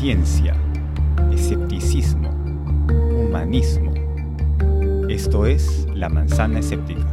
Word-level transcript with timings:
ciencia, 0.00 0.56
escepticismo, 1.30 2.30
humanismo. 2.88 3.92
Esto 5.10 5.44
es 5.44 5.86
La 5.92 6.08
Manzana 6.08 6.60
Escéptica. 6.60 7.06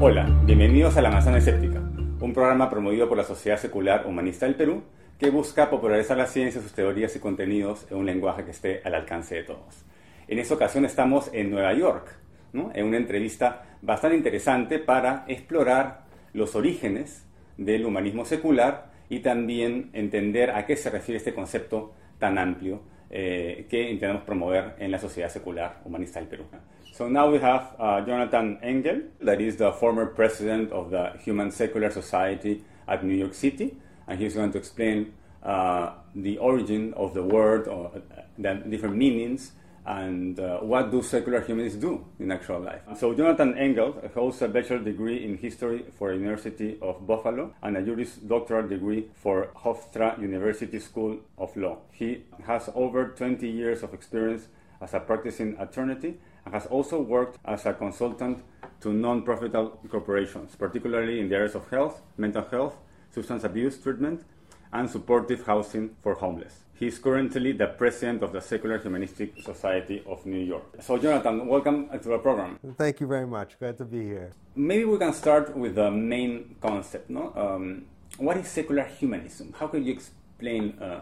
Hola, 0.00 0.26
bienvenidos 0.44 0.96
a 0.96 1.02
La 1.02 1.12
Manzana 1.12 1.38
Escéptica, 1.38 1.78
un 1.78 2.32
programa 2.32 2.68
promovido 2.68 3.08
por 3.08 3.18
la 3.18 3.22
Sociedad 3.22 3.56
Secular 3.56 4.04
Humanista 4.08 4.46
del 4.46 4.56
Perú 4.56 4.82
que 5.16 5.30
busca 5.30 5.70
popularizar 5.70 6.16
la 6.16 6.26
ciencia, 6.26 6.60
sus 6.60 6.72
teorías 6.72 7.14
y 7.14 7.20
contenidos 7.20 7.86
en 7.88 7.98
un 7.98 8.06
lenguaje 8.06 8.44
que 8.44 8.50
esté 8.50 8.80
al 8.84 8.96
alcance 8.96 9.36
de 9.36 9.44
todos. 9.44 9.84
En 10.26 10.40
esta 10.40 10.54
ocasión 10.54 10.84
estamos 10.84 11.30
en 11.32 11.52
Nueva 11.52 11.72
York, 11.72 12.16
en 12.52 12.84
una 12.84 12.96
entrevista 12.96 13.76
bastante 13.80 14.16
interesante 14.16 14.80
para 14.80 15.24
explorar 15.28 16.06
los 16.32 16.56
orígenes 16.56 17.28
del 17.58 17.86
humanismo 17.86 18.24
secular 18.24 18.90
y 19.08 19.20
también 19.20 19.90
entender 19.92 20.50
a 20.50 20.66
qué 20.66 20.74
se 20.74 20.90
refiere 20.90 21.18
este 21.18 21.32
concepto 21.32 21.92
tan 22.24 22.38
amplio 22.38 22.80
eh, 23.10 23.66
que 23.68 23.90
intentamos 23.90 24.24
promover 24.24 24.76
en 24.78 24.90
la 24.90 24.98
sociedad 24.98 25.28
secular 25.28 25.80
humanista 25.84 26.20
del 26.20 26.28
Perú. 26.28 26.44
So 26.92 27.08
now 27.08 27.30
we 27.30 27.38
have 27.38 27.74
uh, 27.78 28.00
Jonathan 28.06 28.58
Engel, 28.62 29.02
that 29.20 29.40
is 29.40 29.56
the 29.56 29.72
former 29.72 30.06
president 30.06 30.72
of 30.72 30.90
the 30.90 31.12
Human 31.24 31.50
Secular 31.50 31.90
Society 31.90 32.64
at 32.86 33.04
New 33.04 33.14
York 33.14 33.34
City, 33.34 33.76
and 34.06 34.18
he's 34.18 34.34
going 34.34 34.52
to 34.52 34.58
explain 34.58 35.12
uh, 35.42 35.90
the 36.14 36.38
origin 36.38 36.94
of 36.94 37.12
the 37.12 37.22
word 37.22 37.68
or 37.68 37.90
uh, 37.94 38.22
the 38.38 38.54
different 38.70 38.96
meanings 38.96 39.52
and 39.86 40.40
uh, 40.40 40.58
what 40.58 40.90
do 40.90 41.02
secular 41.02 41.40
humanists 41.40 41.78
do 41.78 42.04
in 42.18 42.32
actual 42.32 42.60
life. 42.60 42.80
So 42.96 43.14
Jonathan 43.14 43.56
Engel 43.58 44.00
holds 44.14 44.40
a 44.42 44.48
bachelor 44.48 44.78
degree 44.78 45.24
in 45.24 45.36
history 45.36 45.84
for 45.98 46.12
University 46.12 46.78
of 46.80 47.06
Buffalo 47.06 47.54
and 47.62 47.76
a 47.76 47.82
Juris 47.82 48.16
Doctoral 48.16 48.68
degree 48.68 49.10
for 49.14 49.48
Hofstra 49.56 50.20
University 50.20 50.78
School 50.78 51.18
of 51.36 51.54
Law. 51.56 51.78
He 51.92 52.24
has 52.46 52.70
over 52.74 53.08
20 53.08 53.48
years 53.48 53.82
of 53.82 53.92
experience 53.92 54.48
as 54.80 54.94
a 54.94 55.00
practicing 55.00 55.56
attorney 55.58 56.16
and 56.44 56.54
has 56.54 56.66
also 56.66 57.00
worked 57.00 57.38
as 57.44 57.66
a 57.66 57.72
consultant 57.72 58.42
to 58.80 58.92
non-profit 58.92 59.52
corporations, 59.90 60.54
particularly 60.56 61.20
in 61.20 61.28
the 61.28 61.36
areas 61.36 61.54
of 61.54 61.68
health, 61.70 62.02
mental 62.16 62.44
health, 62.44 62.76
substance 63.10 63.44
abuse 63.44 63.78
treatment, 63.78 64.24
and 64.74 64.90
supportive 64.90 65.46
housing 65.46 65.96
for 66.02 66.14
homeless. 66.14 66.64
He 66.74 66.88
is 66.88 66.98
currently 66.98 67.52
the 67.52 67.68
president 67.68 68.24
of 68.24 68.32
the 68.32 68.40
Secular 68.40 68.78
Humanistic 68.78 69.40
Society 69.40 70.02
of 70.06 70.26
New 70.26 70.44
York. 70.44 70.64
So, 70.80 70.98
Jonathan, 70.98 71.46
welcome 71.46 71.88
to 71.88 72.08
the 72.08 72.18
program. 72.18 72.58
Thank 72.76 73.00
you 73.00 73.06
very 73.06 73.26
much. 73.26 73.56
Glad 73.60 73.78
to 73.78 73.84
be 73.84 74.02
here. 74.02 74.32
Maybe 74.56 74.84
we 74.84 74.98
can 74.98 75.12
start 75.12 75.56
with 75.56 75.76
the 75.76 75.90
main 75.90 76.56
concept. 76.60 77.08
No? 77.08 77.32
Um, 77.36 77.84
what 78.18 78.36
is 78.36 78.48
secular 78.48 78.82
humanism? 78.82 79.54
How 79.56 79.68
can 79.68 79.84
you 79.84 79.92
explain 79.92 80.76
uh, 80.80 81.00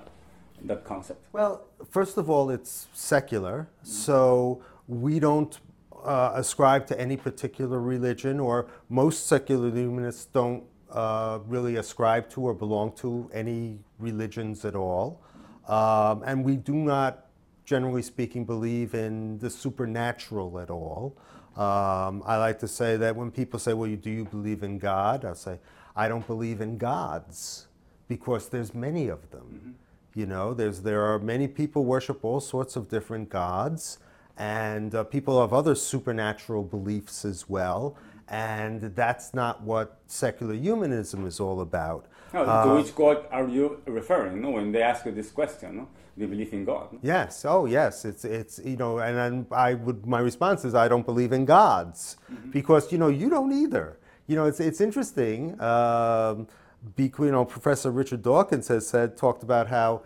that 0.64 0.84
concept? 0.84 1.24
Well, 1.32 1.64
first 1.90 2.18
of 2.18 2.28
all, 2.28 2.50
it's 2.50 2.88
secular. 2.92 3.68
So, 3.82 4.62
we 4.86 5.18
don't 5.18 5.58
uh, 6.04 6.32
ascribe 6.34 6.86
to 6.88 7.00
any 7.00 7.16
particular 7.16 7.80
religion, 7.80 8.38
or 8.40 8.66
most 8.90 9.26
secular 9.26 9.70
humanists 9.70 10.26
don't 10.26 10.64
uh, 10.92 11.40
really 11.46 11.76
ascribe 11.76 12.28
to 12.30 12.42
or 12.42 12.54
belong 12.54 12.92
to 12.92 13.30
any 13.32 13.78
religions 13.98 14.64
at 14.64 14.74
all. 14.74 15.20
Um, 15.68 16.22
and 16.24 16.44
we 16.44 16.56
do 16.56 16.74
not, 16.74 17.26
generally 17.64 18.02
speaking, 18.02 18.44
believe 18.44 18.94
in 18.94 19.38
the 19.38 19.50
supernatural 19.50 20.58
at 20.60 20.70
all. 20.70 21.16
Um, 21.56 22.22
I 22.26 22.36
like 22.38 22.58
to 22.60 22.68
say 22.68 22.96
that 22.96 23.14
when 23.14 23.30
people 23.30 23.58
say, 23.58 23.72
well, 23.74 23.94
do 23.94 24.10
you 24.10 24.24
believe 24.24 24.62
in 24.62 24.78
God? 24.78 25.24
I 25.24 25.34
say, 25.34 25.58
I 25.94 26.08
don't 26.08 26.26
believe 26.26 26.60
in 26.60 26.78
gods 26.78 27.66
because 28.08 28.48
there's 28.48 28.74
many 28.74 29.08
of 29.08 29.30
them. 29.30 29.42
Mm-hmm. 29.54 30.20
You 30.20 30.26
know, 30.26 30.54
there's, 30.54 30.80
there 30.82 31.02
are 31.04 31.18
many 31.18 31.48
people 31.48 31.84
worship 31.84 32.24
all 32.24 32.40
sorts 32.40 32.76
of 32.76 32.88
different 32.88 33.30
gods, 33.30 33.98
and 34.36 34.94
uh, 34.94 35.04
people 35.04 35.40
have 35.40 35.52
other 35.52 35.74
supernatural 35.74 36.64
beliefs 36.64 37.24
as 37.24 37.48
well. 37.48 37.96
And 38.28 38.80
that's 38.94 39.34
not 39.34 39.62
what 39.62 40.00
secular 40.06 40.54
humanism 40.54 41.26
is 41.26 41.40
all 41.40 41.60
about. 41.60 42.06
No, 42.32 42.44
uh, 42.44 42.64
to 42.64 42.74
which 42.82 42.94
God 42.94 43.26
are 43.30 43.46
you 43.46 43.82
referring? 43.86 44.40
No, 44.40 44.50
when 44.50 44.72
they 44.72 44.82
ask 44.82 45.04
you 45.04 45.12
this 45.12 45.30
question, 45.30 45.76
no, 45.76 45.88
do 46.16 46.24
you 46.24 46.28
believe 46.28 46.52
in 46.52 46.64
God? 46.64 46.92
No? 46.92 46.98
Yes. 47.02 47.44
Oh, 47.44 47.66
yes. 47.66 48.04
It's 48.04 48.24
it's 48.24 48.58
you 48.64 48.76
know, 48.76 48.98
and 48.98 49.16
then 49.16 49.46
I 49.50 49.74
would 49.74 50.06
my 50.06 50.20
response 50.20 50.64
is 50.64 50.74
I 50.74 50.88
don't 50.88 51.04
believe 51.04 51.32
in 51.32 51.44
gods 51.44 52.16
mm-hmm. 52.32 52.50
because 52.50 52.90
you 52.92 52.98
know 52.98 53.08
you 53.08 53.28
don't 53.28 53.52
either. 53.52 53.98
You 54.26 54.36
know, 54.36 54.46
it's 54.46 54.60
it's 54.60 54.80
interesting. 54.80 55.60
Um, 55.60 56.48
you 56.96 57.10
know, 57.18 57.44
Professor 57.44 57.90
Richard 57.90 58.22
Dawkins 58.22 58.68
has 58.68 58.86
said 58.86 59.16
talked 59.16 59.42
about 59.42 59.68
how 59.68 60.02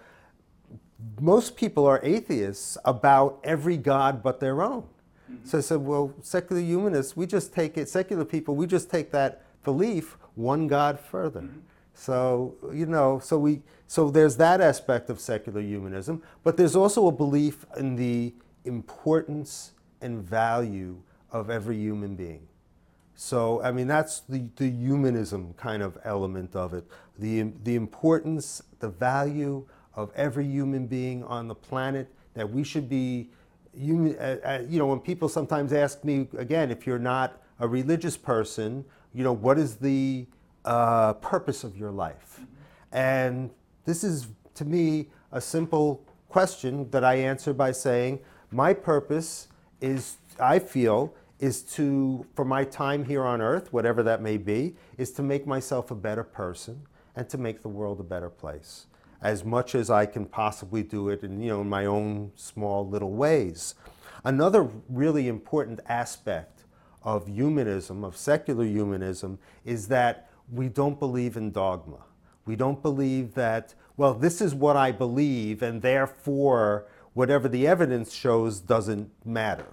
most 1.20 1.56
people 1.56 1.86
are 1.86 2.00
atheists 2.02 2.78
about 2.84 3.38
every 3.44 3.76
god 3.76 4.22
but 4.22 4.40
their 4.40 4.62
own. 4.62 4.84
So 5.46 5.58
I 5.58 5.60
said, 5.60 5.78
well, 5.78 6.12
secular 6.22 6.60
humanists, 6.60 7.16
we 7.16 7.26
just 7.26 7.54
take 7.54 7.78
it. 7.78 7.88
Secular 7.88 8.24
people, 8.24 8.56
we 8.56 8.66
just 8.66 8.90
take 8.90 9.12
that 9.12 9.44
belief 9.62 10.16
one 10.34 10.66
God 10.66 10.98
further. 10.98 11.42
Mm-hmm. 11.42 11.58
So, 11.94 12.56
you 12.74 12.86
know, 12.86 13.20
so 13.20 13.38
we 13.38 13.62
so 13.86 14.10
there's 14.10 14.36
that 14.36 14.60
aspect 14.60 15.08
of 15.08 15.20
secular 15.20 15.60
humanism, 15.60 16.22
but 16.42 16.56
there's 16.56 16.74
also 16.76 17.06
a 17.06 17.12
belief 17.12 17.64
in 17.76 17.96
the 17.96 18.34
importance 18.64 19.72
and 20.00 20.22
value 20.22 21.00
of 21.30 21.48
every 21.48 21.76
human 21.76 22.16
being. 22.16 22.48
So, 23.14 23.62
I 23.62 23.72
mean, 23.72 23.86
that's 23.86 24.20
the, 24.20 24.46
the 24.56 24.68
humanism 24.68 25.54
kind 25.56 25.82
of 25.82 25.96
element 26.04 26.54
of 26.54 26.74
it. 26.74 26.84
The, 27.18 27.52
the 27.62 27.76
importance, 27.76 28.62
the 28.80 28.90
value 28.90 29.66
of 29.94 30.12
every 30.14 30.46
human 30.46 30.86
being 30.86 31.24
on 31.24 31.48
the 31.48 31.54
planet, 31.54 32.12
that 32.34 32.50
we 32.50 32.62
should 32.62 32.88
be, 32.90 33.30
human, 33.78 34.16
uh, 34.18 34.36
uh, 34.44 34.62
you 34.68 34.78
know, 34.78 34.86
when 34.86 35.00
people 35.00 35.28
sometimes 35.28 35.72
ask 35.72 36.04
me, 36.04 36.28
again, 36.36 36.70
if 36.70 36.86
you're 36.86 36.98
not 36.98 37.40
a 37.60 37.68
religious 37.68 38.16
person, 38.16 38.84
you 39.12 39.24
know, 39.24 39.32
what 39.32 39.58
is 39.58 39.76
the 39.76 40.26
uh, 40.64 41.14
purpose 41.14 41.64
of 41.64 41.76
your 41.76 41.90
life? 41.90 42.40
And 42.92 43.50
this 43.84 44.04
is, 44.04 44.28
to 44.54 44.64
me, 44.64 45.08
a 45.32 45.40
simple 45.40 46.02
question 46.28 46.90
that 46.90 47.04
I 47.04 47.14
answer 47.16 47.52
by 47.52 47.72
saying, 47.72 48.20
my 48.50 48.72
purpose 48.72 49.48
is, 49.80 50.16
I 50.40 50.58
feel, 50.58 51.14
is 51.38 51.62
to, 51.62 52.26
for 52.34 52.44
my 52.44 52.64
time 52.64 53.04
here 53.04 53.24
on 53.24 53.40
earth, 53.40 53.72
whatever 53.72 54.02
that 54.02 54.22
may 54.22 54.36
be, 54.36 54.76
is 54.96 55.12
to 55.12 55.22
make 55.22 55.46
myself 55.46 55.90
a 55.90 55.94
better 55.94 56.24
person 56.24 56.82
and 57.14 57.28
to 57.28 57.38
make 57.38 57.62
the 57.62 57.68
world 57.68 58.00
a 58.00 58.04
better 58.04 58.30
place 58.30 58.86
as 59.22 59.44
much 59.44 59.74
as 59.74 59.90
I 59.90 60.06
can 60.06 60.26
possibly 60.26 60.82
do 60.82 61.08
it 61.08 61.22
in, 61.22 61.40
you 61.40 61.48
know, 61.48 61.60
in 61.60 61.68
my 61.68 61.86
own 61.86 62.32
small 62.34 62.86
little 62.88 63.12
ways. 63.12 63.74
Another 64.24 64.68
really 64.88 65.28
important 65.28 65.80
aspect 65.88 66.64
of 67.02 67.28
humanism, 67.28 68.04
of 68.04 68.16
secular 68.16 68.64
humanism, 68.64 69.38
is 69.64 69.88
that 69.88 70.28
we 70.52 70.68
don't 70.68 70.98
believe 70.98 71.36
in 71.36 71.52
dogma. 71.52 71.98
We 72.44 72.56
don't 72.56 72.82
believe 72.82 73.34
that, 73.34 73.74
well, 73.96 74.14
this 74.14 74.40
is 74.40 74.54
what 74.54 74.76
I 74.76 74.92
believe, 74.92 75.62
and 75.62 75.82
therefore 75.82 76.86
whatever 77.14 77.48
the 77.48 77.66
evidence 77.66 78.12
shows 78.12 78.60
doesn't 78.60 79.10
matter. 79.24 79.66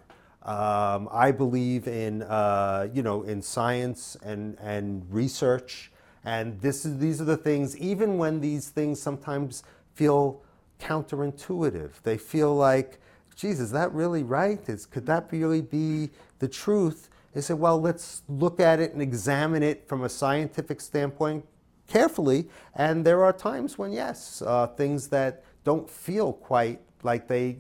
Um, 0.44 1.08
I 1.12 1.32
believe 1.32 1.88
in, 1.88 2.24
uh, 2.24 2.90
you 2.94 3.02
know, 3.02 3.24
in 3.24 3.42
science 3.42 4.18
and, 4.24 4.58
and 4.60 5.06
research, 5.10 5.92
and 6.26 6.60
this 6.62 6.86
is, 6.86 7.00
these 7.00 7.20
are 7.22 7.26
the 7.26 7.38
things, 7.38 7.78
even 7.78 8.18
when 8.18 8.40
these 8.40 8.70
things 8.70 9.02
sometimes 9.02 9.64
feel 9.94 10.42
counterintuitive, 10.80 12.02
they 12.04 12.18
feel 12.18 12.56
like, 12.56 13.00
geez, 13.36 13.60
is 13.60 13.72
that 13.72 13.92
really 13.94 14.24
right? 14.24 14.68
Is, 14.70 14.86
could 14.86 15.06
that 15.06 15.28
really 15.32 15.62
be 15.62 16.12
the 16.40 16.48
truth? 16.48 17.10
They 17.34 17.42
said, 17.42 17.60
well, 17.60 17.80
let's 17.80 18.22
look 18.30 18.60
at 18.60 18.80
it 18.80 18.94
and 18.94 19.02
examine 19.02 19.64
it 19.64 19.88
from 19.88 20.04
a 20.04 20.10
scientific 20.10 20.82
standpoint 20.82 21.46
carefully. 21.88 22.48
And 22.76 23.06
there 23.06 23.24
are 23.24 23.34
times 23.34 23.78
when, 23.78 23.92
yes, 23.92 24.42
uh, 24.46 24.68
things 24.68 25.08
that 25.10 25.44
don't 25.64 25.90
feel 25.90 26.34
quite 26.34 26.80
like 27.02 27.28
they 27.28 27.58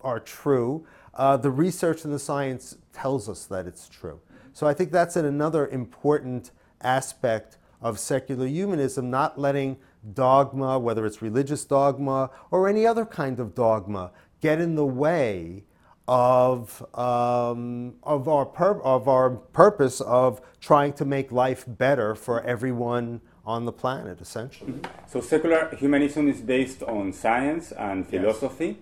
are 0.00 0.20
true, 0.20 0.86
uh, 1.14 1.36
the 1.36 1.50
research 1.50 2.04
and 2.04 2.14
the 2.14 2.18
science 2.18 2.76
tells 2.92 3.28
us 3.28 3.46
that 3.46 3.66
it's 3.66 3.88
true. 3.88 4.20
So 4.52 4.66
I 4.66 4.74
think 4.74 4.92
that's 4.92 5.16
another 5.16 5.66
important 5.68 6.50
aspect 6.80 7.57
of 7.80 7.98
secular 7.98 8.46
humanism, 8.46 9.10
not 9.10 9.38
letting 9.38 9.76
dogma, 10.14 10.78
whether 10.78 11.06
it's 11.06 11.22
religious 11.22 11.64
dogma 11.64 12.30
or 12.50 12.68
any 12.68 12.86
other 12.86 13.04
kind 13.04 13.38
of 13.40 13.54
dogma, 13.54 14.10
get 14.40 14.60
in 14.60 14.74
the 14.74 14.86
way 14.86 15.64
of, 16.06 16.82
um, 16.98 17.94
of, 18.02 18.28
our 18.28 18.46
pur- 18.46 18.80
of 18.82 19.08
our 19.08 19.30
purpose 19.30 20.00
of 20.00 20.40
trying 20.60 20.92
to 20.94 21.04
make 21.04 21.30
life 21.30 21.64
better 21.66 22.14
for 22.14 22.42
everyone 22.42 23.20
on 23.44 23.64
the 23.64 23.72
planet, 23.72 24.20
essentially. 24.20 24.74
So, 25.06 25.20
secular 25.20 25.74
humanism 25.76 26.28
is 26.28 26.40
based 26.40 26.82
on 26.82 27.12
science 27.12 27.72
and 27.72 28.06
philosophy, 28.06 28.78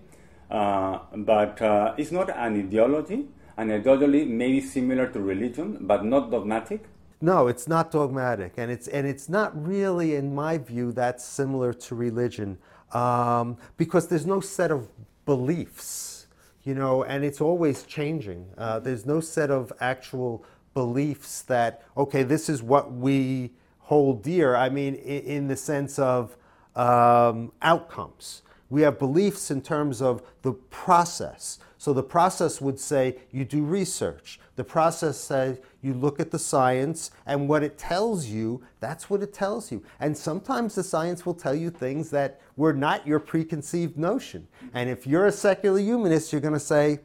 yes. 0.49 0.57
uh, 0.59 0.99
but 1.15 1.61
uh, 1.61 1.95
it's 1.97 2.11
not 2.11 2.29
an 2.29 2.59
ideology. 2.59 3.27
An 3.55 3.71
ideology 3.71 4.25
may 4.25 4.51
be 4.51 4.61
similar 4.61 5.07
to 5.07 5.19
religion, 5.19 5.77
but 5.81 6.05
not 6.05 6.31
dogmatic. 6.31 6.83
No, 7.21 7.47
it's 7.47 7.67
not 7.67 7.91
dogmatic, 7.91 8.53
and 8.57 8.71
it's 8.71 8.87
and 8.87 9.07
it's 9.07 9.27
not 9.29 9.51
really, 9.67 10.15
in 10.15 10.35
my 10.35 10.57
view, 10.59 10.91
that 10.93 11.21
similar 11.21 11.73
to 11.73 11.95
religion. 11.95 12.59
um, 12.91 13.57
because 13.77 14.07
there's 14.07 14.25
no 14.25 14.39
set 14.39 14.71
of 14.71 14.89
beliefs, 15.25 16.27
you 16.63 16.73
know, 16.75 17.03
and 17.03 17.23
it's 17.23 17.41
always 17.41 17.83
changing. 17.83 18.47
Uh, 18.57 18.79
there's 18.79 19.05
no 19.05 19.19
set 19.19 19.51
of 19.51 19.73
actual 19.79 20.43
beliefs 20.73 21.41
that, 21.43 21.83
okay, 21.95 22.23
this 22.23 22.49
is 22.49 22.61
what 22.63 22.93
we 22.93 23.51
hold 23.79 24.23
dear. 24.23 24.55
I 24.55 24.69
mean, 24.69 24.95
in, 24.95 25.23
in 25.23 25.47
the 25.47 25.55
sense 25.57 25.99
of 25.99 26.37
um, 26.75 27.51
outcomes. 27.61 28.41
We 28.69 28.81
have 28.81 28.99
beliefs 28.99 29.49
in 29.49 29.61
terms 29.61 30.01
of 30.01 30.21
the 30.41 30.53
process. 30.53 31.59
So 31.77 31.93
the 31.93 32.03
process 32.03 32.59
would 32.59 32.79
say 32.79 33.17
you 33.31 33.45
do 33.45 33.63
research. 33.63 34.39
The 34.55 34.63
process 34.63 35.17
says 35.17 35.59
you 35.81 35.93
look 35.93 36.19
at 36.19 36.31
the 36.31 36.39
science 36.39 37.11
and 37.25 37.47
what 37.47 37.63
it 37.63 37.77
tells 37.77 38.25
you, 38.25 38.63
that's 38.79 39.09
what 39.09 39.21
it 39.21 39.33
tells 39.33 39.71
you. 39.71 39.83
And 39.99 40.17
sometimes 40.17 40.73
the 40.75 40.83
science 40.83 41.25
will 41.25 41.35
tell 41.35 41.53
you 41.53 41.69
things 41.69 42.09
that 42.09 42.41
were 42.55 42.73
not 42.73 43.05
your 43.05 43.19
preconceived 43.19 43.97
notion. 43.97 44.47
And 44.73 44.89
if 44.89 45.05
you're 45.05 45.27
a 45.27 45.31
secular 45.31 45.79
humanist, 45.79 46.31
you're 46.31 46.41
going 46.41 46.55
to 46.55 46.59
say, 46.59 46.99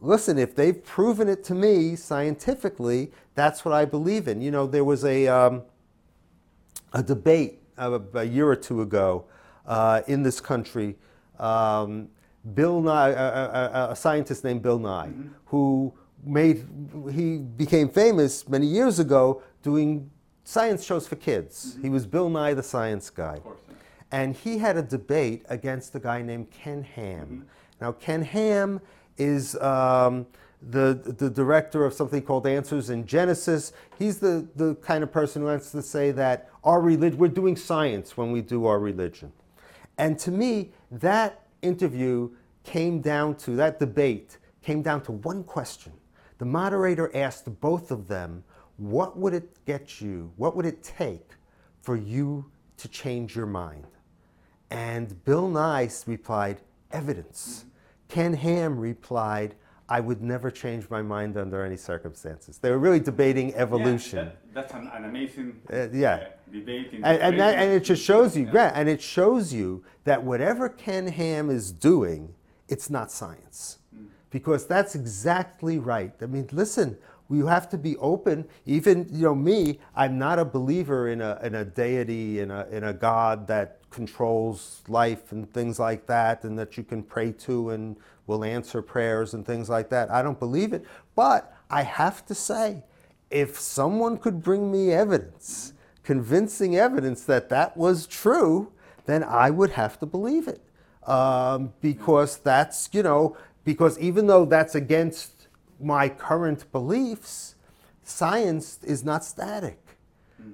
listen, 0.00 0.38
if 0.38 0.56
they've 0.56 0.82
proven 0.82 1.28
it 1.28 1.44
to 1.44 1.54
me 1.54 1.94
scientifically, 1.96 3.12
that's 3.34 3.64
what 3.64 3.74
I 3.74 3.84
believe 3.84 4.28
in. 4.28 4.40
You 4.40 4.50
know, 4.50 4.66
there 4.66 4.84
was 4.84 5.04
a, 5.04 5.28
um, 5.28 5.62
a 6.94 7.02
debate 7.02 7.60
a, 7.76 8.00
a 8.14 8.24
year 8.24 8.48
or 8.48 8.56
two 8.56 8.80
ago 8.80 9.26
uh, 9.66 10.00
in 10.06 10.22
this 10.22 10.40
country. 10.40 10.96
Um, 11.38 12.08
Bill 12.54 12.80
Nye, 12.80 13.10
a, 13.10 13.14
a, 13.14 13.88
a, 13.90 13.96
scientist 13.96 14.44
named 14.44 14.62
Bill 14.62 14.78
Nye, 14.78 15.08
mm-hmm. 15.08 15.28
who 15.46 15.92
made 16.24 16.66
he 17.12 17.38
became 17.38 17.88
famous 17.88 18.48
many 18.48 18.66
years 18.66 18.98
ago 18.98 19.42
doing 19.62 20.10
science 20.44 20.84
shows 20.84 21.08
for 21.08 21.16
kids. 21.16 21.72
Mm-hmm. 21.72 21.82
He 21.82 21.90
was 21.90 22.06
Bill 22.06 22.28
Nye 22.30 22.54
the 22.54 22.62
Science 22.62 23.10
Guy. 23.10 23.40
And 24.12 24.36
he 24.36 24.58
had 24.58 24.76
a 24.76 24.82
debate 24.82 25.44
against 25.48 25.94
a 25.96 25.98
guy 25.98 26.22
named 26.22 26.50
Ken 26.52 26.84
Ham. 26.84 27.26
Mm-hmm. 27.26 27.40
Now, 27.80 27.92
Ken 27.92 28.22
Ham 28.22 28.80
is 29.18 29.56
um, 29.56 30.26
the, 30.62 30.94
the 31.18 31.28
director 31.28 31.84
of 31.84 31.92
something 31.92 32.22
called 32.22 32.46
Answers 32.46 32.90
in 32.90 33.06
Genesis. 33.06 33.72
He's 33.98 34.18
the, 34.18 34.46
the 34.56 34.76
kind 34.76 35.02
of 35.02 35.12
person 35.12 35.42
who 35.42 35.48
wants 35.48 35.72
to 35.72 35.82
say 35.82 36.12
that 36.12 36.50
our 36.64 36.80
religion, 36.80 37.18
we're 37.18 37.28
doing 37.28 37.56
science 37.56 38.16
when 38.16 38.32
we 38.32 38.40
do 38.40 38.66
our 38.66 38.78
religion. 38.78 39.32
And 39.98 40.18
to 40.20 40.30
me, 40.30 40.70
that 40.90 41.45
interview 41.62 42.30
came 42.64 43.00
down 43.00 43.36
to, 43.36 43.52
that 43.52 43.78
debate 43.78 44.38
came 44.62 44.82
down 44.82 45.00
to 45.02 45.12
one 45.12 45.44
question. 45.44 45.92
The 46.38 46.44
moderator 46.44 47.10
asked 47.16 47.60
both 47.60 47.90
of 47.90 48.08
them, 48.08 48.44
what 48.76 49.16
would 49.16 49.32
it 49.32 49.64
get 49.64 50.00
you, 50.00 50.32
what 50.36 50.54
would 50.56 50.66
it 50.66 50.82
take 50.82 51.30
for 51.82 51.96
you 51.96 52.50
to 52.76 52.88
change 52.88 53.34
your 53.34 53.46
mind? 53.46 53.86
And 54.70 55.24
Bill 55.24 55.48
Nye 55.48 55.88
replied, 56.06 56.60
evidence. 56.90 57.64
Ken 58.08 58.34
Ham 58.34 58.78
replied, 58.78 59.54
I 59.88 60.00
would 60.00 60.20
never 60.20 60.50
change 60.50 60.90
my 60.90 61.02
mind 61.02 61.36
under 61.36 61.64
any 61.64 61.76
circumstances. 61.76 62.58
They 62.58 62.70
were 62.70 62.78
really 62.78 63.00
debating 63.00 63.54
evolution. 63.54 64.18
Yeah, 64.18 64.24
that, 64.24 64.54
that's 64.54 64.74
an, 64.74 64.90
an 64.92 65.04
amazing 65.04 65.60
uh, 65.72 65.88
yeah. 65.92 66.14
Uh, 66.14 66.26
debate. 66.52 66.90
And, 66.92 67.04
and, 67.04 67.40
that, 67.40 67.54
and, 67.56 67.72
it 67.72 67.84
just 67.84 68.02
shows 68.02 68.36
you, 68.36 68.50
yeah. 68.52 68.72
and 68.74 68.88
it 68.88 69.00
shows 69.00 69.52
you 69.52 69.84
that 70.04 70.22
whatever 70.22 70.68
Ken 70.68 71.06
Ham 71.06 71.50
is 71.50 71.70
doing, 71.70 72.34
it's 72.68 72.90
not 72.90 73.12
science. 73.12 73.78
Mm. 73.96 74.06
Because 74.30 74.66
that's 74.66 74.96
exactly 74.96 75.78
right. 75.78 76.12
I 76.20 76.26
mean, 76.26 76.48
listen, 76.50 76.98
we 77.28 77.46
have 77.46 77.68
to 77.70 77.78
be 77.78 77.96
open. 77.98 78.46
Even, 78.64 79.06
you 79.10 79.22
know, 79.22 79.34
me, 79.34 79.80
I'm 79.94 80.18
not 80.18 80.38
a 80.38 80.44
believer 80.44 81.08
in 81.08 81.20
a, 81.20 81.38
in 81.42 81.54
a 81.54 81.64
deity, 81.64 82.40
in 82.40 82.50
a, 82.50 82.66
in 82.70 82.84
a 82.84 82.92
God 82.92 83.46
that 83.48 83.78
controls 83.90 84.82
life 84.88 85.32
and 85.32 85.52
things 85.52 85.78
like 85.78 86.06
that, 86.06 86.44
and 86.44 86.58
that 86.58 86.76
you 86.76 86.84
can 86.84 87.02
pray 87.02 87.32
to 87.32 87.70
and 87.70 87.96
will 88.26 88.44
answer 88.44 88.82
prayers 88.82 89.34
and 89.34 89.46
things 89.46 89.68
like 89.68 89.88
that. 89.90 90.10
I 90.10 90.22
don't 90.22 90.38
believe 90.38 90.72
it. 90.72 90.84
But 91.14 91.54
I 91.70 91.82
have 91.82 92.24
to 92.26 92.34
say, 92.34 92.82
if 93.30 93.58
someone 93.58 94.18
could 94.18 94.42
bring 94.42 94.70
me 94.70 94.92
evidence, 94.92 95.72
convincing 96.02 96.76
evidence 96.76 97.24
that 97.24 97.48
that 97.48 97.76
was 97.76 98.06
true, 98.06 98.72
then 99.06 99.24
I 99.24 99.50
would 99.50 99.70
have 99.70 99.98
to 100.00 100.06
believe 100.06 100.48
it. 100.48 100.62
Um, 101.08 101.72
because 101.80 102.38
that's, 102.38 102.88
you 102.92 103.02
know, 103.02 103.36
because 103.64 103.98
even 103.98 104.26
though 104.26 104.44
that's 104.44 104.74
against 104.74 105.48
my 105.80 106.08
current 106.08 106.70
beliefs, 106.72 107.54
science 108.02 108.78
is 108.82 109.04
not 109.04 109.24
static. 109.24 109.78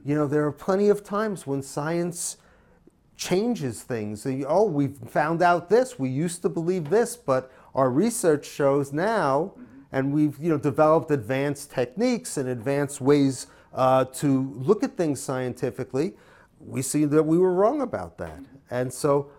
You 0.04 0.14
know, 0.14 0.26
there 0.26 0.46
are 0.46 0.52
plenty 0.52 0.88
of 0.88 1.04
times 1.04 1.46
when 1.46 1.62
science 1.62 2.38
changes 3.16 3.82
things. 3.82 4.26
Oh, 4.46 4.64
we've 4.64 4.96
found 5.08 5.42
out 5.42 5.68
this. 5.68 5.98
We 5.98 6.08
used 6.08 6.42
to 6.42 6.48
believe 6.48 6.90
this, 6.90 7.16
but 7.16 7.52
our 7.74 7.90
research 7.90 8.46
shows 8.46 8.92
now, 8.92 9.54
and 9.92 10.12
we've 10.12 10.38
you 10.38 10.50
know 10.50 10.58
developed 10.58 11.10
advanced 11.10 11.70
techniques 11.70 12.36
and 12.36 12.48
advanced 12.48 13.00
ways 13.00 13.46
uh, 13.74 14.04
to 14.06 14.52
look 14.56 14.82
at 14.82 14.96
things 14.96 15.20
scientifically. 15.20 16.14
We 16.60 16.82
see 16.82 17.04
that 17.06 17.22
we 17.22 17.38
were 17.38 17.52
wrong 17.52 17.80
about 17.80 18.18
that, 18.18 18.40
and 18.70 18.92
so 18.92 19.30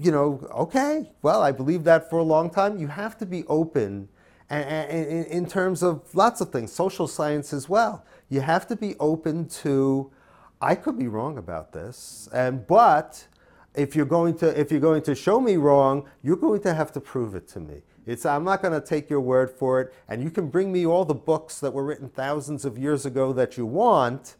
you 0.00 0.10
know, 0.10 0.48
okay, 0.54 1.10
well, 1.20 1.42
I 1.42 1.52
believe 1.52 1.84
that 1.84 2.08
for 2.08 2.18
a 2.18 2.22
long 2.22 2.48
time. 2.48 2.78
You 2.78 2.86
have 2.86 3.18
to 3.18 3.26
be 3.26 3.44
open. 3.46 4.08
And, 4.48 5.26
in 5.28 5.46
terms 5.46 5.82
of 5.82 6.12
lots 6.12 6.40
of 6.40 6.50
things, 6.50 6.72
social 6.72 7.06
science 7.06 7.52
as 7.52 7.68
well. 7.68 8.04
You 8.28 8.40
have 8.40 8.66
to 8.68 8.76
be 8.76 8.96
open 8.98 9.46
to, 9.62 10.10
I 10.60 10.74
could 10.74 10.98
be 10.98 11.08
wrong 11.08 11.38
about 11.38 11.72
this, 11.72 12.28
and 12.32 12.66
but 12.66 13.26
if 13.74 13.96
you're 13.96 14.06
going 14.06 14.36
to 14.38 14.60
if 14.60 14.70
you're 14.70 14.80
going 14.80 15.02
to 15.02 15.14
show 15.14 15.40
me 15.40 15.56
wrong, 15.56 16.08
you're 16.22 16.36
going 16.36 16.60
to 16.62 16.74
have 16.74 16.92
to 16.92 17.00
prove 17.00 17.34
it 17.34 17.48
to 17.48 17.60
me. 17.60 17.82
It's 18.06 18.26
I'm 18.26 18.44
not 18.44 18.60
going 18.60 18.78
to 18.78 18.86
take 18.86 19.08
your 19.08 19.20
word 19.20 19.50
for 19.50 19.80
it, 19.80 19.94
and 20.08 20.22
you 20.22 20.30
can 20.30 20.48
bring 20.48 20.70
me 20.72 20.86
all 20.86 21.04
the 21.04 21.14
books 21.14 21.60
that 21.60 21.72
were 21.72 21.84
written 21.84 22.08
thousands 22.08 22.64
of 22.64 22.76
years 22.76 23.06
ago 23.06 23.32
that 23.32 23.56
you 23.56 23.64
want, 23.64 24.36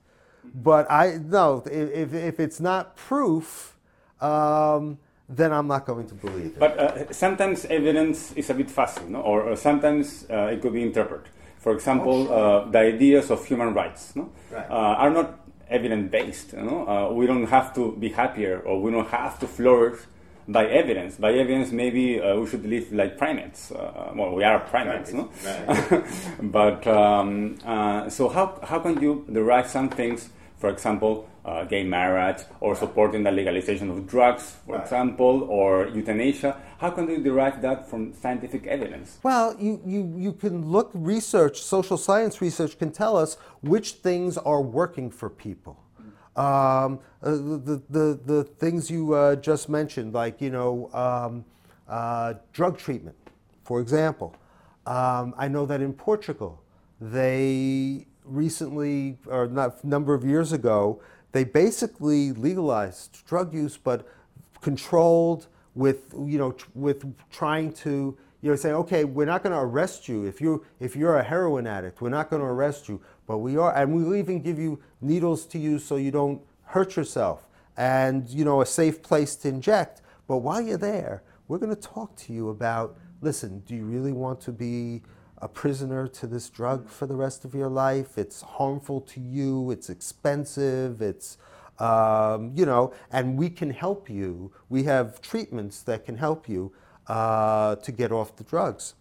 but 0.54 0.90
I 0.90 1.18
no 1.24 1.62
if 1.70 2.12
if 2.12 2.40
it's 2.40 2.60
not 2.60 2.96
proof. 2.96 3.76
Um, 4.20 4.98
then 5.32 5.52
I'm 5.52 5.68
not 5.68 5.86
going 5.86 6.08
to 6.08 6.14
believe 6.14 6.46
it. 6.46 6.58
But 6.58 6.78
uh, 6.78 7.12
sometimes 7.12 7.64
evidence 7.66 8.32
is 8.32 8.50
a 8.50 8.54
bit 8.54 8.68
fuzzy, 8.68 9.04
no? 9.08 9.20
or, 9.20 9.42
or 9.42 9.56
sometimes 9.56 10.26
uh, 10.28 10.50
it 10.52 10.60
could 10.60 10.72
be 10.72 10.82
interpreted. 10.82 11.28
For 11.56 11.72
example, 11.72 12.22
oh, 12.22 12.26
sure. 12.26 12.66
uh, 12.66 12.70
the 12.70 12.78
ideas 12.78 13.30
of 13.30 13.46
human 13.46 13.72
rights 13.72 14.16
no? 14.16 14.32
right. 14.50 14.68
Uh, 14.68 14.74
are 14.74 15.10
not 15.10 15.38
evidence 15.70 16.10
based. 16.10 16.52
You 16.52 16.62
know? 16.62 16.88
Uh, 16.88 17.12
we 17.12 17.26
don't 17.26 17.46
have 17.46 17.74
to 17.76 17.92
be 17.92 18.10
happier 18.10 18.60
or 18.60 18.80
we 18.80 18.90
don't 18.90 19.08
have 19.08 19.38
to 19.40 19.46
flourish 19.46 20.00
by 20.48 20.66
evidence. 20.66 21.16
By 21.16 21.32
evidence, 21.32 21.70
maybe 21.70 22.20
uh, 22.20 22.36
we 22.36 22.46
should 22.46 22.66
live 22.66 22.92
like 22.92 23.16
primates. 23.16 23.70
Uh, 23.70 24.12
well, 24.14 24.34
we 24.34 24.44
are 24.44 24.58
primates, 24.60 25.12
no? 25.12 25.30
Right. 25.44 26.04
but 26.42 26.86
um, 26.86 27.58
uh, 27.64 28.10
so 28.10 28.28
how 28.28 28.58
how 28.64 28.80
can 28.80 29.00
you 29.00 29.24
derive 29.32 29.68
some 29.68 29.88
things? 29.88 30.28
For 30.58 30.68
example, 30.68 31.29
uh, 31.50 31.64
gay 31.64 31.84
marriage 31.84 32.42
or 32.60 32.76
supporting 32.76 33.22
the 33.24 33.32
legalization 33.40 33.90
of 33.90 34.06
drugs, 34.06 34.56
for 34.64 34.74
right. 34.74 34.82
example, 34.82 35.34
or 35.48 35.88
euthanasia. 35.88 36.56
How 36.78 36.90
can 36.90 37.08
you 37.10 37.18
derive 37.30 37.60
that 37.62 37.88
from 37.90 38.14
scientific 38.14 38.66
evidence? 38.66 39.18
Well, 39.22 39.56
you, 39.58 39.82
you, 39.84 40.14
you 40.16 40.32
can 40.32 40.70
look, 40.70 40.90
research, 40.94 41.60
social 41.60 41.98
science 41.98 42.40
research 42.40 42.78
can 42.78 42.90
tell 42.92 43.16
us 43.16 43.36
which 43.62 43.88
things 44.08 44.38
are 44.38 44.62
working 44.62 45.10
for 45.10 45.28
people. 45.28 45.76
Um, 46.36 47.00
uh, 47.22 47.32
the, 47.68 47.82
the, 47.90 48.20
the 48.24 48.44
things 48.44 48.90
you 48.90 49.14
uh, 49.14 49.36
just 49.36 49.68
mentioned, 49.68 50.14
like, 50.14 50.40
you 50.40 50.50
know, 50.50 50.88
um, 50.94 51.44
uh, 51.88 52.34
drug 52.52 52.78
treatment, 52.78 53.16
for 53.64 53.80
example. 53.80 54.34
Um, 54.86 55.34
I 55.36 55.48
know 55.48 55.66
that 55.66 55.80
in 55.82 55.92
Portugal, 55.92 56.62
they 57.00 58.06
recently, 58.24 59.18
or 59.26 59.48
not 59.48 59.82
a 59.82 59.86
number 59.86 60.14
of 60.14 60.24
years 60.24 60.52
ago, 60.52 61.02
they 61.32 61.44
basically 61.44 62.32
legalized 62.32 63.24
drug 63.26 63.54
use, 63.54 63.76
but 63.76 64.06
controlled 64.60 65.46
with 65.74 66.12
you 66.26 66.38
know 66.38 66.54
with 66.74 67.04
trying 67.30 67.72
to 67.72 68.16
you 68.40 68.50
know 68.50 68.56
say 68.56 68.72
okay 68.72 69.04
we're 69.04 69.24
not 69.24 69.42
going 69.42 69.52
to 69.52 69.58
arrest 69.58 70.08
you 70.08 70.24
if 70.24 70.40
you 70.40 70.64
if 70.80 70.96
you're 70.96 71.16
a 71.16 71.22
heroin 71.22 71.66
addict. 71.66 72.00
We're 72.00 72.10
not 72.10 72.30
going 72.30 72.42
to 72.42 72.46
arrest 72.46 72.88
you 72.88 73.00
but 73.26 73.38
we 73.38 73.56
are 73.56 73.74
and 73.74 73.94
we'll 73.94 74.16
even 74.16 74.42
give 74.42 74.58
you 74.58 74.80
needles 75.00 75.46
to 75.46 75.58
use 75.58 75.84
so 75.84 75.96
you 75.96 76.10
don't 76.10 76.42
hurt 76.64 76.96
yourself 76.96 77.48
and 77.76 78.28
you 78.28 78.44
know 78.44 78.60
a 78.60 78.66
safe 78.66 79.02
place 79.02 79.36
to 79.36 79.48
inject. 79.48 80.02
But 80.26 80.38
while 80.38 80.60
you're 80.60 80.76
there 80.76 81.22
we're 81.48 81.58
going 81.58 81.74
to 81.74 81.80
talk 81.80 82.16
to 82.16 82.32
you 82.32 82.48
about 82.48 82.96
listen 83.20 83.60
do 83.60 83.74
you 83.76 83.84
really 83.84 84.12
want 84.12 84.40
to 84.42 84.52
be 84.52 85.02
a 85.40 85.48
prisoner 85.48 86.06
to 86.06 86.26
this 86.26 86.48
drug 86.50 86.88
for 86.88 87.06
the 87.06 87.16
rest 87.16 87.44
of 87.44 87.54
your 87.54 87.68
life. 87.68 88.18
It's 88.18 88.42
harmful 88.42 89.00
to 89.02 89.20
you. 89.20 89.70
It's 89.70 89.88
expensive. 89.88 91.00
It's, 91.00 91.38
um, 91.78 92.52
you 92.54 92.66
know, 92.66 92.92
and 93.10 93.38
we 93.38 93.48
can 93.48 93.70
help 93.70 94.10
you. 94.10 94.52
We 94.68 94.84
have 94.84 95.22
treatments 95.22 95.82
that 95.82 96.04
can 96.04 96.16
help 96.16 96.48
you 96.48 96.72
uh, 97.06 97.76
to 97.76 97.92
get 97.92 98.12
off 98.12 98.36
the 98.36 98.44
drugs. 98.44 98.94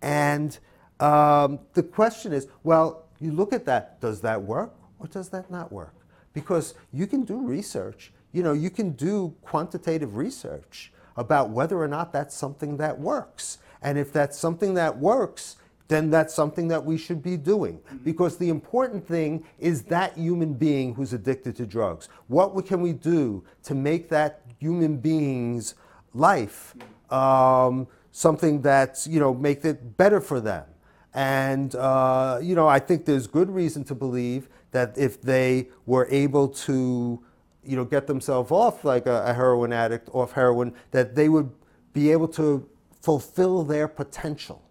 And 0.00 0.58
um, 1.00 1.60
the 1.74 1.82
question 1.82 2.32
is 2.32 2.48
well, 2.62 3.06
you 3.20 3.32
look 3.32 3.52
at 3.52 3.64
that, 3.66 4.00
does 4.00 4.20
that 4.22 4.42
work 4.42 4.74
or 4.98 5.06
does 5.06 5.28
that 5.30 5.50
not 5.50 5.72
work? 5.72 5.94
Because 6.32 6.74
you 6.92 7.06
can 7.06 7.24
do 7.24 7.38
research, 7.40 8.12
you 8.32 8.42
know, 8.42 8.52
you 8.52 8.70
can 8.70 8.90
do 8.90 9.34
quantitative 9.42 10.16
research 10.16 10.92
about 11.16 11.50
whether 11.50 11.78
or 11.78 11.88
not 11.88 12.12
that's 12.12 12.34
something 12.34 12.76
that 12.78 12.98
works. 12.98 13.58
And 13.80 13.98
if 13.98 14.12
that's 14.12 14.36
something 14.38 14.74
that 14.74 14.98
works, 14.98 15.56
then 15.88 16.10
that's 16.10 16.32
something 16.32 16.68
that 16.68 16.84
we 16.84 16.96
should 16.96 17.22
be 17.22 17.36
doing. 17.36 17.80
Because 18.02 18.38
the 18.38 18.48
important 18.48 19.06
thing 19.06 19.44
is 19.58 19.82
that 19.84 20.16
human 20.16 20.54
being 20.54 20.94
who's 20.94 21.12
addicted 21.12 21.56
to 21.56 21.66
drugs. 21.66 22.08
What 22.28 22.66
can 22.66 22.80
we 22.80 22.92
do 22.92 23.44
to 23.64 23.74
make 23.74 24.08
that 24.08 24.42
human 24.58 24.96
being's 24.96 25.74
life 26.14 26.74
um, 27.10 27.86
something 28.12 28.62
that's, 28.62 29.06
you 29.06 29.20
know, 29.20 29.34
make 29.34 29.64
it 29.64 29.96
better 29.96 30.20
for 30.20 30.40
them? 30.40 30.64
And, 31.12 31.74
uh, 31.74 32.40
you 32.42 32.54
know, 32.54 32.66
I 32.66 32.78
think 32.80 33.04
there's 33.04 33.26
good 33.26 33.50
reason 33.50 33.84
to 33.84 33.94
believe 33.94 34.48
that 34.72 34.98
if 34.98 35.22
they 35.22 35.68
were 35.86 36.08
able 36.10 36.48
to, 36.48 37.22
you 37.62 37.76
know, 37.76 37.84
get 37.84 38.08
themselves 38.08 38.50
off 38.50 38.84
like 38.84 39.06
a, 39.06 39.24
a 39.26 39.34
heroin 39.34 39.72
addict 39.72 40.08
off 40.12 40.32
heroin, 40.32 40.74
that 40.90 41.14
they 41.14 41.28
would 41.28 41.52
be 41.92 42.10
able 42.10 42.26
to 42.26 42.68
fulfill 43.00 43.62
their 43.62 43.86
potential 43.86 44.63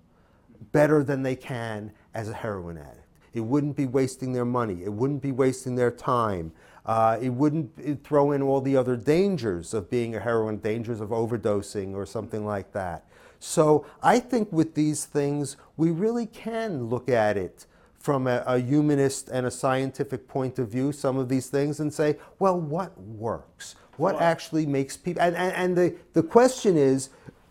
better 0.71 1.03
than 1.03 1.23
they 1.23 1.35
can 1.35 1.91
as 2.13 2.29
a 2.29 2.33
heroin 2.33 2.77
addict. 2.77 2.99
It 3.33 3.41
wouldn't 3.41 3.75
be 3.75 3.85
wasting 3.85 4.33
their 4.33 4.45
money. 4.45 4.83
It 4.83 4.93
wouldn't 4.93 5.21
be 5.21 5.31
wasting 5.31 5.75
their 5.75 5.91
time. 5.91 6.51
Uh, 6.85 7.17
it 7.21 7.29
wouldn't 7.29 8.03
throw 8.03 8.31
in 8.31 8.41
all 8.41 8.61
the 8.61 8.77
other 8.77 8.95
dangers 8.95 9.73
of 9.73 9.89
being 9.89 10.15
a 10.15 10.19
heroin, 10.19 10.57
dangers 10.57 11.01
of 11.01 11.09
overdosing 11.09 11.95
or 11.95 12.05
something 12.05 12.45
like 12.45 12.73
that. 12.73 13.05
So 13.39 13.85
I 14.01 14.19
think 14.19 14.51
with 14.51 14.75
these 14.75 15.05
things, 15.05 15.57
we 15.75 15.91
really 15.91 16.25
can 16.25 16.85
look 16.85 17.09
at 17.09 17.37
it 17.37 17.65
from 17.99 18.27
a, 18.27 18.43
a, 18.45 18.59
humanist 18.59 19.29
and 19.29 19.45
a 19.45 19.51
scientific 19.51 20.27
point 20.27 20.59
of 20.59 20.69
view, 20.69 20.91
some 20.91 21.17
of 21.17 21.29
these 21.29 21.47
things, 21.47 21.79
and 21.79 21.93
say, 21.93 22.17
well, 22.37 22.59
what 22.59 22.97
works? 22.99 23.75
What 23.95 24.21
actually 24.21 24.65
makes 24.65 24.97
people. 24.97 25.21
And, 25.21 25.35
and, 25.37 25.53
and 25.55 25.77
the, 25.77 25.95
the 26.13 26.23
question 26.23 26.77
is 26.77 27.09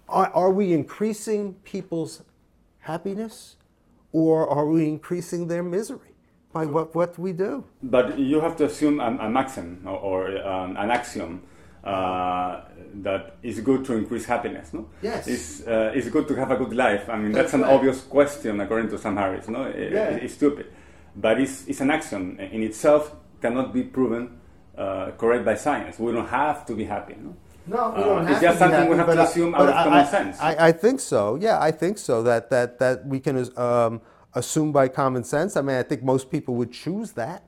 are, 0.08 0.30
are 0.34 0.50
we 0.50 0.72
increasing 0.72 1.54
people's 1.64 2.22
happiness 2.82 3.56
or 4.12 4.48
are 4.48 4.66
we 4.66 4.86
increasing 4.88 5.48
their 5.48 5.62
misery 5.62 6.10
by 6.52 6.66
what, 6.66 6.94
what 6.94 7.18
we 7.18 7.32
do? 7.32 7.64
But 7.82 8.18
you 8.18 8.40
have 8.40 8.56
to 8.56 8.66
assume 8.66 9.00
a, 9.00 9.06
a 9.26 9.30
maxim 9.30 9.82
or, 9.86 9.96
or 9.96 10.46
um, 10.46 10.76
an 10.76 10.90
axiom 10.90 11.42
uh, 11.84 12.60
that 13.02 13.36
it's 13.42 13.60
good 13.60 13.84
to 13.86 13.94
increase 13.94 14.24
happiness, 14.26 14.72
no? 14.72 14.88
Yes. 15.02 15.26
It's, 15.26 15.66
uh, 15.66 15.92
it's 15.94 16.08
good 16.10 16.28
to 16.28 16.34
have 16.36 16.50
a 16.50 16.56
good 16.56 16.74
life. 16.74 17.08
I 17.08 17.16
mean, 17.16 17.32
that's, 17.32 17.52
That's 17.52 17.54
an 17.54 17.62
right. 17.62 17.72
obvious 17.72 18.02
question 18.02 18.60
according 18.60 18.90
to 18.90 18.98
Sam 18.98 19.16
Harris, 19.16 19.48
no? 19.48 19.64
It- 19.64 19.92
Yeah. 19.92 20.10
It's 20.10 20.34
stupid. 20.34 20.66
But 21.16 21.40
it's, 21.40 21.66
it's 21.66 21.80
an 21.80 21.90
axiom 21.90 22.38
in 22.38 22.62
itself 22.62 23.14
cannot 23.40 23.72
be 23.72 23.82
proven 23.82 24.38
uh, 24.76 25.10
correct 25.18 25.44
by 25.44 25.54
science. 25.56 25.98
We 25.98 26.12
don't 26.12 26.28
have 26.28 26.64
to 26.66 26.74
be 26.74 26.84
happy, 26.84 27.16
no? 27.20 27.34
No, 27.66 27.92
we 27.96 28.02
Uh, 28.02 28.06
don't 28.06 28.28
it's 28.28 28.40
have 28.40 28.40
to 28.40 28.48
be 28.52 28.58
something 28.58 28.88
we 28.90 28.96
have 28.96 29.06
to 29.06 29.20
I- 29.20 29.24
assume 29.24 29.54
out 29.54 29.62
of 29.62 29.68
I- 29.74 29.84
common 29.84 29.98
I- 30.00 30.04
sense. 30.10 30.40
I, 30.40 30.68
I 30.68 30.72
think 30.72 31.00
so. 31.00 31.36
Yeah, 31.40 31.60
I 31.60 31.70
think 31.70 31.98
so. 31.98 32.22
That 32.22 32.50
that 32.50 32.78
that 32.78 33.06
we 33.06 33.20
can 33.20 33.36
um, 33.58 34.00
assume 34.34 34.72
by 34.72 34.88
common 34.88 35.24
sense. 35.24 35.56
I 35.56 35.62
mean, 35.62 35.76
I 35.76 35.82
think 35.82 36.02
most 36.02 36.30
people 36.30 36.54
would 36.56 36.72
choose 36.72 37.12
that 37.12 37.44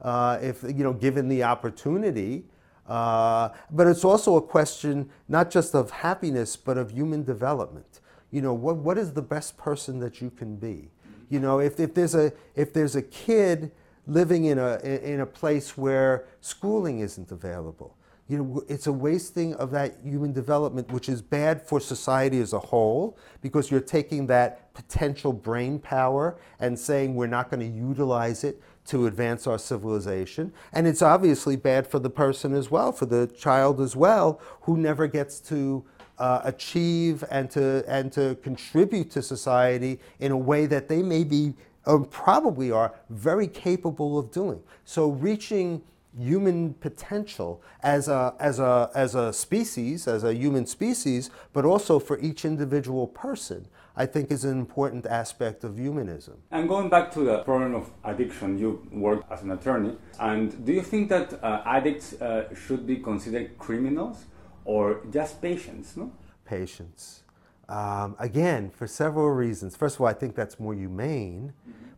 uh, 0.00 0.38
if 0.42 0.62
you 0.64 0.82
know 0.84 0.92
given 0.92 1.28
the 1.28 1.44
opportunity. 1.44 2.44
Uh, 2.88 3.50
but 3.70 3.86
it's 3.86 4.04
also 4.04 4.36
a 4.36 4.42
question 4.42 5.08
not 5.28 5.50
just 5.50 5.74
of 5.74 5.90
happiness, 5.90 6.56
but 6.56 6.76
of 6.76 6.90
human 6.90 7.22
development. 7.22 8.00
You 8.32 8.42
know, 8.42 8.54
what 8.54 8.76
what 8.76 8.98
is 8.98 9.12
the 9.12 9.22
best 9.22 9.56
person 9.56 10.00
that 10.00 10.20
you 10.20 10.30
can 10.30 10.56
be? 10.56 10.90
You 11.28 11.38
know, 11.40 11.60
if, 11.60 11.78
if 11.78 11.94
there's 11.94 12.14
a 12.16 12.32
if 12.56 12.72
there's 12.72 12.96
a 12.96 13.02
kid 13.02 13.70
living 14.08 14.46
in 14.46 14.58
a 14.58 14.78
in 14.82 15.20
a 15.20 15.26
place 15.26 15.78
where 15.78 16.24
schooling 16.40 16.98
isn't 16.98 17.30
available, 17.30 17.96
you 18.32 18.38
know, 18.38 18.64
it's 18.66 18.86
a 18.86 18.92
wasting 18.92 19.54
of 19.56 19.70
that 19.72 19.98
human 20.02 20.32
development, 20.32 20.90
which 20.90 21.10
is 21.10 21.20
bad 21.20 21.60
for 21.60 21.78
society 21.78 22.40
as 22.40 22.54
a 22.54 22.58
whole, 22.58 23.18
because 23.42 23.70
you're 23.70 23.78
taking 23.80 24.26
that 24.28 24.72
potential 24.72 25.34
brain 25.34 25.78
power 25.78 26.38
and 26.58 26.78
saying 26.78 27.14
we're 27.14 27.26
not 27.26 27.50
going 27.50 27.60
to 27.60 27.78
utilize 27.78 28.42
it 28.42 28.62
to 28.86 29.06
advance 29.06 29.46
our 29.46 29.58
civilization. 29.58 30.50
And 30.72 30.86
it's 30.86 31.02
obviously 31.02 31.56
bad 31.56 31.86
for 31.86 31.98
the 31.98 32.08
person 32.08 32.54
as 32.54 32.70
well, 32.70 32.90
for 32.90 33.04
the 33.04 33.26
child 33.26 33.82
as 33.82 33.94
well, 33.94 34.40
who 34.62 34.78
never 34.78 35.06
gets 35.06 35.38
to 35.40 35.84
uh, 36.18 36.40
achieve 36.42 37.22
and 37.30 37.50
to, 37.50 37.84
and 37.86 38.10
to 38.12 38.36
contribute 38.36 39.10
to 39.10 39.20
society 39.20 40.00
in 40.20 40.32
a 40.32 40.38
way 40.38 40.64
that 40.64 40.88
they 40.88 41.02
maybe 41.02 41.52
or 41.84 42.04
probably 42.06 42.70
are 42.70 42.94
very 43.10 43.46
capable 43.46 44.18
of 44.18 44.30
doing. 44.30 44.62
So 44.84 45.10
reaching 45.10 45.82
human 46.18 46.74
potential 46.74 47.62
as 47.82 48.08
a, 48.08 48.34
as, 48.38 48.58
a, 48.58 48.90
as 48.94 49.14
a 49.14 49.32
species, 49.32 50.06
as 50.06 50.24
a 50.24 50.34
human 50.34 50.66
species, 50.66 51.30
but 51.52 51.64
also 51.64 51.98
for 51.98 52.18
each 52.20 52.44
individual 52.44 53.06
person, 53.06 53.66
I 53.96 54.06
think 54.06 54.30
is 54.30 54.44
an 54.44 54.58
important 54.58 55.06
aspect 55.06 55.64
of 55.64 55.78
humanism. 55.78 56.38
And 56.50 56.68
going 56.68 56.88
back 56.88 57.10
to 57.12 57.20
the 57.20 57.38
problem 57.40 57.74
of 57.74 57.90
addiction, 58.04 58.58
you 58.58 58.86
work 58.90 59.24
as 59.30 59.42
an 59.42 59.50
attorney. 59.50 59.96
And 60.18 60.64
do 60.64 60.72
you 60.72 60.82
think 60.82 61.08
that 61.10 61.42
uh, 61.42 61.62
addicts 61.66 62.14
uh, 62.14 62.54
should 62.54 62.86
be 62.86 62.96
considered 62.96 63.58
criminals 63.58 64.24
or 64.64 65.02
just 65.10 65.40
patients? 65.42 65.96
No? 65.96 66.12
Patients. 66.44 67.22
Um, 67.68 68.16
again, 68.18 68.70
for 68.70 68.86
several 68.86 69.30
reasons. 69.30 69.76
First 69.76 69.96
of 69.96 70.02
all, 70.02 70.06
I 70.06 70.12
think 70.12 70.34
that's 70.34 70.60
more 70.60 70.74
humane, 70.74 71.52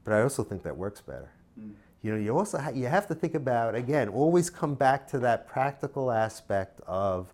but 0.04 0.14
I 0.14 0.22
also 0.22 0.44
think 0.44 0.62
that 0.62 0.76
works 0.76 1.00
better. 1.00 1.30
You 2.04 2.12
know, 2.12 2.18
you 2.18 2.36
also 2.36 2.58
ha- 2.58 2.70
you 2.74 2.84
have 2.86 3.06
to 3.06 3.14
think 3.14 3.34
about 3.34 3.74
again, 3.74 4.10
always 4.10 4.50
come 4.50 4.74
back 4.74 5.08
to 5.08 5.18
that 5.20 5.48
practical 5.48 6.12
aspect 6.12 6.82
of 6.86 7.32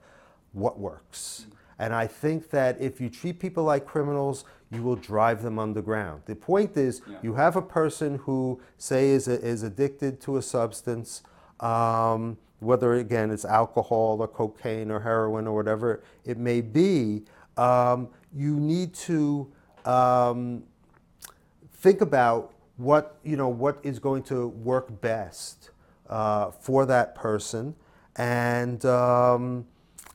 what 0.52 0.78
works. 0.78 1.46
And 1.76 1.92
I 1.92 2.06
think 2.06 2.50
that 2.50 2.80
if 2.80 3.00
you 3.00 3.10
treat 3.10 3.40
people 3.40 3.64
like 3.64 3.84
criminals, 3.84 4.44
you 4.70 4.84
will 4.84 4.94
drive 4.94 5.42
them 5.42 5.58
underground. 5.58 6.22
The 6.26 6.36
point 6.36 6.76
is, 6.76 7.02
Yeah. 7.04 7.16
you 7.20 7.34
have 7.34 7.56
a 7.56 7.62
person 7.62 8.18
who, 8.18 8.60
say, 8.78 9.08
is, 9.10 9.26
is 9.26 9.64
addicted 9.64 10.20
to 10.20 10.36
a 10.36 10.42
substance, 10.42 11.22
um, 11.58 12.38
whether 12.60 12.92
again 12.94 13.32
it's 13.32 13.44
alcohol 13.44 14.18
or 14.20 14.28
cocaine 14.28 14.92
or 14.92 15.00
heroin 15.00 15.48
or 15.48 15.56
whatever 15.56 16.00
it 16.24 16.38
may 16.38 16.60
be, 16.60 17.24
um, 17.56 18.08
you 18.32 18.54
need 18.54 18.94
to 18.94 19.50
um, 19.84 20.62
think 21.72 22.00
about 22.02 22.52
what 22.80 23.18
you 23.22 23.36
know 23.36 23.48
what 23.48 23.78
is 23.82 23.98
going 23.98 24.22
to 24.24 24.48
work 24.48 25.00
best 25.00 25.70
uh, 26.08 26.50
for 26.50 26.86
that 26.86 27.14
person, 27.14 27.74
and 28.16 28.84
um, 28.86 29.66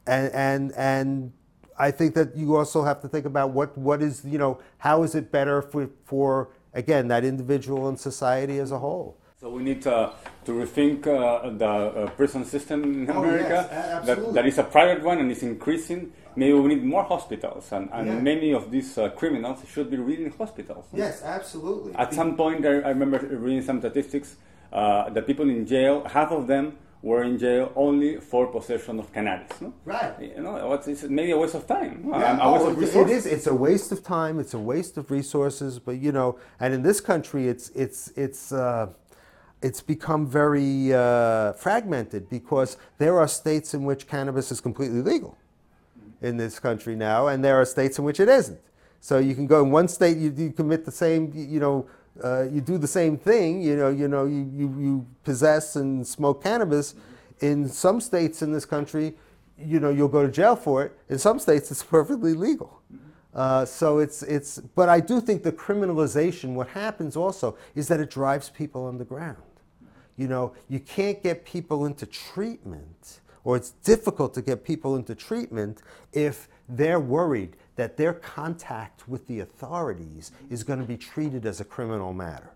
and 0.07 0.33
and 0.33 0.73
and 0.75 1.31
I 1.77 1.91
think 1.91 2.15
that 2.15 2.35
you 2.35 2.55
also 2.55 2.83
have 2.83 3.01
to 3.01 3.07
think 3.07 3.25
about 3.25 3.51
what 3.51 3.77
what 3.77 4.01
is 4.01 4.25
you 4.25 4.37
know 4.37 4.59
how 4.79 5.03
is 5.03 5.13
it 5.15 5.31
better 5.31 5.61
for 5.61 5.89
for 6.05 6.49
again 6.73 7.07
that 7.09 7.23
individual 7.23 7.87
and 7.87 7.99
society 7.99 8.57
as 8.59 8.71
a 8.71 8.79
whole. 8.79 9.17
So 9.39 9.49
we 9.49 9.61
need 9.61 9.85
uh, 9.85 10.11
to 10.45 10.51
rethink 10.53 11.05
uh, 11.05 11.49
the 11.51 11.65
uh, 11.67 12.09
prison 12.11 12.45
system 12.45 12.83
in 12.83 13.11
Oh, 13.11 13.21
America. 13.21 13.67
yes, 13.69 14.05
that, 14.07 14.33
that 14.33 14.45
is 14.47 14.57
a 14.57 14.63
private 14.63 15.03
one 15.03 15.19
and 15.19 15.29
it's 15.29 15.43
increasing. 15.43 16.11
Maybe 16.35 16.53
we 16.53 16.67
need 16.75 16.83
more 16.83 17.03
hospitals, 17.03 17.71
and, 17.71 17.89
and 17.93 18.07
Yeah. 18.07 18.19
many 18.19 18.51
of 18.53 18.69
these 18.71 18.97
uh, 18.97 19.09
criminals 19.09 19.59
should 19.71 19.89
be 19.89 19.97
reading 19.97 20.31
hospitals. 20.37 20.85
Yes, 20.93 21.21
absolutely. 21.23 21.93
At 21.95 22.13
some 22.13 22.35
point, 22.35 22.65
I, 22.65 22.69
I 22.81 22.89
remember 22.89 23.19
reading 23.19 23.61
some 23.61 23.79
statistics. 23.79 24.35
Uh, 24.73 25.09
the 25.09 25.21
people 25.21 25.49
in 25.49 25.65
jail, 25.65 26.03
half 26.05 26.31
of 26.31 26.47
them 26.47 26.77
were 27.01 27.23
in 27.23 27.37
jail 27.37 27.71
only 27.75 28.17
for 28.19 28.47
possession 28.47 28.99
of 28.99 29.13
cannabis. 29.13 29.61
No? 29.61 29.71
Right. 29.85 30.13
You 30.35 30.41
know, 30.41 30.73
it's 30.73 31.03
maybe 31.03 31.31
a 31.31 31.37
waste 31.37 31.55
of 31.55 31.65
time, 31.67 32.01
no? 32.05 32.17
Yeah, 32.19 32.37
a 32.45 32.51
waste 32.51 32.65
oh, 32.65 32.67
of 32.69 32.73
it- 32.73 32.77
it 32.77 32.81
resources. 32.81 33.25
is. 33.25 33.33
It's 33.33 33.47
a 33.47 33.53
waste 33.53 33.91
of 33.91 34.03
time. 34.03 34.39
It's 34.39 34.53
a 34.55 34.59
waste 34.59 34.97
of 34.97 35.11
resources. 35.11 35.79
But 35.79 35.97
you 36.05 36.11
know, 36.11 36.37
and 36.59 36.73
in 36.73 36.81
this 36.81 36.99
country, 36.99 37.47
it's 37.47 37.69
it's 37.69 38.11
it's 38.17 38.51
uh, 38.51 38.87
it's 39.61 39.81
become 39.81 40.25
very 40.27 40.93
uh, 40.93 41.53
fragmented 41.53 42.27
because 42.29 42.75
there 42.97 43.19
are 43.19 43.27
states 43.27 43.73
in 43.73 43.83
which 43.85 44.07
cannabis 44.07 44.51
is 44.51 44.59
completely 44.59 45.01
legal 45.01 45.37
in 46.21 46.37
this 46.37 46.59
country 46.59 46.95
now, 46.95 47.27
and 47.27 47.43
there 47.43 47.59
are 47.59 47.65
states 47.65 47.99
in 47.99 48.05
which 48.05 48.19
it 48.19 48.29
isn't. 48.29 48.59
So 48.99 49.19
you 49.19 49.35
can 49.35 49.45
go 49.47 49.61
in 49.63 49.71
one 49.71 49.87
state, 49.87 50.17
you, 50.17 50.33
you 50.35 50.51
commit 50.51 50.85
the 50.85 50.91
same, 50.91 51.31
you 51.33 51.59
know, 51.59 51.87
uh, 52.23 52.43
you 52.43 52.61
do 52.61 52.77
the 52.77 52.87
same 52.87 53.17
thing, 53.17 53.61
you 53.61 53.75
know, 53.75 53.89
you 53.89 54.07
know, 54.07 54.25
you, 54.25 54.49
you, 54.53 54.75
you 54.79 55.07
possess 55.23 55.75
and 55.75 56.05
smoke 56.05 56.41
cannabis. 56.43 56.95
In 57.41 57.67
some 57.67 57.99
states 57.99 58.41
in 58.41 58.51
this 58.51 58.65
country, 58.65 59.15
you 59.57 59.79
know, 59.79 59.89
you'll 59.89 60.07
go 60.07 60.25
to 60.25 60.31
jail 60.31 60.55
for 60.55 60.83
it. 60.83 60.97
In 61.09 61.19
some 61.19 61.39
states, 61.39 61.71
it's 61.71 61.83
perfectly 61.97 62.33
legal. 62.33 62.81
Uh, 63.33 63.65
so 63.65 63.99
it's, 63.99 64.23
it's, 64.23 64.59
but 64.59 64.87
I 64.87 65.01
do 65.01 65.19
think 65.19 65.43
the 65.43 65.51
criminalization, 65.51 66.53
what 66.53 66.69
happens 66.69 67.17
also 67.17 67.57
is 67.75 67.89
that 67.89 67.99
it 67.99 68.09
drives 68.09 68.49
people 68.49 68.87
underground. 68.87 69.37
You 70.15 70.29
know, 70.29 70.53
you 70.69 70.79
can't 70.79 71.21
get 71.21 71.43
people 71.43 71.85
into 71.85 72.05
treatment, 72.05 73.19
or 73.45 73.55
it's 73.55 73.71
difficult 73.71 74.33
to 74.33 74.41
get 74.41 74.65
people 74.65 74.97
into 74.97 75.15
treatment 75.15 75.81
if 76.11 76.49
they're 76.67 76.99
worried 76.99 77.55
that 77.77 77.95
their 77.95 78.13
contact 78.13 79.07
with 79.07 79.27
the 79.27 79.39
authorities 79.39 80.31
is 80.49 80.63
going 80.63 80.79
to 80.79 80.85
be 80.85 80.97
treated 80.97 81.45
as 81.45 81.61
a 81.61 81.65
criminal 81.65 82.11
matter. 82.11 82.51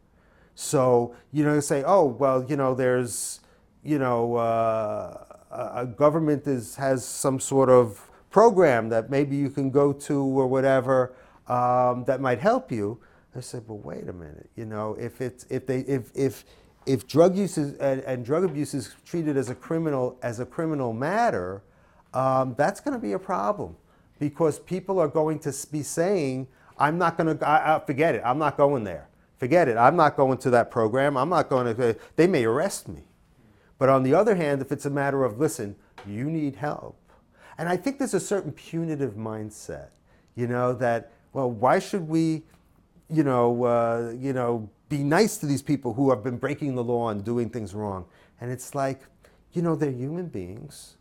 So, 0.55 1.15
you 1.31 1.45
know, 1.45 1.59
say, 1.61 1.83
oh, 1.85 2.05
well, 2.05 2.43
you 2.43 2.57
know, 2.57 2.75
there's, 2.75 3.39
you 3.83 3.99
know, 3.99 4.35
uh, 4.35 5.23
a 5.51 5.71
a 5.81 5.85
government 5.85 6.45
is, 6.47 6.75
has 6.75 7.05
some 7.05 7.39
sort 7.39 7.69
of 7.69 8.09
program 8.29 8.89
that 8.89 9.09
maybe 9.09 9.35
you 9.35 9.49
can 9.49 9.69
go 9.69 9.93
to 9.93 10.21
or 10.21 10.47
whatever 10.47 11.15
um, 11.47 12.03
that 12.05 12.19
might 12.19 12.39
help 12.39 12.71
you. 12.71 12.99
I 13.35 13.41
said, 13.41 13.63
well, 13.67 13.79
wait 13.79 14.07
a 14.09 14.13
minute. 14.13 14.49
You 14.55 14.65
know, 14.65 14.95
if 14.99 15.21
it's 15.21 15.45
if 15.49 15.65
they 15.65 15.79
if 15.81 16.11
if 16.15 16.45
if 16.89 17.07
drug 17.07 17.37
use 17.37 17.55
is, 17.59 17.75
and, 17.77 18.01
and 18.01 18.25
drug 18.25 18.43
abuse 18.43 18.73
is 18.73 18.95
treated 19.05 19.37
as 19.37 19.51
a 19.51 19.55
criminal 19.55 20.17
as 20.23 20.39
a 20.39 20.45
criminal 20.45 20.91
matter, 20.91 21.61
um, 22.15 22.55
that's 22.57 22.79
going 22.79 22.93
to 22.93 22.99
be 22.99 23.13
a 23.13 23.19
problem 23.19 23.75
because 24.17 24.57
people 24.57 24.99
are 24.99 25.07
going 25.07 25.37
to 25.39 25.53
be 25.71 25.83
saying, 25.83 26.47
I'm 26.79 26.97
not 26.97 27.15
going 27.15 27.37
to, 27.37 27.83
forget 27.85 28.15
it, 28.15 28.23
I'm 28.25 28.39
not 28.39 28.57
going 28.57 28.83
there. 28.83 29.07
Forget 29.37 29.67
it, 29.67 29.77
I'm 29.77 29.95
not 29.95 30.17
going 30.17 30.39
to 30.39 30.49
that 30.49 30.71
program, 30.71 31.15
I'm 31.15 31.29
not 31.29 31.47
going 31.47 31.73
to, 31.75 31.95
they 32.15 32.25
may 32.25 32.43
arrest 32.43 32.87
me. 32.87 33.03
But 33.77 33.89
on 33.89 34.01
the 34.01 34.15
other 34.15 34.35
hand, 34.35 34.61
if 34.61 34.71
it's 34.71 34.85
a 34.85 34.89
matter 34.89 35.23
of, 35.23 35.39
listen, 35.39 35.75
you 36.07 36.25
need 36.25 36.55
help. 36.55 36.97
And 37.59 37.69
I 37.69 37.77
think 37.77 37.99
there's 37.99 38.15
a 38.15 38.19
certain 38.19 38.51
punitive 38.51 39.13
mindset, 39.13 39.89
you 40.35 40.47
know, 40.47 40.73
that, 40.73 41.11
well, 41.33 41.51
why 41.51 41.77
should 41.77 42.07
we, 42.09 42.43
you 43.09 43.23
know, 43.23 43.63
uh, 43.63 44.13
you 44.17 44.33
know, 44.33 44.69
be 44.89 45.03
nice 45.03 45.37
to 45.37 45.45
these 45.45 45.61
people 45.61 45.93
who 45.93 46.09
have 46.09 46.23
been 46.23 46.37
breaking 46.37 46.75
the 46.75 46.83
law 46.83 47.09
and 47.09 47.23
doing 47.23 47.49
things 47.49 47.73
wrong? 47.73 48.05
And 48.41 48.51
it's 48.51 48.75
like, 48.75 49.01
you 49.53 49.61
know, 49.61 49.75
they're 49.75 49.91
human 49.91 50.27
beings. 50.27 50.97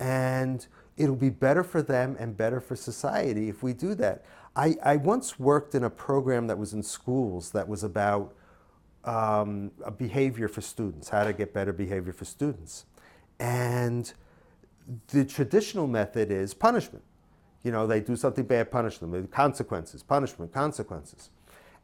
And 0.00 0.66
it'll 0.96 1.16
be 1.16 1.30
better 1.30 1.62
for 1.62 1.82
them 1.82 2.16
and 2.18 2.36
better 2.36 2.60
for 2.60 2.76
society 2.76 3.48
if 3.48 3.62
we 3.62 3.72
do 3.72 3.94
that. 3.96 4.24
I, 4.56 4.76
I 4.82 4.96
once 4.96 5.38
worked 5.38 5.74
in 5.74 5.84
a 5.84 5.90
program 5.90 6.48
that 6.48 6.58
was 6.58 6.72
in 6.72 6.82
schools 6.82 7.52
that 7.52 7.68
was 7.68 7.84
about 7.84 8.34
um, 9.04 9.70
behavior 9.96 10.48
for 10.48 10.60
students, 10.60 11.08
how 11.08 11.24
to 11.24 11.32
get 11.32 11.54
better 11.54 11.72
behavior 11.72 12.12
for 12.12 12.24
students. 12.24 12.84
And 13.38 14.12
the 15.08 15.24
traditional 15.24 15.86
method 15.86 16.30
is 16.30 16.54
punishment. 16.54 17.04
You 17.62 17.72
know, 17.72 17.86
they 17.86 18.00
do 18.00 18.16
something 18.16 18.44
bad, 18.44 18.70
punish 18.70 18.98
them. 18.98 19.26
Consequences, 19.28 20.02
punishment, 20.02 20.52
consequences. 20.52 21.30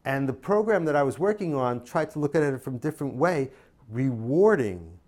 And 0.05 0.29
the 0.29 0.35
program 0.35 0.85
that 0.85 0.97
I 0.97 1.03
was 1.03 1.19
working 1.19 1.55
on 1.55 1.85
tried 1.85 2.11
to 2.11 2.19
look 2.19 2.35
at 2.35 2.43
it 2.43 2.61
from 2.63 2.77
a 2.77 2.79
different 2.79 3.15
way, 3.15 3.51
rewarding 3.89 4.99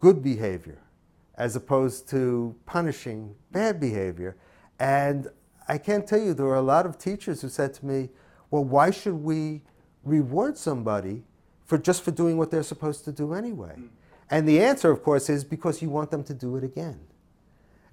good 0.00 0.22
behavior 0.22 0.78
as 1.36 1.54
opposed 1.54 2.08
to 2.10 2.54
punishing 2.66 3.34
bad 3.52 3.78
behavior. 3.80 4.36
And 4.78 5.28
I 5.68 5.78
can't 5.78 6.06
tell 6.06 6.20
you, 6.20 6.34
there 6.34 6.46
were 6.46 6.56
a 6.56 6.62
lot 6.62 6.84
of 6.86 6.98
teachers 6.98 7.42
who 7.42 7.48
said 7.48 7.74
to 7.74 7.86
me, 7.86 8.10
well, 8.50 8.64
why 8.64 8.90
should 8.90 9.14
we 9.14 9.62
reward 10.02 10.56
somebody 10.56 11.24
for 11.64 11.78
just 11.78 12.02
for 12.02 12.10
doing 12.10 12.36
what 12.36 12.50
they're 12.50 12.62
supposed 12.62 13.04
to 13.04 13.12
do 13.12 13.34
anyway? 13.34 13.74
Mm. 13.78 13.88
And 14.30 14.48
the 14.48 14.60
answer, 14.60 14.90
of 14.90 15.02
course, 15.02 15.30
is 15.30 15.44
because 15.44 15.80
you 15.80 15.90
want 15.90 16.10
them 16.10 16.24
to 16.24 16.34
do 16.34 16.56
it 16.56 16.64
again. 16.64 17.00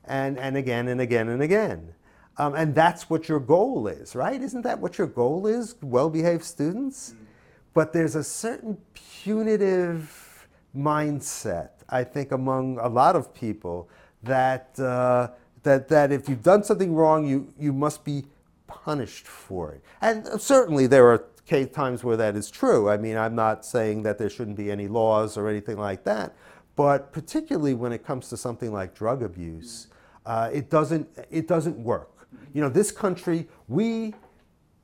And, 0.04 0.38
and 0.38 0.58
again 0.58 0.88
and 0.88 1.00
again 1.00 1.30
and 1.30 1.42
again. 1.42 1.94
Um, 2.38 2.56
and 2.56 2.75
that's 2.75 3.10
what 3.10 3.30
your 3.30 3.39
goal 3.39 3.88
is, 3.88 4.15
right? 4.15 4.42
Isn't 4.42 4.63
that 4.63 4.80
what 4.80 4.98
your 4.98 5.08
goal 5.08 5.48
is? 5.48 5.75
Well 5.82 6.10
behaved 6.10 6.44
students? 6.44 7.12
Mm. 7.12 7.25
But 7.74 7.94
there's 7.94 8.15
a 8.15 8.24
certain 8.24 8.77
punitive 8.94 10.48
mindset 10.75 11.70
I 11.89 12.04
think, 12.04 12.32
among 12.32 12.80
a 12.80 12.88
lot 12.88 13.15
of 13.15 13.34
people 13.34 13.89
that, 14.24 14.77
uh, 14.80 15.30
that, 15.63 15.88
that 15.89 16.12
if 16.12 16.27
you've 16.27 16.44
done 16.44 16.63
something 16.63 16.94
wrong, 16.94 17.27
you, 17.27 17.54
you 17.60 17.74
must 17.74 18.04
be 18.04 18.25
punished 18.68 19.27
for 19.27 19.74
it. 19.74 19.84
And 20.01 20.42
certainly 20.42 20.88
there 20.88 21.08
are 21.08 21.25
times 21.72 22.04
where 22.04 22.18
that 22.18 22.36
is 22.36 22.50
true. 22.50 22.89
I 22.89 22.98
mean, 22.98 23.18
I'm 23.18 23.36
not 23.36 23.65
saying 23.65 24.04
that 24.04 24.18
there 24.18 24.30
shouldn't 24.30 24.58
be 24.58 24.72
any 24.72 24.88
laws 24.88 25.38
or 25.38 25.48
anything 25.48 25.77
like 25.77 26.04
that, 26.06 26.36
but 26.75 27.13
particularly 27.13 27.75
when 27.75 27.92
it 27.92 28.04
comes 28.04 28.30
to 28.30 28.38
something 28.38 28.74
like 28.74 28.96
drug 28.96 29.22
abuse, 29.22 29.88
uh, 30.25 30.50
it, 30.51 30.72
doesn't, 30.72 31.08
it 31.30 31.48
doesn't 31.48 31.77
work. 31.77 32.10
You 32.54 32.62
know, 32.62 32.70
this 32.70 32.92
country, 32.92 33.48
we 33.68 34.13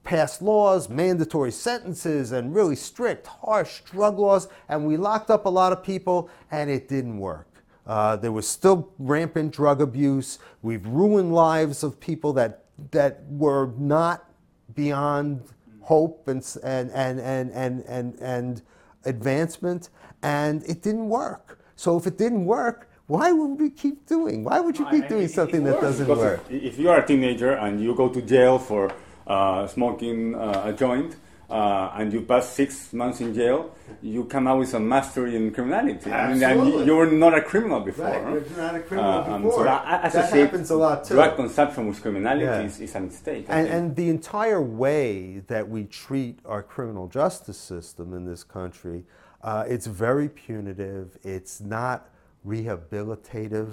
passed 0.04 0.42
laws, 0.42 0.90
mandatory 0.90 1.52
sentences, 1.52 2.32
and 2.32 2.54
really 2.54 2.76
strict, 2.76 3.28
harsh 3.28 3.82
drug 3.82 4.20
laws, 4.20 4.48
and 4.68 4.86
we 4.86 4.98
locked 4.98 5.30
up 5.30 5.46
a 5.46 5.50
lot 5.50 5.72
of 5.72 5.84
people, 5.84 6.30
and 6.50 6.70
it 6.70 6.88
didn't 6.88 7.18
work. 7.18 7.48
Uh, 7.86 8.16
there 8.16 8.32
was 8.32 8.48
still 8.48 8.92
rampant 9.00 9.54
drug 9.54 9.82
abuse. 9.82 10.40
We've 10.62 10.86
ruined 10.86 11.34
lives 11.34 11.84
of 11.84 12.00
people 12.00 12.34
that, 12.34 12.66
that 12.92 13.24
were 13.30 13.72
not 13.78 14.30
beyond 14.76 15.44
hope 15.82 16.28
and, 16.28 16.46
and, 16.64 16.92
and, 16.92 17.20
and, 17.20 17.52
and, 17.52 17.84
and, 17.88 18.20
and 18.20 18.62
advancement, 19.06 19.90
and 20.22 20.64
it 20.64 20.82
didn't 20.82 21.10
work. 21.10 21.60
So 21.76 21.98
if 21.98 22.06
it 22.06 22.18
didn't 22.18 22.46
work, 22.46 22.91
why 23.12 23.32
would 23.34 23.60
we 23.60 23.70
keep 23.70 23.98
doing? 24.08 24.38
Why 24.46 24.58
would 24.62 24.78
you 24.80 24.88
keep 24.90 25.10
doing 25.10 25.28
something 25.28 25.64
that 25.66 25.82
doesn't 25.82 26.08
work? 26.08 26.40
If 26.50 26.80
you 26.80 26.90
are 26.90 27.00
a 27.04 27.06
teenager 27.06 27.52
and 27.64 27.82
you 27.84 27.94
go 27.94 28.08
to 28.08 28.22
jail 28.22 28.58
for 28.58 28.84
uh, 29.28 29.68
smoking 29.68 30.34
uh, 30.34 30.72
a 30.72 30.74
joint, 30.74 31.18
uh, 31.50 31.92
and 31.98 32.14
you 32.14 32.22
pass 32.22 32.48
six 32.48 32.94
months 32.94 33.20
in 33.20 33.34
jail, 33.34 33.76
you 34.02 34.24
come 34.24 34.48
out 34.48 34.60
with 34.60 34.74
a 34.74 34.80
mastery 34.80 35.36
in 35.36 35.52
criminality. 35.52 36.10
Absolutely. 36.10 36.46
I 36.46 36.56
mean, 36.56 36.86
you 36.88 36.96
were 36.96 37.12
not 37.12 37.38
a 37.38 37.42
criminal 37.42 37.82
before. 37.82 38.06
Right, 38.06 38.50
you're 38.50 38.58
not 38.58 38.76
a 38.76 38.80
criminal 38.80 39.12
uh, 39.12 39.38
before. 39.38 39.66
So 39.66 39.70
I, 39.70 40.10
that 40.10 40.32
happens 40.32 40.70
a 40.70 40.78
lot 40.78 41.04
too. 41.04 41.16
Drug 41.16 41.36
consumption 41.36 41.88
with 41.88 42.02
criminality 42.02 42.46
yeah. 42.46 42.62
is, 42.62 42.80
is, 42.80 42.96
a 42.96 43.02
mistake. 43.02 43.46
And, 43.50 43.68
and, 43.68 43.96
the 43.98 44.08
entire 44.08 44.62
way 44.62 45.44
that 45.48 45.68
we 45.68 45.84
treat 45.84 46.40
our 46.46 46.64
criminal 46.64 47.10
justice 47.10 47.58
system 47.58 48.14
in 48.14 48.24
this 48.24 48.46
country, 48.46 49.04
uh, 49.44 49.66
it's 49.68 49.88
very 49.88 50.30
punitive. 50.30 51.18
It's 51.24 51.60
not 51.60 52.08
rehabilitative 52.46 53.70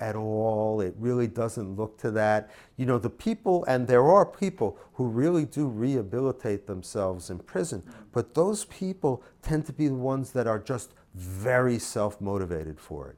at 0.00 0.16
all. 0.16 0.80
It 0.80 0.94
really 0.98 1.26
doesn't 1.26 1.76
look 1.76 1.98
to 1.98 2.10
that. 2.12 2.50
You 2.76 2.86
know, 2.86 2.98
the 2.98 3.10
people, 3.10 3.64
and 3.66 3.86
there 3.86 4.04
are 4.04 4.24
people 4.24 4.78
who 4.94 5.06
really 5.06 5.44
do 5.44 5.66
rehabilitate 5.66 6.66
themselves 6.66 7.30
in 7.30 7.38
prison, 7.38 7.82
but 8.12 8.34
those 8.34 8.64
people 8.64 9.22
tend 9.42 9.66
to 9.66 9.72
be 9.72 9.88
the 9.88 9.94
ones 9.94 10.32
that 10.32 10.46
are 10.46 10.58
just 10.58 10.92
very 11.14 11.78
self 11.78 12.20
motivated 12.20 12.80
for 12.80 13.08
it. 13.08 13.16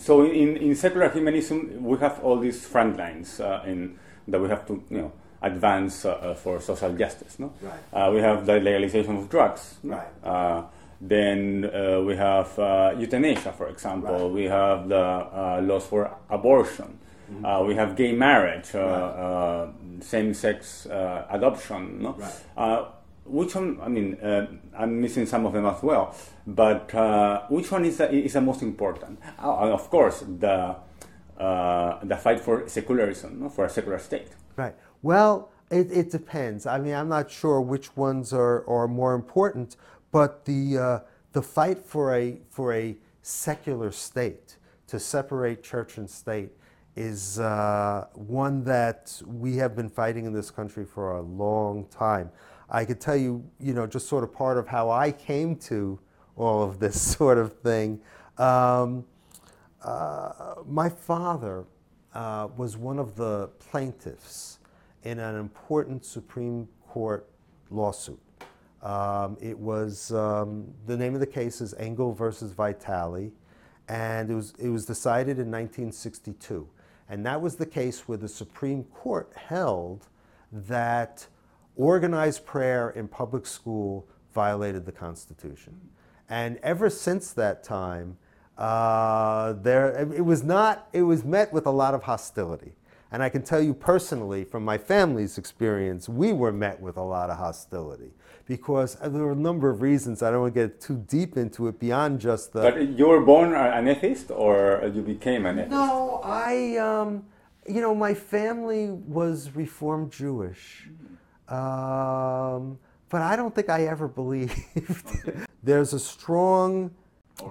So, 0.00 0.24
in, 0.24 0.56
in 0.56 0.76
secular 0.76 1.08
humanism, 1.08 1.82
we 1.82 1.98
have 1.98 2.20
all 2.22 2.38
these 2.38 2.64
front 2.64 2.96
lines 2.96 3.40
uh, 3.40 3.64
in, 3.66 3.98
that 4.28 4.40
we 4.40 4.48
have 4.48 4.66
to, 4.68 4.84
you 4.88 4.98
know, 4.98 5.12
advance 5.42 6.04
uh, 6.04 6.10
uh 6.10 6.34
for 6.34 6.60
social 6.60 6.92
justice. 6.92 7.38
No, 7.38 7.52
right. 7.62 7.80
Uh, 7.92 8.12
we 8.12 8.20
have 8.20 8.44
the 8.44 8.60
legalization 8.60 9.16
of 9.16 9.28
drugs. 9.30 9.78
Right 9.82 10.06
uh, 10.22 10.64
then 11.00 11.64
uh, 11.64 12.00
we 12.02 12.14
have 12.16 12.58
uh, 12.58 12.94
euthanasia, 12.98 13.52
for 13.52 13.68
example. 13.68 14.28
Right. 14.28 14.34
We 14.34 14.44
have 14.44 14.88
the 14.88 14.96
uh, 14.98 15.60
laws 15.62 15.86
for 15.86 16.14
abortion. 16.28 16.98
Mm-hmm. 17.30 17.44
Uh, 17.44 17.62
we 17.62 17.74
have 17.74 17.96
gay 17.96 18.12
marriage, 18.12 18.74
uh, 18.74 18.78
right. 18.78 18.86
Uh, 18.86 19.68
same-sex 20.00 20.86
adoption. 21.30 22.02
No? 22.02 22.16
Right. 22.56 22.86
which 23.24 23.54
one? 23.54 23.78
I 23.80 23.88
mean, 23.88 24.18
I'm 24.76 25.00
missing 25.00 25.26
some 25.26 25.46
of 25.46 25.52
them 25.52 25.66
as 25.66 25.82
well. 25.82 26.14
But 26.46 26.92
which 27.50 27.70
one 27.70 27.84
is 27.84 27.98
the, 27.98 28.12
is 28.12 28.32
the 28.34 28.40
most 28.40 28.62
important? 28.62 29.20
of 29.38 29.88
course, 29.90 30.24
the 30.26 30.76
the 31.38 32.16
fight 32.20 32.40
for 32.40 32.68
secularism, 32.68 33.40
no? 33.40 33.48
for 33.48 33.64
a 33.64 33.70
secular 33.70 33.98
state. 33.98 34.28
Right. 34.56 34.74
Well, 35.02 35.50
it, 35.70 35.90
it 35.92 36.10
depends. 36.10 36.66
I 36.66 36.78
mean, 36.78 36.94
I'm 36.94 37.08
not 37.08 37.30
sure 37.30 37.60
which 37.60 37.96
ones 37.96 38.32
are, 38.32 38.68
are 38.68 38.88
more 38.88 39.14
important, 39.14 39.76
but 40.12 40.44
the, 40.44 40.78
uh, 40.78 40.98
the 41.32 41.42
fight 41.42 41.78
for 41.78 42.14
a, 42.14 42.38
for 42.48 42.74
a 42.74 42.96
secular 43.22 43.92
state, 43.92 44.56
to 44.88 44.98
separate 44.98 45.62
church 45.62 45.98
and 45.98 46.08
state, 46.08 46.50
is 46.96 47.38
uh, 47.38 48.06
one 48.14 48.64
that 48.64 49.20
we 49.24 49.56
have 49.56 49.76
been 49.76 49.88
fighting 49.88 50.26
in 50.26 50.32
this 50.32 50.50
country 50.50 50.84
for 50.84 51.12
a 51.12 51.22
long 51.22 51.86
time. 51.86 52.30
I 52.68 52.84
could 52.84 53.00
tell 53.00 53.16
you, 53.16 53.44
you 53.58 53.72
know, 53.72 53.86
just 53.86 54.08
sort 54.08 54.24
of 54.24 54.32
part 54.32 54.58
of 54.58 54.68
how 54.68 54.90
I 54.90 55.12
came 55.12 55.56
to 55.56 55.98
all 56.36 56.62
of 56.62 56.78
this 56.78 57.00
sort 57.16 57.38
of 57.38 57.52
thing. 57.60 58.00
Um, 58.38 59.04
uh, 59.82 60.54
my 60.66 60.88
father 60.88 61.64
uh, 62.14 62.48
was 62.56 62.76
one 62.76 62.98
of 62.98 63.16
the 63.16 63.48
plaintiffs 63.58 64.58
in 65.04 65.18
an 65.18 65.36
important 65.36 66.04
Supreme 66.04 66.68
Court 66.88 67.26
lawsuit. 67.70 68.20
Um, 68.82 69.36
it 69.40 69.58
was 69.58 70.10
um, 70.12 70.72
the 70.86 70.96
name 70.96 71.14
of 71.14 71.20
the 71.20 71.26
case 71.26 71.60
is 71.60 71.74
Engel 71.74 72.14
versus 72.14 72.52
Vitale, 72.52 73.30
and 73.88 74.30
it 74.30 74.34
was 74.34 74.54
it 74.58 74.68
was 74.68 74.86
decided 74.86 75.38
in 75.38 75.50
1962, 75.50 76.66
and 77.08 77.26
that 77.26 77.42
was 77.42 77.56
the 77.56 77.66
case 77.66 78.08
where 78.08 78.16
the 78.16 78.28
Supreme 78.28 78.84
Court 78.84 79.32
held 79.36 80.06
that 80.50 81.26
organized 81.76 82.46
prayer 82.46 82.90
in 82.90 83.06
public 83.06 83.46
school 83.46 84.08
violated 84.32 84.86
the 84.86 84.92
Constitution, 84.92 85.78
and 86.30 86.56
ever 86.62 86.88
since 86.88 87.32
that 87.34 87.62
time, 87.62 88.16
uh, 88.56 89.52
there 89.54 89.90
it 90.10 90.24
was 90.24 90.42
not 90.42 90.88
it 90.94 91.02
was 91.02 91.22
met 91.22 91.52
with 91.52 91.66
a 91.66 91.70
lot 91.70 91.92
of 91.92 92.04
hostility. 92.04 92.72
And 93.12 93.22
I 93.22 93.28
can 93.28 93.42
tell 93.42 93.60
you 93.60 93.74
personally, 93.74 94.44
from 94.44 94.64
my 94.64 94.78
family's 94.78 95.36
experience, 95.36 96.08
we 96.08 96.32
were 96.32 96.52
met 96.52 96.80
with 96.80 96.96
a 96.96 97.02
lot 97.02 97.28
of 97.28 97.38
hostility 97.38 98.12
because 98.46 98.94
there 98.94 99.24
were 99.24 99.32
a 99.32 99.36
number 99.36 99.68
of 99.68 99.80
reasons. 99.80 100.22
I 100.22 100.30
don't 100.30 100.42
want 100.42 100.54
to 100.54 100.60
get 100.60 100.80
too 100.80 101.04
deep 101.08 101.36
into 101.36 101.66
it 101.66 101.80
beyond 101.80 102.20
just 102.20 102.52
the. 102.52 102.60
But 102.60 102.88
you 102.88 103.08
were 103.08 103.20
born 103.20 103.54
an 103.54 103.88
atheist, 103.88 104.30
or 104.30 104.88
you 104.94 105.02
became 105.02 105.44
an 105.46 105.58
atheist? 105.58 105.72
No, 105.72 106.20
I, 106.24 106.76
um, 106.76 107.24
you 107.68 107.80
know, 107.80 107.94
my 107.94 108.14
family 108.14 108.90
was 108.90 109.50
Reformed 109.56 110.12
Jewish. 110.12 110.88
Um, 111.48 112.78
but 113.08 113.22
I 113.22 113.34
don't 113.34 113.52
think 113.52 113.68
I 113.68 113.86
ever 113.86 114.06
believed. 114.22 114.56
There's 115.64 115.92
a 115.92 115.98
strong 115.98 116.92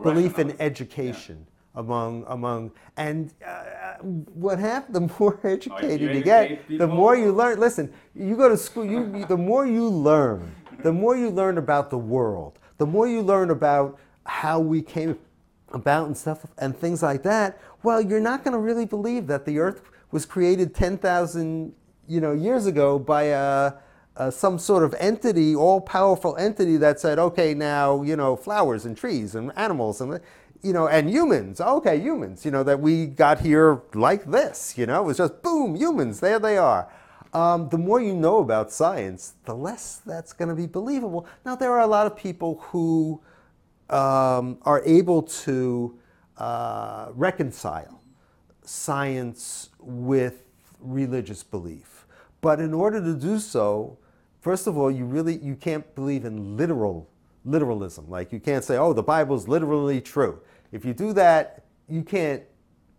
belief 0.03 0.39
in 0.39 0.55
education 0.61 1.45
among 1.79 2.25
among 2.27 2.71
and 2.97 3.33
uh, 3.45 3.95
what 4.03 4.59
happened 4.59 4.93
the 4.95 5.13
more 5.19 5.39
educated 5.45 6.01
you, 6.01 6.11
you 6.11 6.21
get 6.21 6.67
people? 6.67 6.85
the 6.85 6.93
more 6.93 7.15
you 7.15 7.31
learn 7.31 7.57
listen 7.57 7.91
you 8.13 8.35
go 8.35 8.49
to 8.49 8.57
school 8.57 8.85
you 8.85 9.25
the 9.25 9.37
more 9.37 9.65
you 9.65 9.87
learn 9.87 10.53
the 10.83 10.91
more 10.91 11.15
you 11.15 11.29
learn 11.29 11.57
about 11.57 11.89
the 11.89 11.97
world 11.97 12.59
the 12.79 12.85
more 12.85 13.07
you 13.07 13.21
learn 13.21 13.49
about 13.49 13.97
how 14.25 14.59
we 14.59 14.81
came 14.81 15.17
about 15.71 16.05
and 16.07 16.17
stuff 16.17 16.45
and 16.57 16.77
things 16.77 17.01
like 17.01 17.23
that 17.23 17.57
well 17.81 18.01
you're 18.01 18.19
not 18.19 18.43
going 18.43 18.53
to 18.53 18.59
really 18.59 18.85
believe 18.85 19.25
that 19.25 19.45
the 19.45 19.57
earth 19.57 19.81
was 20.11 20.25
created 20.25 20.75
10,000 20.75 21.73
you 22.09 22.19
know 22.19 22.33
years 22.33 22.65
ago 22.65 22.99
by 22.99 23.23
a 23.23 23.73
uh, 24.17 24.29
some 24.29 24.59
sort 24.59 24.83
of 24.83 24.93
entity, 24.99 25.55
all 25.55 25.79
powerful 25.79 26.35
entity 26.35 26.75
that 26.75 26.99
said, 26.99 27.17
okay, 27.17 27.53
now, 27.53 28.01
you 28.01 28.17
know, 28.17 28.35
flowers 28.35 28.85
and 28.85 28.97
trees 28.97 29.33
and 29.33 29.49
animals 29.55 30.01
and, 30.01 30.19
you 30.61 30.73
know, 30.73 30.87
and 30.87 31.09
humans, 31.09 31.61
okay, 31.61 31.99
humans, 31.99 32.43
you 32.45 32.51
know, 32.51 32.63
that 32.63 32.79
we 32.79 33.05
got 33.05 33.39
here 33.39 33.81
like 33.93 34.25
this, 34.25 34.77
you 34.77 34.85
know, 34.85 35.01
it 35.01 35.05
was 35.05 35.17
just 35.17 35.41
boom, 35.41 35.75
humans, 35.75 36.19
there 36.19 36.39
they 36.39 36.57
are. 36.57 36.91
Um, 37.33 37.69
the 37.69 37.77
more 37.77 38.01
you 38.01 38.13
know 38.15 38.39
about 38.39 38.71
science, 38.71 39.33
the 39.45 39.53
less 39.53 40.01
that's 40.05 40.33
going 40.33 40.49
to 40.49 40.55
be 40.55 40.65
believable. 40.65 41.27
Now, 41.45 41.55
there 41.55 41.71
are 41.71 41.81
a 41.81 41.87
lot 41.87 42.07
of 42.07 42.17
people 42.17 42.59
who 42.69 43.21
um, 43.89 44.57
are 44.63 44.81
able 44.85 45.21
to 45.21 45.97
uh, 46.37 47.09
reconcile 47.13 48.01
science 48.63 49.69
with 49.79 50.43
religious 50.79 51.43
belief. 51.43 52.05
But 52.41 52.59
in 52.59 52.73
order 52.73 53.01
to 53.01 53.13
do 53.13 53.39
so, 53.39 53.97
first 54.39 54.67
of 54.67 54.77
all, 54.77 54.89
you 54.89 55.05
really 55.05 55.37
you 55.37 55.55
can't 55.55 55.93
believe 55.95 56.25
in 56.25 56.55
literal 56.55 57.09
literalism. 57.45 58.09
Like 58.09 58.31
you 58.31 58.39
can't 58.39 58.63
say, 58.63 58.77
"Oh, 58.77 58.93
the 58.93 59.03
Bible's 59.03 59.47
literally 59.47 60.01
true." 60.01 60.39
If 60.71 60.85
you 60.85 60.93
do 60.93 61.13
that, 61.13 61.63
you 61.87 62.03
can't, 62.03 62.43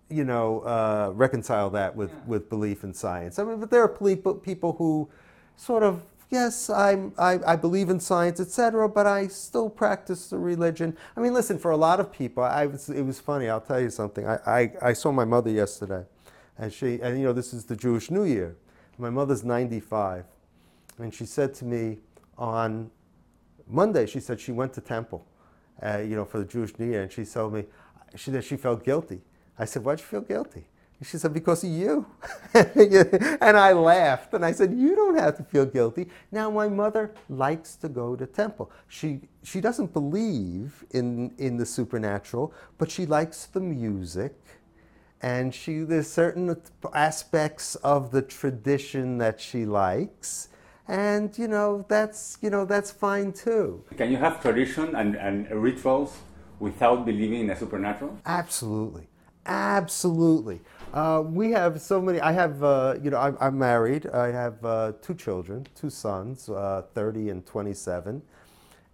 you 0.09 0.25
know, 0.25 0.61
uh, 0.61 1.13
reconcile 1.15 1.71
that 1.71 1.95
with, 1.95 2.11
yeah. 2.11 2.17
with 2.27 2.49
belief 2.49 2.83
in 2.83 2.93
science. 2.93 3.39
I 3.39 3.45
mean, 3.45 3.61
but 3.61 3.71
there 3.71 3.83
are 3.83 3.89
people 3.89 4.73
who 4.73 5.09
sort 5.57 5.83
of, 5.83 6.03
yes, 6.31 6.69
I'm, 6.69 7.13
I, 7.17 7.39
I 7.47 7.57
believe 7.57 7.89
in 7.91 8.01
science, 8.01 8.41
etc., 8.41 8.89
but 8.89 9.07
I 9.07 9.29
still 9.29 9.71
practice 9.71 10.29
the 10.29 10.39
religion. 10.39 10.97
I 11.17 11.21
mean, 11.21 11.33
listen, 11.33 11.59
for 11.59 11.71
a 11.71 11.77
lot 11.77 12.01
of 12.01 12.13
people, 12.13 12.43
I 12.43 12.67
was, 12.67 12.89
it 12.89 13.03
was 13.03 13.21
funny. 13.21 13.49
I'll 13.49 13.61
tell 13.61 13.81
you 13.81 13.91
something. 13.91 14.27
I, 14.27 14.39
I, 14.47 14.73
I 14.83 14.93
saw 14.93 15.13
my 15.13 15.25
mother 15.25 15.51
yesterday, 15.51 16.05
and 16.59 16.73
she, 16.73 17.01
and 17.01 17.19
you 17.19 17.25
know, 17.25 17.33
this 17.33 17.53
is 17.53 17.65
the 17.65 17.77
Jewish 17.77 18.11
New 18.11 18.25
Year. 18.25 18.57
My 18.99 19.11
mother's 19.11 19.45
95, 19.45 20.25
and 20.99 21.15
she 21.15 21.25
said 21.25 21.55
to 21.55 21.65
me 21.65 21.99
on 22.37 22.91
Monday, 23.67 24.07
she 24.07 24.21
said 24.21 24.41
she 24.41 24.53
went 24.53 24.73
to 24.75 24.81
temple, 24.81 25.25
uh, 25.83 25.99
you 25.99 26.17
know, 26.17 26.25
for 26.25 26.39
the 26.39 26.45
Jewish 26.45 26.79
New 26.79 26.87
Year, 26.87 27.03
and 27.03 27.13
she 27.13 27.25
told 27.25 27.55
me 27.55 27.65
she, 28.17 28.31
that 28.31 28.45
she 28.45 28.57
felt 28.57 28.85
guilty. 28.85 29.21
I 29.59 29.65
said, 29.65 29.85
why'd 29.85 30.01
you 30.01 30.05
feel 30.05 30.21
guilty? 30.21 30.65
And 30.99 31.07
she 31.09 31.17
said, 31.17 31.33
because 31.33 31.65
of 31.65 31.71
you. 31.71 32.07
and 32.55 33.57
I 33.57 33.73
laughed, 33.73 34.35
and 34.35 34.45
I 34.45 34.53
said, 34.53 34.73
you 34.73 34.95
don't 34.95 35.17
have 35.17 35.37
to 35.39 35.45
feel 35.45 35.67
guilty. 35.67 36.09
Now, 36.31 36.51
my 36.51 36.69
mother 36.69 37.15
likes 37.29 37.77
to 37.77 37.89
go 37.89 38.17
to 38.17 38.27
temple. 38.27 38.71
She, 38.89 39.21
she 39.43 39.61
doesn't 39.61 39.93
believe 39.93 40.85
in, 40.91 41.33
in 41.39 41.57
the 41.57 41.67
supernatural, 41.67 42.53
but 42.79 42.91
she 42.91 43.07
likes 43.07 43.47
the 43.47 43.61
music 43.61 44.35
and 45.23 45.55
she 45.55 45.81
there's 45.81 46.11
certain 46.11 46.57
aspects 46.95 47.75
of 47.77 48.11
the 48.11 48.23
tradition 48.23 49.19
that 49.19 49.41
she 49.41 49.67
likes 49.67 50.49
and 50.91 51.39
you 51.39 51.47
know 51.47 51.85
that's 51.89 52.37
you 52.43 52.51
know 52.51 52.65
that's 52.65 52.91
fine 52.91 53.33
too. 53.33 53.83
Can 53.97 54.11
you 54.11 54.17
have 54.17 54.43
tradition 54.43 54.97
and, 54.97 55.15
and 55.15 55.49
rituals 55.51 56.19
without 56.59 57.07
believing 57.07 57.41
in 57.41 57.47
the 57.47 57.55
supernatural? 57.55 58.19
Absolutely. 58.27 59.07
Absolutely. 59.47 60.61
Uh, 60.93 61.23
we 61.25 61.53
have 61.53 61.81
so 61.81 62.03
many 62.03 62.21
i 62.21 62.33
have 62.33 62.63
uh, 62.65 62.97
you 63.01 63.11
know 63.11 63.19
I'm, 63.19 63.39
I'm, 63.41 63.57
married. 63.57 64.07
I 64.09 64.33
have 64.33 64.65
uh, 64.65 64.93
two 65.01 65.15
children 65.15 65.67
two 65.77 65.91
sons 65.91 66.49
uh, 66.49 66.83
30 66.93 67.31
and 67.31 67.47
27 67.47 68.21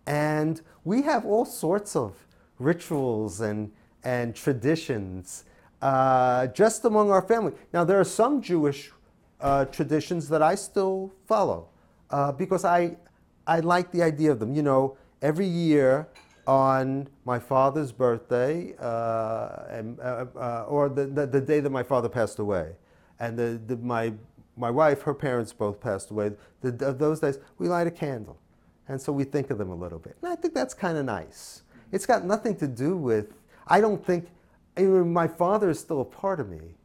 and 0.07 0.61
we 0.85 1.03
have 1.03 1.25
all 1.25 1.47
sorts 1.47 1.97
of 1.97 2.13
rituals 2.59 3.41
and 3.41 3.73
and 4.05 4.37
traditions 4.37 5.45
uh, 5.81 6.47
just 6.49 6.85
among 6.85 7.11
our 7.11 7.23
family. 7.23 7.55
Now 7.73 7.85
there 7.85 7.99
are 7.99 8.05
some 8.05 8.43
jewish 8.43 8.93
uh, 9.41 9.65
traditions 9.65 10.29
that 10.29 10.43
i 10.43 10.55
still 10.55 11.13
follow 11.27 11.69
uh, 12.11 12.33
because 12.33 12.65
I, 12.65 12.97
I 13.47 13.61
like 13.61 13.91
the 13.93 14.03
idea 14.03 14.33
of 14.33 14.39
them. 14.39 14.55
You 14.55 14.63
know, 14.63 14.97
every 15.23 15.47
year 15.47 16.09
on 16.47 17.09
my 17.25 17.39
father's 17.39 17.93
birthday, 17.93 18.75
uh, 18.79 19.65
and, 19.69 19.99
uh, 20.01 20.27
uh, 20.37 20.65
or 20.69 20.89
the, 20.89 21.07
the, 21.07 21.27
the, 21.27 21.41
day 21.41 21.61
that 21.61 21.71
my 21.71 21.83
father 21.83 22.09
passed 22.09 22.39
away, 22.39 22.73
and 23.19 23.37
the, 23.37 23.61
the, 23.67 23.77
my, 23.79 24.13
my 24.57 24.71
wife, 24.71 25.03
her 25.03 25.15
parents 25.15 25.53
both 25.53 25.81
passed 25.81 26.11
away, 26.11 26.33
the, 26.61 26.71
those 26.71 27.21
days, 27.21 27.39
we 27.59 27.69
light 27.69 27.87
a 27.87 27.91
candle. 27.91 28.39
And 28.89 29.01
so 29.01 29.13
we 29.13 29.25
think 29.25 29.51
of 29.51 29.59
them 29.59 29.71
a 29.71 29.75
little 29.75 29.99
bit. 29.99 30.17
And 30.23 30.31
I 30.31 30.37
think 30.37 30.55
that's 30.55 30.75
kind 30.75 30.97
of 30.97 31.05
nice. 31.05 31.63
It's 31.91 32.07
got 32.07 32.25
nothing 32.25 32.57
to 32.57 32.69
do 32.69 32.97
with, 32.97 33.33
I 33.67 33.81
don't 33.81 34.05
think, 34.05 34.29
I 34.77 34.83
mean, 34.83 35.13
my 35.13 35.27
father 35.27 35.71
is 35.71 35.81
still 35.81 36.01
a 36.01 36.05
part 36.05 36.39
of 36.39 36.49
me, 36.49 36.77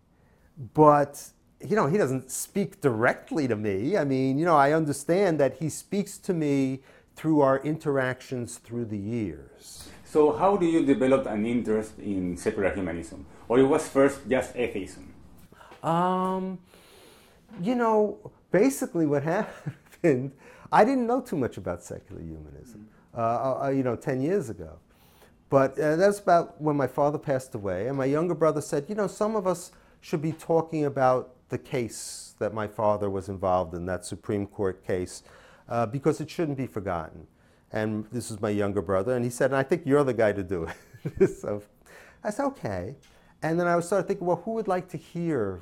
but 0.73 1.23
you 1.67 1.75
know, 1.75 1.87
he 1.87 1.97
doesn't 1.97 2.31
speak 2.31 2.81
directly 2.81 3.47
to 3.47 3.55
me. 3.55 3.97
I 3.97 4.03
mean, 4.03 4.37
you 4.37 4.45
know, 4.45 4.55
I 4.55 4.73
understand 4.73 5.39
that 5.39 5.57
he 5.57 5.69
speaks 5.69 6.17
to 6.19 6.33
me 6.33 6.81
through 7.15 7.41
our 7.41 7.59
interactions 7.59 8.57
through 8.57 8.85
the 8.85 8.97
years. 8.97 9.89
So, 10.05 10.35
how 10.35 10.57
do 10.57 10.65
you 10.65 10.85
develop 10.85 11.25
an 11.25 11.45
interest 11.45 11.97
in 11.99 12.35
secular 12.35 12.73
humanism? 12.73 13.25
Or 13.47 13.59
it 13.59 13.63
was 13.63 13.87
first 13.87 14.27
just 14.29 14.55
atheism? 14.55 15.13
Um, 15.83 16.59
you 17.61 17.75
know, 17.75 18.31
basically 18.51 19.05
what 19.05 19.23
happened, 19.37 20.31
I 20.71 20.85
didn't 20.85 21.07
know 21.07 21.21
too 21.21 21.37
much 21.37 21.57
about 21.57 21.83
secular 21.83 22.21
humanism, 22.21 22.87
uh, 23.15 23.63
uh, 23.63 23.69
you 23.69 23.83
know, 23.83 23.95
10 23.95 24.21
years 24.21 24.49
ago. 24.49 24.79
But 25.49 25.77
uh, 25.77 25.97
that's 25.97 26.19
about 26.19 26.61
when 26.61 26.77
my 26.77 26.87
father 26.87 27.17
passed 27.17 27.55
away, 27.55 27.87
and 27.87 27.97
my 27.97 28.05
younger 28.05 28.35
brother 28.35 28.61
said, 28.61 28.85
you 28.87 28.95
know, 28.95 29.07
some 29.07 29.35
of 29.35 29.45
us 29.47 29.71
should 29.99 30.21
be 30.21 30.31
talking 30.31 30.85
about 30.85 31.35
the 31.51 31.57
case 31.57 32.33
that 32.39 32.53
my 32.53 32.65
father 32.65 33.09
was 33.09 33.29
involved 33.29 33.75
in, 33.75 33.85
that 33.85 34.05
Supreme 34.05 34.47
Court 34.47 34.85
case, 34.85 35.21
uh, 35.69 35.85
because 35.85 36.19
it 36.19 36.29
shouldn't 36.29 36.57
be 36.57 36.65
forgotten. 36.65 37.27
And 37.71 38.05
this 38.11 38.31
is 38.31 38.41
my 38.41 38.49
younger 38.49 38.81
brother, 38.81 39.15
and 39.15 39.23
he 39.23 39.29
said, 39.29 39.53
I 39.53 39.61
think 39.61 39.83
you're 39.85 40.03
the 40.03 40.13
guy 40.13 40.31
to 40.31 40.43
do 40.43 40.67
it. 41.13 41.27
so 41.41 41.61
I 42.23 42.31
said, 42.31 42.45
okay. 42.47 42.95
And 43.43 43.59
then 43.59 43.67
I 43.67 43.79
started 43.81 44.07
thinking, 44.07 44.25
well, 44.25 44.41
who 44.43 44.51
would 44.53 44.67
like 44.67 44.87
to 44.89 44.97
hear 44.97 45.61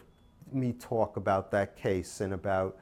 me 0.51 0.73
talk 0.73 1.17
about 1.17 1.51
that 1.51 1.75
case 1.75 2.21
and 2.21 2.33
about 2.33 2.77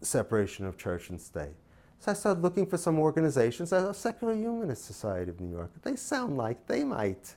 separation 0.00 0.66
of 0.66 0.76
church 0.76 1.10
and 1.10 1.20
state? 1.20 1.54
So 1.98 2.10
I 2.10 2.14
started 2.14 2.42
looking 2.42 2.66
for 2.66 2.76
some 2.76 2.98
organizations, 2.98 3.72
a 3.72 3.94
Secular 3.94 4.34
Humanist 4.34 4.84
Society 4.84 5.30
of 5.30 5.40
New 5.40 5.50
York. 5.50 5.70
They 5.82 5.96
sound 5.96 6.36
like 6.36 6.66
they 6.66 6.82
might 6.82 7.36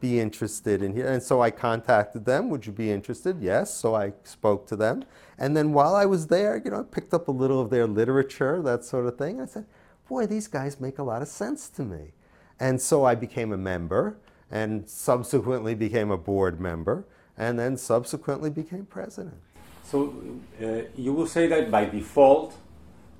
be 0.00 0.18
interested 0.18 0.82
in 0.82 0.94
here? 0.94 1.08
And 1.08 1.22
so 1.22 1.42
I 1.42 1.50
contacted 1.50 2.24
them. 2.24 2.50
Would 2.50 2.66
you 2.66 2.72
be 2.72 2.90
interested? 2.90 3.40
Yes. 3.40 3.72
So 3.74 3.94
I 3.94 4.12
spoke 4.24 4.66
to 4.68 4.76
them. 4.76 5.04
And 5.38 5.56
then 5.56 5.72
while 5.72 5.94
I 5.94 6.06
was 6.06 6.26
there, 6.26 6.60
you 6.62 6.70
know, 6.70 6.80
I 6.80 6.82
picked 6.82 7.14
up 7.14 7.28
a 7.28 7.32
little 7.32 7.60
of 7.60 7.70
their 7.70 7.86
literature, 7.86 8.60
that 8.62 8.84
sort 8.84 9.06
of 9.06 9.16
thing. 9.16 9.40
I 9.40 9.46
said, 9.46 9.66
boy, 10.08 10.26
these 10.26 10.48
guys 10.48 10.80
make 10.80 10.98
a 10.98 11.02
lot 11.02 11.22
of 11.22 11.28
sense 11.28 11.68
to 11.70 11.82
me. 11.82 12.12
And 12.58 12.80
so 12.80 13.04
I 13.04 13.14
became 13.14 13.52
a 13.52 13.56
member 13.56 14.18
and 14.50 14.88
subsequently 14.88 15.74
became 15.74 16.10
a 16.10 16.18
board 16.18 16.60
member 16.60 17.06
and 17.38 17.58
then 17.58 17.76
subsequently 17.76 18.50
became 18.50 18.84
president. 18.84 19.40
So 19.84 20.14
uh, 20.62 20.82
you 20.96 21.12
will 21.12 21.26
say 21.26 21.46
that 21.46 21.70
by 21.70 21.86
default, 21.86 22.56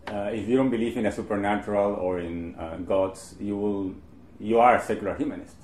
uh, 0.06 0.30
if 0.32 0.48
you 0.48 0.56
don't 0.56 0.70
believe 0.70 0.96
in 0.96 1.06
a 1.06 1.12
supernatural 1.12 1.94
or 1.94 2.18
in 2.18 2.54
uh, 2.56 2.76
gods, 2.78 3.34
you 3.40 3.56
will 3.56 3.94
you 4.38 4.58
are 4.58 4.76
a 4.76 4.82
secular 4.82 5.14
humanist. 5.14 5.56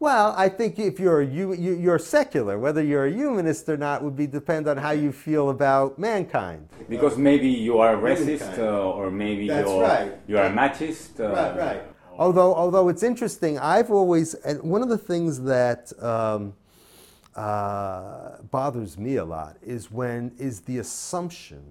Well, 0.00 0.34
I 0.36 0.48
think 0.48 0.78
if 0.78 1.00
you're 1.00 1.22
you, 1.22 1.54
you're 1.54 1.98
secular, 1.98 2.58
whether 2.58 2.82
you're 2.82 3.06
a 3.06 3.12
humanist 3.12 3.68
or 3.68 3.76
not, 3.76 4.02
would 4.02 4.16
be 4.16 4.26
depend 4.26 4.68
on 4.68 4.76
how 4.76 4.90
you 4.90 5.12
feel 5.12 5.50
about 5.50 5.98
mankind. 5.98 6.68
Because 6.88 7.16
maybe 7.16 7.48
you 7.48 7.78
are 7.78 7.94
a 7.94 7.98
racist, 7.98 8.58
uh, 8.58 8.90
or 8.90 9.10
maybe 9.10 9.48
That's 9.48 9.68
you're 9.68 9.82
right. 9.82 10.12
you 10.26 10.36
are 10.38 10.46
a 10.46 10.50
machist. 10.50 11.20
Uh, 11.20 11.32
right, 11.32 11.56
right. 11.56 11.82
Although, 12.16 12.54
although 12.54 12.88
it's 12.88 13.02
interesting, 13.02 13.58
I've 13.58 13.90
always 13.90 14.34
and 14.34 14.62
one 14.62 14.82
of 14.82 14.88
the 14.88 14.98
things 14.98 15.40
that 15.42 15.92
um, 16.02 16.54
uh, 17.34 18.42
bothers 18.50 18.98
me 18.98 19.16
a 19.16 19.24
lot 19.24 19.56
is 19.62 19.90
when 19.90 20.32
is 20.38 20.60
the 20.60 20.78
assumption 20.78 21.62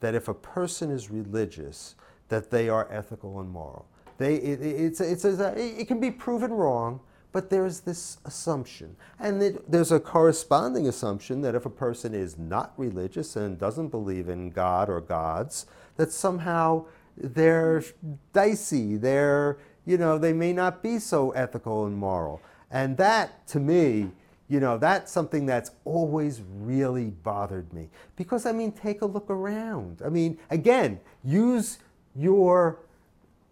that 0.00 0.14
if 0.14 0.28
a 0.28 0.34
person 0.34 0.90
is 0.90 1.10
religious, 1.10 1.94
that 2.28 2.50
they 2.50 2.68
are 2.68 2.88
ethical 2.90 3.40
and 3.40 3.50
moral. 3.50 3.86
They, 4.18 4.34
it, 4.36 4.60
it's, 4.62 5.00
it's, 5.00 5.24
it 5.24 5.88
can 5.88 6.00
be 6.00 6.10
proven 6.10 6.52
wrong, 6.52 7.00
but 7.32 7.50
there's 7.50 7.80
this 7.80 8.18
assumption. 8.24 8.96
And 9.18 9.42
it, 9.42 9.70
there's 9.70 9.92
a 9.92 10.00
corresponding 10.00 10.88
assumption 10.88 11.42
that 11.42 11.54
if 11.54 11.64
a 11.66 11.70
person 11.70 12.14
is 12.14 12.38
not 12.38 12.72
religious 12.76 13.36
and 13.36 13.58
doesn't 13.58 13.88
believe 13.88 14.28
in 14.28 14.50
God 14.50 14.88
or 14.88 15.00
gods, 15.00 15.66
that 15.96 16.12
somehow 16.12 16.86
they're 17.16 17.84
dicey, 18.32 18.96
they're, 18.96 19.58
you 19.84 19.98
know, 19.98 20.18
they 20.18 20.32
may 20.32 20.52
not 20.52 20.82
be 20.82 20.98
so 20.98 21.30
ethical 21.32 21.86
and 21.86 21.96
moral. 21.96 22.40
And 22.70 22.96
that, 22.96 23.46
to 23.48 23.60
me, 23.60 24.10
you 24.48 24.58
know, 24.58 24.78
that's 24.78 25.12
something 25.12 25.46
that's 25.46 25.70
always 25.84 26.42
really 26.58 27.10
bothered 27.10 27.72
me. 27.72 27.88
Because, 28.16 28.46
I 28.46 28.52
mean, 28.52 28.72
take 28.72 29.02
a 29.02 29.06
look 29.06 29.30
around. 29.30 30.02
I 30.04 30.08
mean, 30.08 30.38
again, 30.50 31.00
use 31.22 31.78
your 32.16 32.80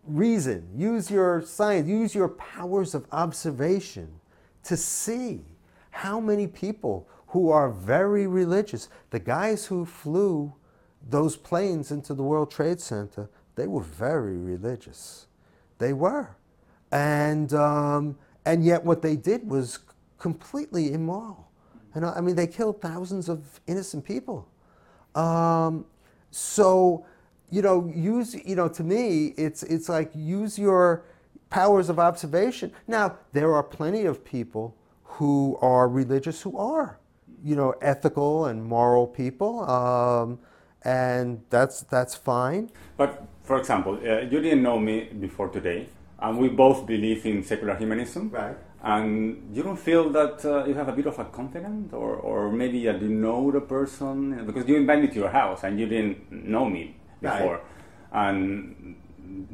reason, 0.09 0.69
use 0.75 1.11
your 1.11 1.43
science, 1.43 1.89
use 1.89 2.15
your 2.15 2.29
powers 2.29 2.95
of 2.95 3.07
observation 3.13 4.09
to 4.65 4.77
see 4.77 5.43
how 5.91 6.21
many 6.21 6.47
people 6.47 7.09
who 7.29 7.51
are 7.51 7.71
very 7.71 8.27
religious, 8.27 8.89
the 9.11 9.19
guys 9.19 9.67
who 9.67 9.85
flew 9.85 10.53
those 11.09 11.37
planes 11.37 11.91
into 11.91 12.15
the 12.15 12.23
World 12.23 12.51
Trade 12.51 12.81
Center, 12.81 13.29
they 13.55 13.67
were 13.67 13.83
very 13.83 14.37
religious. 14.37 15.27
They 15.79 15.93
were. 15.93 16.37
And, 16.91 17.53
um, 17.55 18.17
and 18.45 18.65
yet 18.65 18.85
what 18.85 19.03
they 19.03 19.17
did 19.17 19.49
was 19.49 19.79
completely 20.19 20.93
immoral. 20.93 21.49
And 21.95 22.05
I 22.05 22.21
mean, 22.21 22.37
they 22.37 22.47
killed 22.47 22.81
thousands 22.81 23.29
of 23.29 23.61
innocent 23.67 24.05
people. 24.05 24.49
Um, 25.15 25.85
so, 26.31 27.07
you 27.51 27.63
know, 27.63 27.91
use, 27.95 28.35
you 28.45 28.55
know, 28.55 28.69
to 28.69 28.85
me, 28.85 29.35
it's, 29.37 29.63
it's 29.63 29.89
like 29.89 30.11
use 30.15 30.59
your 30.59 31.05
powers 31.51 31.89
of 31.89 31.99
observation. 31.99 32.73
Now, 32.87 33.17
there 33.33 33.55
are 33.55 33.63
plenty 33.63 34.05
of 34.05 34.25
people 34.25 34.77
who 35.05 35.59
are 35.61 35.89
religious 35.89 36.43
who 36.43 36.57
are, 36.59 36.99
you 37.43 37.57
know, 37.57 37.75
ethical 37.81 38.47
and 38.47 38.65
moral 38.65 39.07
people, 39.07 39.69
um, 39.69 40.39
and 40.85 41.41
that's, 41.49 41.81
that's 41.83 42.15
fine. 42.15 42.71
But, 42.97 43.27
for 43.43 43.59
example, 43.59 43.99
uh, 44.05 44.21
you 44.21 44.41
didn't 44.41 44.63
know 44.63 44.79
me 44.79 45.09
before 45.19 45.49
today, 45.49 45.89
and 46.21 46.39
we 46.39 46.49
both 46.49 46.87
believe 46.87 47.25
in 47.25 47.43
secular 47.43 47.77
humanism. 47.77 48.31
Right. 48.31 48.57
And 48.81 49.51
you 49.53 49.65
don't 49.65 49.79
feel 49.79 50.09
that 50.11 50.45
uh, 50.45 50.65
you 50.65 50.75
have 50.75 50.89
a 50.89 50.93
bit 50.93 51.07
of 51.07 51.19
a 51.19 51.25
confidence, 51.25 51.93
or, 51.93 52.15
or 52.15 52.53
maybe 52.53 52.79
you 52.79 52.93
didn't 52.93 53.21
know 53.21 53.51
the 53.51 53.61
person 53.61 54.47
because 54.47 54.69
you 54.69 54.77
invited 54.77 55.03
me 55.03 55.09
to 55.09 55.15
your 55.21 55.31
house 55.31 55.65
and 55.65 55.81
you 55.81 55.87
didn't 55.87 56.31
know 56.31 56.65
me 56.65 56.95
before. 57.21 57.61
Right. 58.13 58.31
And 58.31 58.97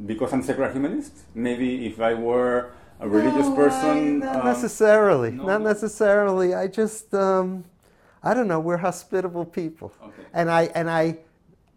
because 0.05 0.33
I'm 0.33 0.43
secular 0.43 0.71
humanist, 0.71 1.13
maybe 1.33 1.85
if 1.85 1.99
I 1.99 2.13
were 2.13 2.71
a 2.99 3.07
religious 3.07 3.47
no, 3.47 3.55
person, 3.55 4.23
I, 4.23 4.25
not 4.25 4.45
uh, 4.45 4.53
necessarily, 4.53 5.31
no? 5.31 5.45
not 5.45 5.61
necessarily. 5.61 6.53
I 6.53 6.67
just, 6.67 7.13
um, 7.13 7.65
I 8.23 8.33
don't 8.33 8.47
know. 8.47 8.59
We're 8.59 8.77
hospitable 8.77 9.45
people, 9.45 9.93
okay. 10.01 10.23
and 10.33 10.49
I 10.49 10.63
and 10.75 10.89
I, 10.89 11.17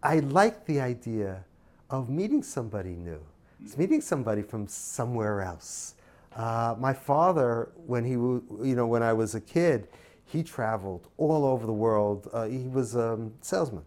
I 0.01 0.19
like 0.19 0.65
the 0.65 0.79
idea 0.79 1.43
of 1.89 2.09
meeting 2.09 2.43
somebody 2.43 2.95
new. 2.95 3.19
It's 3.61 3.77
meeting 3.77 3.99
somebody 3.99 4.41
from 4.41 4.67
somewhere 4.67 5.41
else. 5.41 5.95
Uh, 6.33 6.75
my 6.79 6.93
father, 6.93 7.69
when 7.85 8.05
he, 8.05 8.11
you 8.11 8.75
know, 8.75 8.87
when 8.87 9.03
I 9.03 9.11
was 9.11 9.35
a 9.35 9.41
kid, 9.41 9.89
he 10.25 10.43
traveled 10.43 11.09
all 11.17 11.45
over 11.45 11.65
the 11.65 11.73
world. 11.73 12.29
Uh, 12.31 12.45
he 12.45 12.67
was 12.67 12.95
a 12.95 13.19
salesman 13.41 13.83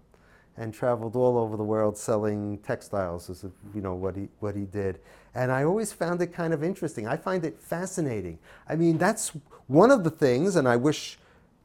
and 0.57 0.73
traveled 0.73 1.17
all 1.17 1.39
over 1.39 1.57
the 1.57 1.65
world 1.65 1.97
selling 1.97 2.59
textiles 2.59 3.31
is 3.31 3.45
you 3.75 3.81
know 3.81 3.95
what 3.95 4.17
he 4.17 4.29
what 4.41 4.55
he 4.55 4.63
did. 4.63 5.01
And 5.35 5.51
i 5.51 5.65
always 5.65 5.93
found 5.93 6.21
it 6.21 6.29
kind 6.29 6.53
of 6.53 6.63
interesting. 6.63 7.07
I 7.07 7.17
find 7.17 7.45
it 7.45 7.59
fascinating. 7.59 8.39
I 8.69 8.77
mean 8.77 8.99
that's 8.99 9.33
one 9.67 9.91
of 9.91 10.05
the 10.05 10.11
things 10.11 10.57
and 10.57 10.69
i 10.69 10.77
wish 10.77 11.19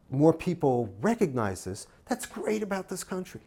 more 0.09 0.33
people 0.33 0.89
recognize 1.01 1.65
this 1.65 1.87
that's 2.05 2.25
great 2.25 2.63
about 2.63 2.89
this 2.89 3.03
country. 3.03 3.41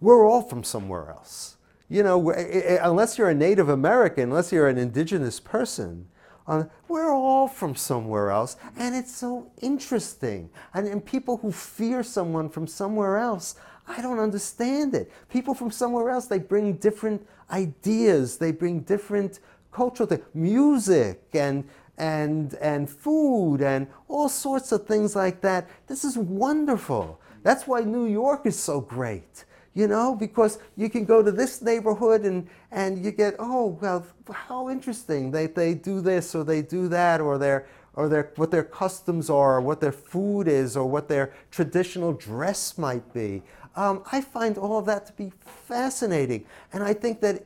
We're 0.00 0.28
all 0.28 0.42
from 0.42 0.62
somewhere 0.62 1.10
else. 1.10 1.56
You 1.88 2.02
know 2.02 2.30
eh, 2.30 2.40
eh, 2.40 2.60
eh, 2.64 2.78
unless 2.82 3.18
you're 3.18 3.30
a 3.30 3.34
native 3.34 3.68
american 3.68 4.24
unless 4.24 4.52
you're 4.52 4.68
an 4.68 4.78
indigenous 4.78 5.40
person 5.40 6.08
uh, 6.48 6.64
we're 6.86 7.12
all 7.12 7.48
from 7.48 7.74
somewhere 7.74 8.30
else, 8.30 8.56
and 8.76 8.94
it's 8.94 9.14
so 9.14 9.50
interesting. 9.60 10.48
And, 10.74 10.86
and 10.86 11.04
people 11.04 11.38
who 11.38 11.50
fear 11.50 12.02
someone 12.02 12.48
from 12.48 12.68
somewhere 12.68 13.16
else, 13.16 13.56
I 13.86 14.02
don't 14.02 14.18
understand 14.18 14.94
it. 14.94 15.10
People 15.28 15.54
from 15.54 15.70
somewhere 15.70 16.10
else, 16.10 16.26
they 16.26 16.38
bring 16.38 16.74
different 16.74 17.26
ideas, 17.50 18.38
they 18.38 18.52
bring 18.52 18.80
different 18.80 19.40
cultural 19.70 20.08
things, 20.08 20.24
music 20.34 21.22
and 21.34 21.64
and 21.98 22.54
and 22.54 22.90
food 22.90 23.62
and 23.62 23.86
all 24.08 24.28
sorts 24.28 24.72
of 24.72 24.86
things 24.86 25.14
like 25.14 25.40
that. 25.42 25.68
This 25.86 26.04
is 26.04 26.18
wonderful. 26.18 27.20
That's 27.42 27.66
why 27.66 27.80
New 27.80 28.06
York 28.06 28.44
is 28.44 28.58
so 28.58 28.80
great. 28.80 29.44
You 29.72 29.86
know, 29.86 30.16
because 30.16 30.58
you 30.74 30.88
can 30.88 31.04
go 31.04 31.22
to 31.22 31.30
this 31.30 31.60
neighborhood 31.60 32.22
and, 32.22 32.48
and 32.70 33.04
you 33.04 33.10
get, 33.10 33.36
oh, 33.38 33.78
well, 33.82 34.06
how 34.32 34.70
interesting. 34.70 35.30
They, 35.30 35.48
they 35.48 35.74
do 35.74 36.00
this 36.00 36.34
or 36.34 36.44
they 36.44 36.62
do 36.62 36.88
that 36.88 37.20
or 37.20 37.36
they're, 37.36 37.66
or 37.96 38.08
their, 38.08 38.30
what 38.36 38.50
their 38.50 38.62
customs 38.62 39.28
are, 39.30 39.56
or 39.56 39.60
what 39.60 39.80
their 39.80 39.92
food 39.92 40.46
is, 40.46 40.76
or 40.76 40.86
what 40.86 41.08
their 41.08 41.32
traditional 41.50 42.12
dress 42.12 42.76
might 42.78 43.12
be. 43.12 43.42
Um, 43.74 44.02
I 44.12 44.20
find 44.20 44.56
all 44.58 44.78
of 44.78 44.86
that 44.86 45.06
to 45.06 45.12
be 45.14 45.32
fascinating, 45.66 46.44
and 46.72 46.82
I 46.82 46.92
think 46.92 47.20
that 47.20 47.44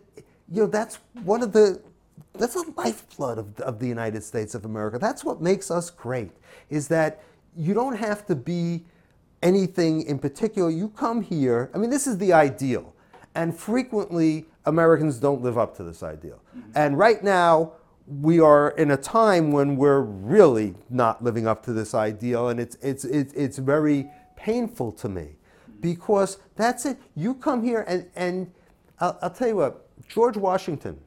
you 0.52 0.62
know 0.62 0.66
that's 0.66 0.98
one 1.22 1.42
of 1.42 1.52
the 1.52 1.80
that's 2.34 2.56
a 2.56 2.62
lifeblood 2.76 3.38
of, 3.38 3.60
of 3.60 3.78
the 3.78 3.86
United 3.86 4.22
States 4.22 4.54
of 4.54 4.64
America. 4.64 4.98
That's 4.98 5.24
what 5.24 5.40
makes 5.40 5.70
us 5.70 5.90
great. 5.90 6.32
Is 6.68 6.88
that 6.88 7.22
you 7.56 7.74
don't 7.74 7.96
have 7.96 8.26
to 8.26 8.36
be 8.36 8.84
anything 9.42 10.02
in 10.02 10.18
particular. 10.18 10.70
You 10.70 10.88
come 10.90 11.22
here. 11.22 11.70
I 11.74 11.78
mean, 11.78 11.90
this 11.90 12.06
is 12.06 12.18
the 12.18 12.32
ideal, 12.32 12.92
and 13.34 13.56
frequently 13.56 14.46
Americans 14.66 15.18
don't 15.18 15.42
live 15.42 15.58
up 15.58 15.76
to 15.76 15.82
this 15.82 16.02
ideal. 16.02 16.40
Mm-hmm. 16.56 16.70
And 16.74 16.98
right 16.98 17.22
now, 17.24 17.72
we 18.06 18.40
are 18.40 18.70
in 18.70 18.90
a 18.90 18.96
time 18.96 19.52
when 19.52 19.76
we're 19.76 20.00
really 20.00 20.74
not 20.88 21.22
living 21.22 21.46
up 21.46 21.64
to 21.64 21.72
this 21.72 21.94
ideal, 21.94 22.48
and 22.48 22.58
it's 22.58 22.76
it's 22.76 23.04
it's, 23.04 23.32
it's 23.34 23.58
very 23.58 24.10
painful 24.36 24.92
to 24.92 25.08
me 25.08 25.36
because 25.80 26.38
that's 26.56 26.86
it. 26.86 26.98
You 27.14 27.34
come 27.34 27.62
here 27.62 27.84
and, 27.86 28.08
and 28.16 28.50
I'll, 28.98 29.18
I'll 29.22 29.30
tell 29.30 29.48
you 29.48 29.56
what, 29.56 29.86
George 30.08 30.36
Washington, 30.36 30.98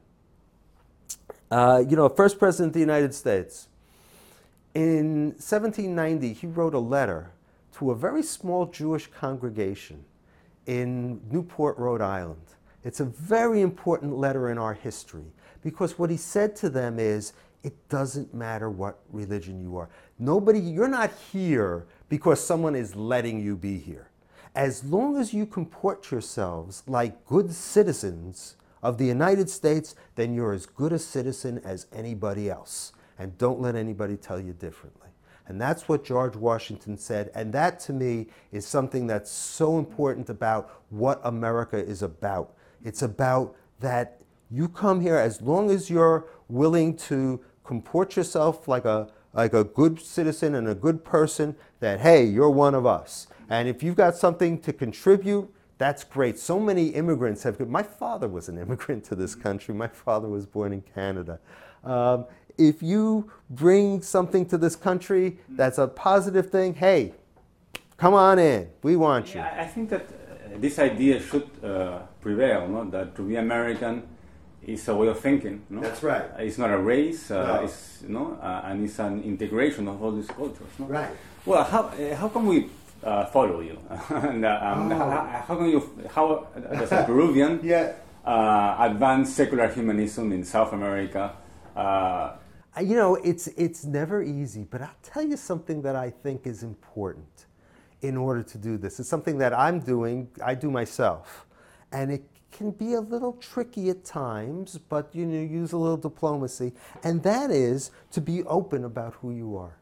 uh, 1.50 1.84
you 1.88 1.96
know, 1.96 2.08
first 2.08 2.38
president 2.38 2.70
of 2.70 2.74
the 2.74 2.80
United 2.80 3.14
States, 3.14 3.68
in 4.74 5.26
1790, 5.32 6.32
he 6.32 6.46
wrote 6.46 6.74
a 6.74 6.78
letter 6.78 7.30
to 7.78 7.90
a 7.90 7.94
very 7.94 8.22
small 8.22 8.66
Jewish 8.66 9.06
congregation 9.06 10.04
in 10.66 11.20
Newport, 11.30 11.78
Rhode 11.78 12.00
Island. 12.00 12.40
It's 12.82 13.00
a 13.00 13.04
very 13.04 13.60
important 13.60 14.16
letter 14.16 14.50
in 14.50 14.58
our 14.58 14.74
history 14.74 15.26
because 15.64 15.98
what 15.98 16.10
he 16.10 16.16
said 16.16 16.54
to 16.56 16.70
them 16.70 17.00
is, 17.00 17.32
it 17.64 17.88
doesn't 17.88 18.32
matter 18.32 18.70
what 18.70 19.00
religion 19.10 19.58
you 19.58 19.76
are. 19.78 19.88
Nobody, 20.18 20.60
you're 20.60 20.86
not 20.86 21.10
here 21.32 21.86
because 22.08 22.44
someone 22.44 22.76
is 22.76 22.94
letting 22.94 23.40
you 23.40 23.56
be 23.56 23.78
here 23.78 24.10
as 24.54 24.84
long 24.84 25.16
as 25.16 25.34
you 25.34 25.46
comport 25.46 26.10
yourselves 26.10 26.84
like 26.86 27.24
good 27.26 27.52
citizens 27.52 28.56
of 28.82 28.98
the 28.98 29.06
United 29.06 29.50
States, 29.50 29.94
then 30.14 30.34
you're 30.34 30.52
as 30.52 30.66
good 30.66 30.92
a 30.92 30.98
citizen 30.98 31.60
as 31.64 31.86
anybody 31.92 32.48
else. 32.48 32.92
And 33.18 33.36
don't 33.38 33.60
let 33.60 33.74
anybody 33.74 34.16
tell 34.16 34.38
you 34.38 34.52
differently. 34.52 35.08
And 35.46 35.60
that's 35.60 35.88
what 35.88 36.04
George 36.04 36.36
Washington 36.36 36.96
said. 36.96 37.30
And 37.34 37.52
that 37.52 37.80
to 37.80 37.92
me 37.92 38.28
is 38.52 38.66
something 38.66 39.06
that's 39.06 39.30
so 39.30 39.78
important 39.78 40.30
about 40.30 40.82
what 40.90 41.20
America 41.24 41.76
is 41.76 42.02
about. 42.02 42.54
It's 42.82 43.02
about 43.02 43.54
that 43.80 44.20
you 44.54 44.68
come 44.68 45.00
here 45.00 45.16
as 45.16 45.42
long 45.42 45.68
as 45.68 45.90
you're 45.90 46.26
willing 46.48 46.96
to 46.96 47.40
comport 47.64 48.14
yourself 48.16 48.68
like 48.68 48.84
a, 48.84 49.08
like 49.32 49.52
a 49.52 49.64
good 49.64 50.00
citizen 50.00 50.54
and 50.54 50.68
a 50.68 50.74
good 50.76 51.04
person, 51.04 51.56
that 51.80 52.00
hey, 52.00 52.24
you're 52.24 52.50
one 52.50 52.74
of 52.74 52.86
us. 52.86 53.26
And 53.50 53.68
if 53.68 53.82
you've 53.82 53.96
got 53.96 54.16
something 54.16 54.60
to 54.60 54.72
contribute, 54.72 55.52
that's 55.76 56.04
great. 56.04 56.38
So 56.38 56.60
many 56.60 56.88
immigrants 56.90 57.42
have. 57.42 57.58
My 57.68 57.82
father 57.82 58.28
was 58.28 58.48
an 58.48 58.58
immigrant 58.64 59.04
to 59.06 59.16
this 59.16 59.34
country. 59.34 59.74
My 59.74 59.88
father 59.88 60.28
was 60.28 60.46
born 60.46 60.72
in 60.72 60.82
Canada. 60.82 61.40
Um, 61.82 62.26
if 62.56 62.80
you 62.80 63.30
bring 63.50 64.00
something 64.02 64.46
to 64.46 64.56
this 64.56 64.76
country 64.76 65.38
that's 65.48 65.78
a 65.78 65.88
positive 65.88 66.50
thing, 66.50 66.74
hey, 66.74 67.14
come 67.96 68.14
on 68.14 68.38
in. 68.38 68.68
We 68.84 68.94
want 68.94 69.34
you. 69.34 69.40
Yeah, 69.40 69.56
I 69.58 69.66
think 69.66 69.90
that 69.90 70.02
uh, 70.02 70.58
this 70.58 70.78
idea 70.78 71.20
should 71.20 71.50
uh, 71.64 72.02
prevail, 72.20 72.68
no? 72.68 72.88
that 72.90 73.16
to 73.16 73.22
be 73.22 73.34
American 73.34 74.13
is 74.66 74.88
a 74.88 74.94
way 74.94 75.08
of 75.08 75.18
thinking. 75.20 75.62
No? 75.70 75.80
That's 75.80 76.02
right. 76.02 76.24
It's 76.38 76.58
not 76.58 76.70
a 76.70 76.78
race. 76.78 77.30
Uh, 77.30 77.46
No. 77.46 77.64
It's 77.64 78.02
no, 78.06 78.38
uh, 78.42 78.62
and 78.64 78.84
it's 78.84 78.98
an 78.98 79.22
integration 79.22 79.88
of 79.88 80.02
all 80.02 80.12
these 80.12 80.28
cultures. 80.28 80.68
No? 80.78 80.86
Right. 80.86 81.10
Well, 81.46 81.64
how 81.64 81.82
uh, 81.92 82.14
how 82.16 82.28
can 82.28 82.46
we 82.46 82.68
uh, 83.02 83.26
follow 83.26 83.60
you? 83.60 83.78
and, 84.10 84.44
uh, 84.44 84.58
um, 84.62 84.92
Oh. 84.92 84.98
how, 84.98 85.44
how 85.48 85.56
can 85.56 85.68
you 85.68 85.80
how 86.14 86.46
as 86.70 86.92
a 86.92 87.04
Peruvian 87.04 87.60
Yeah. 87.62 87.92
uh, 88.24 88.76
advance 88.80 89.32
secular 89.34 89.68
humanism 89.68 90.32
in 90.32 90.44
South 90.44 90.72
America? 90.72 91.32
Uh, 91.76 92.36
Uh, 92.76 92.82
You 92.82 92.96
know, 92.96 93.14
it's 93.30 93.46
it's 93.56 93.84
never 93.84 94.18
easy, 94.22 94.64
but 94.70 94.80
I'll 94.82 95.00
tell 95.12 95.22
you 95.30 95.36
something 95.36 95.82
that 95.86 95.94
I 96.06 96.10
think 96.24 96.44
is 96.46 96.62
important 96.62 97.46
in 98.02 98.16
order 98.16 98.42
to 98.42 98.58
do 98.58 98.76
this. 98.76 98.98
It's 99.00 99.08
something 99.08 99.38
that 99.38 99.52
I'm 99.54 99.78
doing, 99.80 100.28
I 100.50 100.54
do 100.56 100.70
myself. 100.70 101.46
And 101.92 102.10
it 102.10 102.22
can 102.54 102.70
be 102.70 102.94
a 102.94 103.00
little 103.00 103.34
tricky 103.34 103.90
at 103.90 104.04
times, 104.04 104.78
but 104.88 105.10
you 105.12 105.26
know, 105.26 105.42
use 105.42 105.72
a 105.72 105.76
little 105.76 105.98
diplomacy. 105.98 106.72
And 107.02 107.22
that 107.24 107.50
is 107.50 107.90
to 108.12 108.20
be 108.20 108.42
open 108.44 108.84
about 108.84 109.14
who 109.20 109.32
you 109.32 109.56
are. 109.56 109.76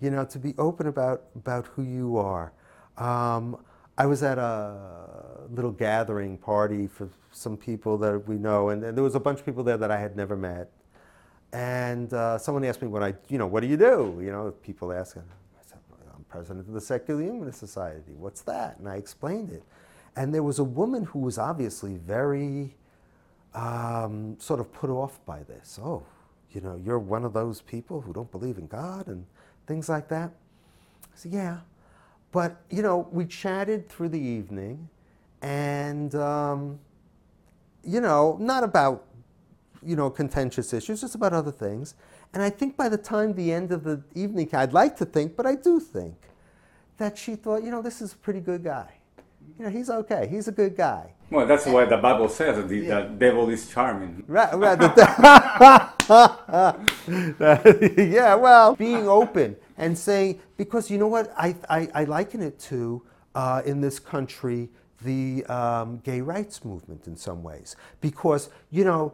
You 0.00 0.10
know, 0.10 0.24
to 0.24 0.38
be 0.38 0.54
open 0.58 0.88
about 0.88 1.22
about 1.36 1.66
who 1.68 1.82
you 1.82 2.16
are. 2.16 2.52
Um, 2.98 3.56
I 3.96 4.06
was 4.06 4.24
at 4.24 4.38
a 4.38 5.46
little 5.50 5.70
gathering 5.70 6.36
party 6.36 6.88
for 6.88 7.08
some 7.30 7.56
people 7.56 7.96
that 7.98 8.26
we 8.26 8.36
know, 8.36 8.70
and, 8.70 8.82
and 8.82 8.96
there 8.96 9.04
was 9.04 9.14
a 9.14 9.20
bunch 9.20 9.38
of 9.38 9.46
people 9.46 9.62
there 9.62 9.76
that 9.76 9.90
I 9.90 9.98
had 9.98 10.16
never 10.16 10.36
met. 10.36 10.70
And 11.52 12.12
uh, 12.12 12.38
someone 12.38 12.64
asked 12.64 12.82
me 12.82 12.88
what 12.88 13.04
I, 13.04 13.14
you 13.28 13.38
know, 13.38 13.46
what 13.46 13.60
do 13.60 13.68
you 13.68 13.76
do? 13.76 14.18
You 14.20 14.32
know, 14.32 14.50
people 14.62 14.92
ask, 14.92 15.14
and 15.14 15.24
I 15.24 15.62
said, 15.64 15.78
I'm 16.12 16.24
president 16.24 16.66
of 16.66 16.74
the 16.74 16.80
Secular 16.80 17.22
Humanist 17.22 17.60
Society. 17.60 18.14
What's 18.18 18.40
that? 18.42 18.78
And 18.80 18.88
I 18.88 18.96
explained 18.96 19.50
it. 19.52 19.62
And 20.16 20.32
there 20.32 20.42
was 20.42 20.58
a 20.58 20.64
woman 20.64 21.04
who 21.04 21.18
was 21.18 21.38
obviously 21.38 21.96
very 21.96 22.76
um, 23.54 24.36
sort 24.38 24.60
of 24.60 24.72
put 24.72 24.90
off 24.90 25.24
by 25.24 25.42
this. 25.42 25.78
Oh, 25.82 26.04
you 26.52 26.60
know, 26.60 26.80
you're 26.84 26.98
one 26.98 27.24
of 27.24 27.32
those 27.32 27.60
people 27.60 28.00
who 28.00 28.12
don't 28.12 28.30
believe 28.30 28.58
in 28.58 28.66
God 28.66 29.08
and 29.08 29.26
things 29.66 29.88
like 29.88 30.08
that. 30.08 30.30
I 31.02 31.16
said, 31.16 31.32
yeah. 31.32 31.58
But, 32.30 32.62
you 32.70 32.82
know, 32.82 33.08
we 33.12 33.26
chatted 33.26 33.88
through 33.88 34.10
the 34.10 34.20
evening 34.20 34.88
and, 35.42 36.14
um, 36.14 36.78
you 37.82 38.00
know, 38.00 38.36
not 38.40 38.64
about, 38.64 39.04
you 39.84 39.96
know, 39.96 40.10
contentious 40.10 40.72
issues, 40.72 41.00
just 41.00 41.14
about 41.14 41.32
other 41.32 41.52
things. 41.52 41.94
And 42.32 42.42
I 42.42 42.50
think 42.50 42.76
by 42.76 42.88
the 42.88 42.98
time 42.98 43.34
the 43.34 43.52
end 43.52 43.70
of 43.70 43.84
the 43.84 44.02
evening, 44.14 44.48
I'd 44.52 44.72
like 44.72 44.96
to 44.96 45.04
think, 45.04 45.36
but 45.36 45.46
I 45.46 45.54
do 45.54 45.78
think, 45.78 46.16
that 46.96 47.18
she 47.18 47.34
thought, 47.34 47.62
you 47.64 47.70
know, 47.70 47.82
this 47.82 48.00
is 48.00 48.12
a 48.12 48.16
pretty 48.16 48.40
good 48.40 48.62
guy. 48.62 48.94
You 49.58 49.64
know, 49.66 49.70
he's 49.70 49.88
okay. 49.90 50.26
He's 50.30 50.48
a 50.48 50.52
good 50.52 50.76
guy. 50.76 51.12
well, 51.30 51.46
that's 51.46 51.66
why 51.66 51.84
the 51.84 51.96
Bible 51.96 52.28
says 52.28 52.56
that 52.56 52.68
the, 52.68 52.78
Yeah. 52.78 53.00
the 53.02 53.08
devil 53.08 53.48
is 53.50 53.68
charming. 53.68 54.24
Right, 54.26 54.52
right. 54.54 54.78
the- 54.78 54.94
yeah, 58.12 58.34
well, 58.34 58.74
being 58.76 59.08
open 59.08 59.56
and 59.76 59.96
saying, 59.96 60.40
because 60.56 60.90
you 60.90 60.98
know 60.98 61.08
what, 61.08 61.32
I, 61.36 61.56
I, 61.68 61.88
I 61.94 62.04
liken 62.04 62.42
it 62.42 62.58
to 62.70 63.02
uh, 63.34 63.62
in 63.64 63.80
this 63.80 63.98
country 63.98 64.68
the 65.02 65.44
um, 65.46 65.98
gay 65.98 66.20
rights 66.20 66.64
movement 66.64 67.06
in 67.06 67.16
some 67.16 67.42
ways. 67.42 67.76
Because, 68.00 68.50
you 68.70 68.84
know, 68.84 69.12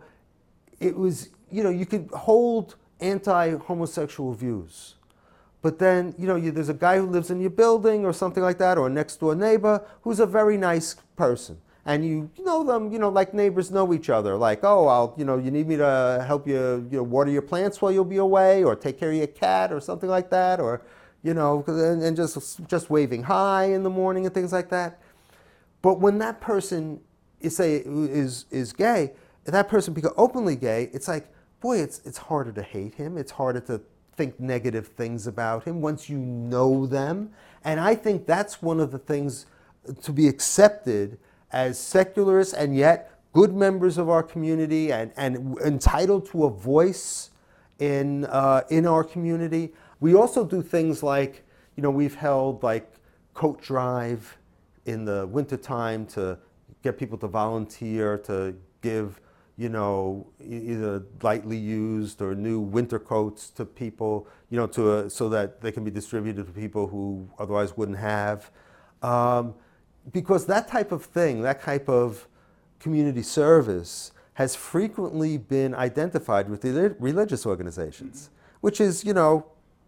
it 0.78 0.96
was, 0.96 1.28
you 1.50 1.62
know, 1.62 1.70
you 1.70 1.86
could 1.86 2.08
hold 2.12 2.76
anti 3.00 3.56
homosexual 3.56 4.32
views. 4.34 4.94
But 5.62 5.78
then, 5.78 6.14
you 6.18 6.26
know, 6.26 6.36
you, 6.36 6.50
there's 6.50 6.70
a 6.70 6.74
guy 6.74 6.96
who 6.98 7.06
lives 7.06 7.30
in 7.30 7.40
your 7.40 7.50
building 7.50 8.04
or 8.04 8.12
something 8.12 8.42
like 8.42 8.58
that, 8.58 8.78
or 8.78 8.86
a 8.86 8.90
next 8.90 9.16
door 9.20 9.34
neighbor 9.34 9.84
who's 10.02 10.20
a 10.20 10.26
very 10.26 10.56
nice 10.56 10.96
person. 11.16 11.58
And 11.84 12.04
you 12.04 12.30
know 12.38 12.62
them, 12.62 12.92
you 12.92 12.98
know, 12.98 13.08
like 13.08 13.34
neighbors 13.34 13.70
know 13.70 13.92
each 13.92 14.10
other. 14.10 14.36
Like, 14.36 14.60
oh, 14.62 14.86
I'll, 14.86 15.14
you 15.16 15.24
know, 15.24 15.38
you 15.38 15.50
need 15.50 15.66
me 15.66 15.76
to 15.76 16.24
help 16.26 16.46
you, 16.46 16.86
you 16.90 16.98
know, 16.98 17.02
water 17.02 17.30
your 17.30 17.42
plants 17.42 17.80
while 17.80 17.90
you'll 17.90 18.04
be 18.04 18.18
away, 18.18 18.62
or 18.64 18.76
take 18.76 18.98
care 18.98 19.10
of 19.10 19.16
your 19.16 19.26
cat, 19.26 19.72
or 19.72 19.80
something 19.80 20.08
like 20.08 20.30
that, 20.30 20.60
or, 20.60 20.82
you 21.22 21.34
know, 21.34 21.64
and, 21.66 22.02
and 22.02 22.16
just 22.16 22.66
just 22.66 22.90
waving 22.90 23.24
hi 23.24 23.64
in 23.64 23.82
the 23.82 23.90
morning 23.90 24.24
and 24.24 24.34
things 24.34 24.52
like 24.52 24.68
that. 24.70 25.00
But 25.82 26.00
when 26.00 26.18
that 26.18 26.40
person 26.40 27.00
is 27.40 27.56
say 27.56 27.82
is 27.86 28.44
is 28.50 28.72
gay, 28.72 29.12
that 29.44 29.68
person 29.68 29.94
become 29.94 30.12
openly 30.16 30.56
gay, 30.56 30.90
it's 30.92 31.08
like, 31.08 31.28
boy, 31.60 31.78
it's 31.78 32.00
it's 32.04 32.18
harder 32.18 32.52
to 32.52 32.62
hate 32.62 32.94
him. 32.94 33.18
It's 33.18 33.32
harder 33.32 33.60
to 33.60 33.80
think 34.20 34.38
negative 34.38 34.88
things 34.88 35.26
about 35.26 35.64
him 35.64 35.80
once 35.80 36.10
you 36.10 36.18
know 36.18 36.86
them. 36.86 37.30
And 37.64 37.80
I 37.80 37.94
think 37.94 38.26
that's 38.26 38.60
one 38.60 38.78
of 38.78 38.90
the 38.90 38.98
things 38.98 39.46
to 40.02 40.12
be 40.12 40.28
accepted 40.28 41.18
as 41.52 41.78
secularists 41.78 42.52
and 42.52 42.76
yet 42.76 43.18
good 43.32 43.54
members 43.54 43.96
of 43.96 44.10
our 44.10 44.22
community 44.22 44.92
and, 44.92 45.10
and 45.16 45.56
entitled 45.60 46.26
to 46.32 46.44
a 46.44 46.50
voice 46.50 47.30
in, 47.78 48.26
uh, 48.26 48.60
in 48.68 48.86
our 48.86 49.02
community. 49.02 49.72
We 50.00 50.14
also 50.14 50.44
do 50.44 50.60
things 50.60 51.02
like, 51.02 51.42
you 51.76 51.82
know, 51.82 51.90
we've 51.90 52.14
held 52.14 52.62
like 52.62 52.92
coat 53.32 53.62
drive 53.62 54.36
in 54.84 55.06
the 55.06 55.26
wintertime 55.28 56.04
to 56.08 56.36
get 56.82 56.98
people 56.98 57.16
to 57.16 57.26
volunteer 57.26 58.18
to 58.18 58.54
give, 58.82 59.18
you 59.60 59.68
know, 59.68 60.26
either 60.42 61.02
lightly 61.20 61.58
used 61.58 62.22
or 62.22 62.34
new 62.34 62.58
winter 62.58 62.98
coats 62.98 63.50
to 63.50 63.66
people, 63.66 64.26
you 64.48 64.56
know, 64.56 64.66
to 64.66 64.82
a, 64.94 65.10
so 65.10 65.28
that 65.28 65.60
they 65.60 65.70
can 65.70 65.84
be 65.84 65.90
distributed 65.90 66.46
to 66.46 66.52
people 66.52 66.86
who 66.86 67.28
otherwise 67.38 67.76
wouldn't 67.76 67.98
have. 67.98 68.50
Um, 69.02 69.54
because 70.12 70.46
that 70.46 70.66
type 70.66 70.92
of 70.92 71.04
thing, 71.04 71.42
that 71.42 71.60
type 71.60 71.90
of 71.90 72.26
community 72.78 73.20
service 73.20 74.12
has 74.32 74.56
frequently 74.56 75.36
been 75.36 75.74
identified 75.74 76.48
with 76.48 76.62
the 76.62 76.96
religious 76.98 77.44
organizations, 77.44 78.30
which 78.62 78.80
is, 78.80 79.04
you 79.04 79.12
know, 79.12 79.44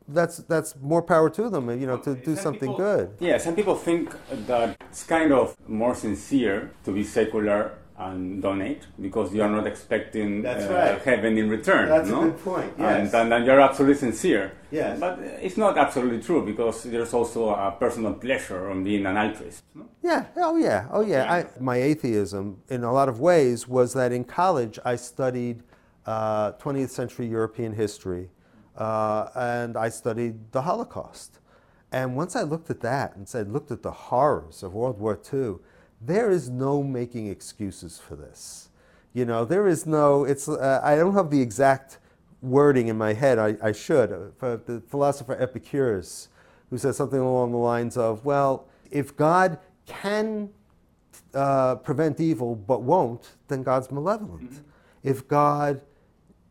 that's, 0.06 0.36
that's 0.52 0.76
more 0.82 1.00
power 1.00 1.30
to 1.30 1.48
them, 1.48 1.70
you 1.80 1.86
know, 1.86 1.96
to 1.96 2.14
do 2.14 2.34
Some 2.34 2.42
something 2.42 2.68
people- 2.72 2.76
good. 2.76 3.16
Yeah, 3.20 3.38
some 3.38 3.56
people 3.56 3.76
think 3.76 4.14
that 4.46 4.76
it's 4.90 5.04
kind 5.04 5.32
of 5.32 5.56
more 5.66 5.94
sincere 5.94 6.72
to 6.84 6.92
be 6.92 7.04
secular 7.04 7.72
and 8.08 8.42
donate 8.42 8.82
because 9.00 9.34
you 9.34 9.42
are 9.42 9.48
not 9.48 9.66
expecting 9.66 10.42
That's 10.42 10.64
uh, 10.64 10.74
right. 10.74 11.02
heaven 11.02 11.38
in 11.38 11.48
return. 11.48 11.88
That's 11.88 12.08
a 12.10 12.12
good 12.12 12.44
point, 12.44 12.72
And, 12.78 13.04
yes. 13.04 13.14
and 13.14 13.32
then 13.32 13.44
you're 13.44 13.60
absolutely 13.60 13.98
sincere. 13.98 14.52
Yes. 14.70 14.98
But 14.98 15.18
it's 15.20 15.56
not 15.56 15.76
absolutely 15.76 16.22
true 16.22 16.44
because 16.44 16.82
there's 16.84 17.12
also 17.12 17.50
a 17.50 17.74
personal 17.78 18.14
pleasure 18.14 18.70
on 18.70 18.82
being 18.84 19.06
an 19.06 19.16
altruist. 19.16 19.62
no? 19.74 19.86
Yeah, 20.02 20.26
oh 20.36 20.56
yeah, 20.56 20.86
oh 20.90 21.02
yeah. 21.02 21.32
I, 21.32 21.60
my 21.60 21.76
atheism, 21.76 22.62
in 22.68 22.82
a 22.84 22.92
lot 22.92 23.08
of 23.08 23.20
ways, 23.20 23.68
was 23.68 23.92
that 23.94 24.12
in 24.12 24.24
college 24.24 24.78
I 24.84 24.96
studied 24.96 25.62
uh, 26.06 26.52
20th 26.52 26.90
century 26.90 27.26
European 27.26 27.74
history 27.74 28.30
uh, 28.76 29.28
and 29.34 29.76
I 29.76 29.88
studied 29.88 30.52
the 30.52 30.62
Holocaust. 30.62 31.38
And 31.90 32.16
once 32.16 32.34
I 32.34 32.42
looked 32.42 32.70
at 32.70 32.80
that 32.80 33.16
and 33.16 33.28
said, 33.28 33.52
looked 33.52 33.70
at 33.70 33.82
the 33.82 33.90
horrors 33.90 34.62
of 34.62 34.72
World 34.72 34.98
War 34.98 35.20
II, 35.32 35.56
there 36.04 36.30
is 36.30 36.48
no 36.48 36.82
making 36.82 37.28
excuses 37.28 37.98
for 37.98 38.16
this. 38.16 38.68
You 39.12 39.24
know, 39.24 39.44
there 39.44 39.68
is 39.68 39.86
no, 39.86 40.24
it's, 40.24 40.48
uh, 40.48 40.80
I 40.82 40.96
don't 40.96 41.14
have 41.14 41.30
the 41.30 41.40
exact 41.40 41.98
wording 42.40 42.88
in 42.88 42.98
my 42.98 43.12
head, 43.12 43.38
I, 43.38 43.56
I 43.62 43.72
should, 43.72 44.12
uh, 44.12 44.18
but 44.38 44.66
the 44.66 44.80
philosopher 44.80 45.34
Epicurus, 45.34 46.28
who 46.70 46.78
says 46.78 46.96
something 46.96 47.18
along 47.18 47.52
the 47.52 47.58
lines 47.58 47.96
of, 47.96 48.24
well, 48.24 48.66
if 48.90 49.16
God 49.16 49.58
can 49.86 50.50
uh, 51.34 51.76
prevent 51.76 52.20
evil 52.20 52.56
but 52.56 52.82
won't, 52.82 53.36
then 53.48 53.62
God's 53.62 53.90
malevolent. 53.90 54.64
If 55.02 55.28
God 55.28 55.80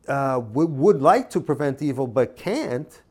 uh, 0.07 0.39
w- 0.39 0.69
would 0.69 1.01
like 1.01 1.29
to 1.31 1.41
prevent 1.41 1.81
evil 1.81 2.07
but 2.07 2.35
can't, 2.35 3.01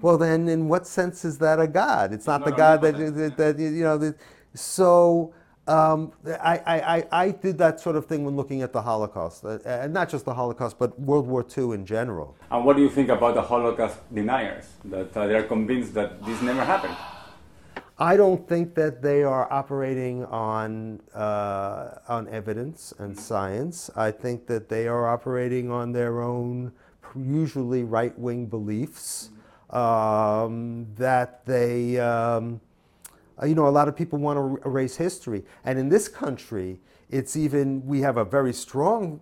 well, 0.00 0.18
then 0.18 0.48
in 0.48 0.68
what 0.68 0.86
sense 0.86 1.24
is 1.24 1.38
that 1.38 1.60
a 1.60 1.66
God? 1.66 2.12
It's 2.12 2.26
not, 2.26 2.40
not 2.40 2.50
the 2.50 2.56
God 2.56 2.82
that, 2.82 2.96
that, 2.96 3.36
that, 3.36 3.58
you 3.58 3.84
know. 3.84 3.98
That, 3.98 4.16
so 4.54 5.32
um, 5.68 6.12
I, 6.26 6.60
I, 6.66 7.06
I, 7.12 7.30
did 7.30 7.56
that 7.58 7.78
sort 7.78 7.94
of 7.94 8.06
thing 8.06 8.24
when 8.24 8.34
looking 8.34 8.62
at 8.62 8.72
the 8.72 8.82
Holocaust, 8.82 9.44
uh, 9.44 9.58
and 9.64 9.92
not 9.92 10.08
just 10.08 10.24
the 10.24 10.34
Holocaust, 10.34 10.76
but 10.76 10.98
World 10.98 11.28
War 11.28 11.46
II 11.56 11.72
in 11.72 11.86
general. 11.86 12.36
And 12.50 12.64
what 12.64 12.76
do 12.76 12.82
you 12.82 12.90
think 12.90 13.10
about 13.10 13.34
the 13.34 13.42
Holocaust 13.42 13.98
deniers? 14.12 14.66
That 14.84 15.16
uh, 15.16 15.28
they're 15.28 15.44
convinced 15.44 15.94
that 15.94 16.24
this 16.24 16.42
never 16.42 16.64
happened. 16.64 16.96
I 17.96 18.16
don't 18.16 18.48
think 18.48 18.74
that 18.74 19.02
they 19.02 19.22
are 19.22 19.52
operating 19.52 20.24
on 20.24 21.00
uh, 21.14 21.98
on 22.08 22.26
evidence 22.28 22.92
and 22.98 23.16
science. 23.16 23.88
I 23.94 24.10
think 24.10 24.48
that 24.48 24.68
they 24.68 24.88
are 24.88 25.06
operating 25.06 25.70
on 25.70 25.92
their 25.92 26.22
own, 26.22 26.72
usually 27.14 27.84
right 27.84 28.18
wing 28.18 28.46
beliefs. 28.46 29.30
Um, 29.70 30.86
that 30.96 31.46
they, 31.46 31.98
um, 31.98 32.56
uh, 32.56 32.71
you 33.46 33.54
know, 33.54 33.66
a 33.66 33.70
lot 33.70 33.88
of 33.88 33.96
people 33.96 34.18
want 34.18 34.38
to 34.38 34.68
erase 34.68 34.96
history, 34.96 35.44
and 35.64 35.78
in 35.78 35.88
this 35.88 36.08
country, 36.08 36.80
it's 37.10 37.36
even 37.36 37.84
we 37.86 38.00
have 38.00 38.16
a 38.16 38.24
very 38.24 38.52
strong 38.52 39.20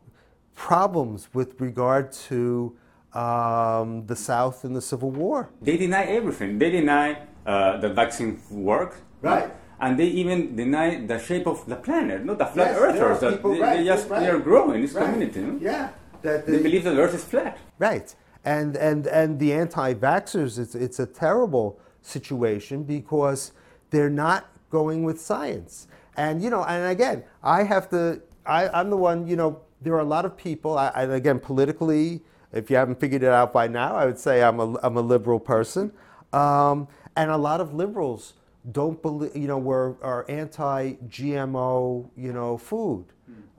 problems 0.55 1.29
with 1.33 1.61
regard 1.61 2.12
to 2.12 2.77
um, 3.14 4.07
the 4.07 4.16
South 4.16 4.64
in 4.64 4.73
the 4.73 4.81
Civil 4.81 5.11
War. 5.11 5.51
They 5.62 5.77
deny 5.77 6.05
everything. 6.05 6.59
They 6.59 6.71
deny 6.71 7.23
uh, 7.47 7.79
that 7.79 7.95
vaccine 7.95 8.41
work. 8.51 8.97
Right. 9.23 9.51
and 9.83 9.99
they 9.99 10.07
even 10.23 10.57
deny 10.57 10.89
the 11.07 11.18
shape 11.18 11.47
of 11.47 11.64
the 11.66 11.77
planet, 11.77 12.25
not 12.25 12.39
the 12.39 12.45
flat 12.47 12.73
Yes, 12.73 12.81
earthers. 12.81 13.21
that 13.21 13.33
people- 13.37 13.53
they, 13.55 13.61
right, 13.61 13.77
they 13.79 13.85
just 13.85 14.09
right. 14.11 14.21
they 14.21 14.29
are 14.29 14.39
growing 14.39 14.75
in 14.77 14.83
this 14.83 14.93
Right. 14.95 15.05
community. 15.07 15.41
no? 15.41 15.59
Yeah. 15.61 15.89
That 16.23 16.47
They 16.47 16.61
believe 16.62 16.85
that 16.85 16.95
the 16.97 17.01
Earth 17.03 17.14
is 17.14 17.25
flat. 17.25 17.57
Right. 17.79 18.09
And 18.45 18.77
and 18.77 19.07
and 19.07 19.39
the 19.39 19.51
anti-vaxxers, 19.55 20.59
it's 20.59 20.75
it's 20.75 20.99
a 21.01 21.07
terrible 21.07 21.68
situation 22.03 22.77
because 22.85 23.53
they're 23.91 24.11
not 24.11 24.49
going 24.70 25.05
with 25.05 25.20
science. 25.20 25.88
And 26.16 26.43
you 26.43 26.51
know, 26.51 26.64
and 26.64 26.91
again, 26.91 27.24
I 27.43 27.64
have 27.64 27.88
to. 27.91 28.20
I, 28.47 28.68
I'm 28.68 28.91
the 28.91 28.97
one. 28.97 29.26
You 29.26 29.36
know, 29.36 29.61
there 29.80 29.95
are 29.95 30.01
a 30.01 30.05
lot 30.05 30.24
of 30.24 30.36
people. 30.36 30.78
I, 30.78 30.88
I, 30.88 31.03
again, 31.03 31.38
politically, 31.38 32.22
if 32.53 32.70
you 32.70 32.76
haven't 32.76 33.01
figured 33.01 33.22
it 33.22 33.30
out 33.30 33.53
by 33.53 33.68
now, 33.68 33.95
I 33.95 34.07
would 34.07 34.18
say 34.18 34.43
I'm 34.43 34.61
a 34.61 34.78
I'm 34.82 34.97
a 34.97 35.03
liberal 35.03 35.41
person. 35.41 35.93
Um, 36.32 36.88
and 37.16 37.30
a 37.30 37.36
lot 37.36 37.61
of 37.61 37.74
liberals 37.74 38.34
don't 38.72 39.01
believe. 39.03 39.36
You 39.36 39.49
know, 39.49 39.59
were 39.59 39.97
are 40.03 40.26
anti-GMO. 40.28 42.11
You 42.16 42.32
know, 42.32 42.59
food, 42.59 43.07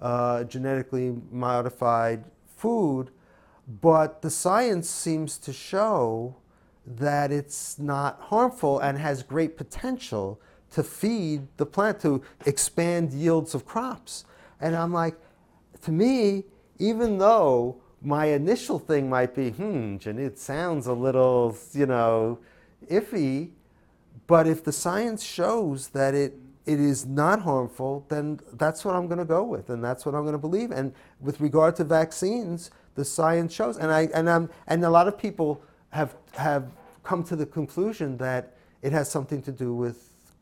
uh, 0.02 0.44
genetically 0.44 1.16
modified 1.32 2.26
food 2.58 3.12
but 3.80 4.22
the 4.22 4.30
science 4.30 4.90
seems 4.90 5.38
to 5.38 5.54
show 5.54 6.36
that 6.86 7.32
it's 7.32 7.78
not 7.78 8.20
harmful 8.22 8.80
and 8.80 8.98
has 8.98 9.24
great 9.24 9.58
potential 9.58 10.40
to 10.72 10.84
feed 10.84 11.48
the 11.58 11.66
plant, 11.66 12.00
to 12.02 12.22
expand 12.46 13.12
yields 13.12 13.54
of 13.54 13.66
crops. 13.66 14.26
And 14.60 14.76
I'm 14.76 14.94
like, 14.94 15.16
to 15.84 15.92
me, 15.92 16.46
even 16.80 17.18
though 17.18 17.82
my 18.02 18.26
initial 18.28 18.80
thing 18.80 19.10
might 19.10 19.36
be, 19.36 19.52
hmm, 19.52 19.98
it 20.06 20.40
sounds 20.40 20.88
a 20.88 20.94
little, 20.94 21.56
you 21.74 21.86
know, 21.86 22.40
iffy, 22.90 23.52
but 24.28 24.48
if 24.48 24.64
the 24.64 24.72
science 24.72 25.24
shows 25.24 25.90
that 25.90 26.16
it, 26.16 26.34
it 26.66 26.80
is 26.80 27.06
not 27.06 27.42
harmful, 27.42 28.06
then 28.10 28.40
that's 28.54 28.86
what 28.86 28.96
I'm 28.96 29.08
going 29.08 29.20
to 29.20 29.26
go 29.26 29.44
with, 29.44 29.70
and 29.70 29.84
that's 29.84 30.06
what 30.06 30.16
I'm 30.16 30.22
going 30.22 30.34
to 30.34 30.40
believe. 30.40 30.72
And 30.72 30.94
with 31.20 31.42
regard 31.42 31.76
to 31.78 31.84
vaccines, 31.84 32.72
the 32.96 33.04
science 33.04 33.54
shows, 33.54 33.78
and 33.78 33.92
I 33.92 34.10
and 34.14 34.30
I'm, 34.30 34.50
and 34.68 34.84
a 34.84 34.90
lot 34.90 35.08
of 35.08 35.18
people 35.18 35.64
have 35.92 36.16
have 36.36 36.66
come 37.04 37.24
to 37.24 37.36
the 37.36 37.46
conclusion 37.46 38.18
that 38.18 38.56
it 38.82 38.92
has 38.92 39.10
something 39.10 39.42
to 39.44 39.52
do 39.52 39.74
with 39.74 39.98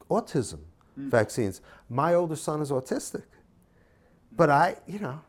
autism 0.10 0.60
vaccines. 0.98 1.62
My 1.90 2.14
older 2.14 2.36
son 2.36 2.62
is 2.62 2.72
autistic, 2.72 3.24
but 4.36 4.50
I, 4.50 4.76
you 4.88 5.00
know, 5.00 5.20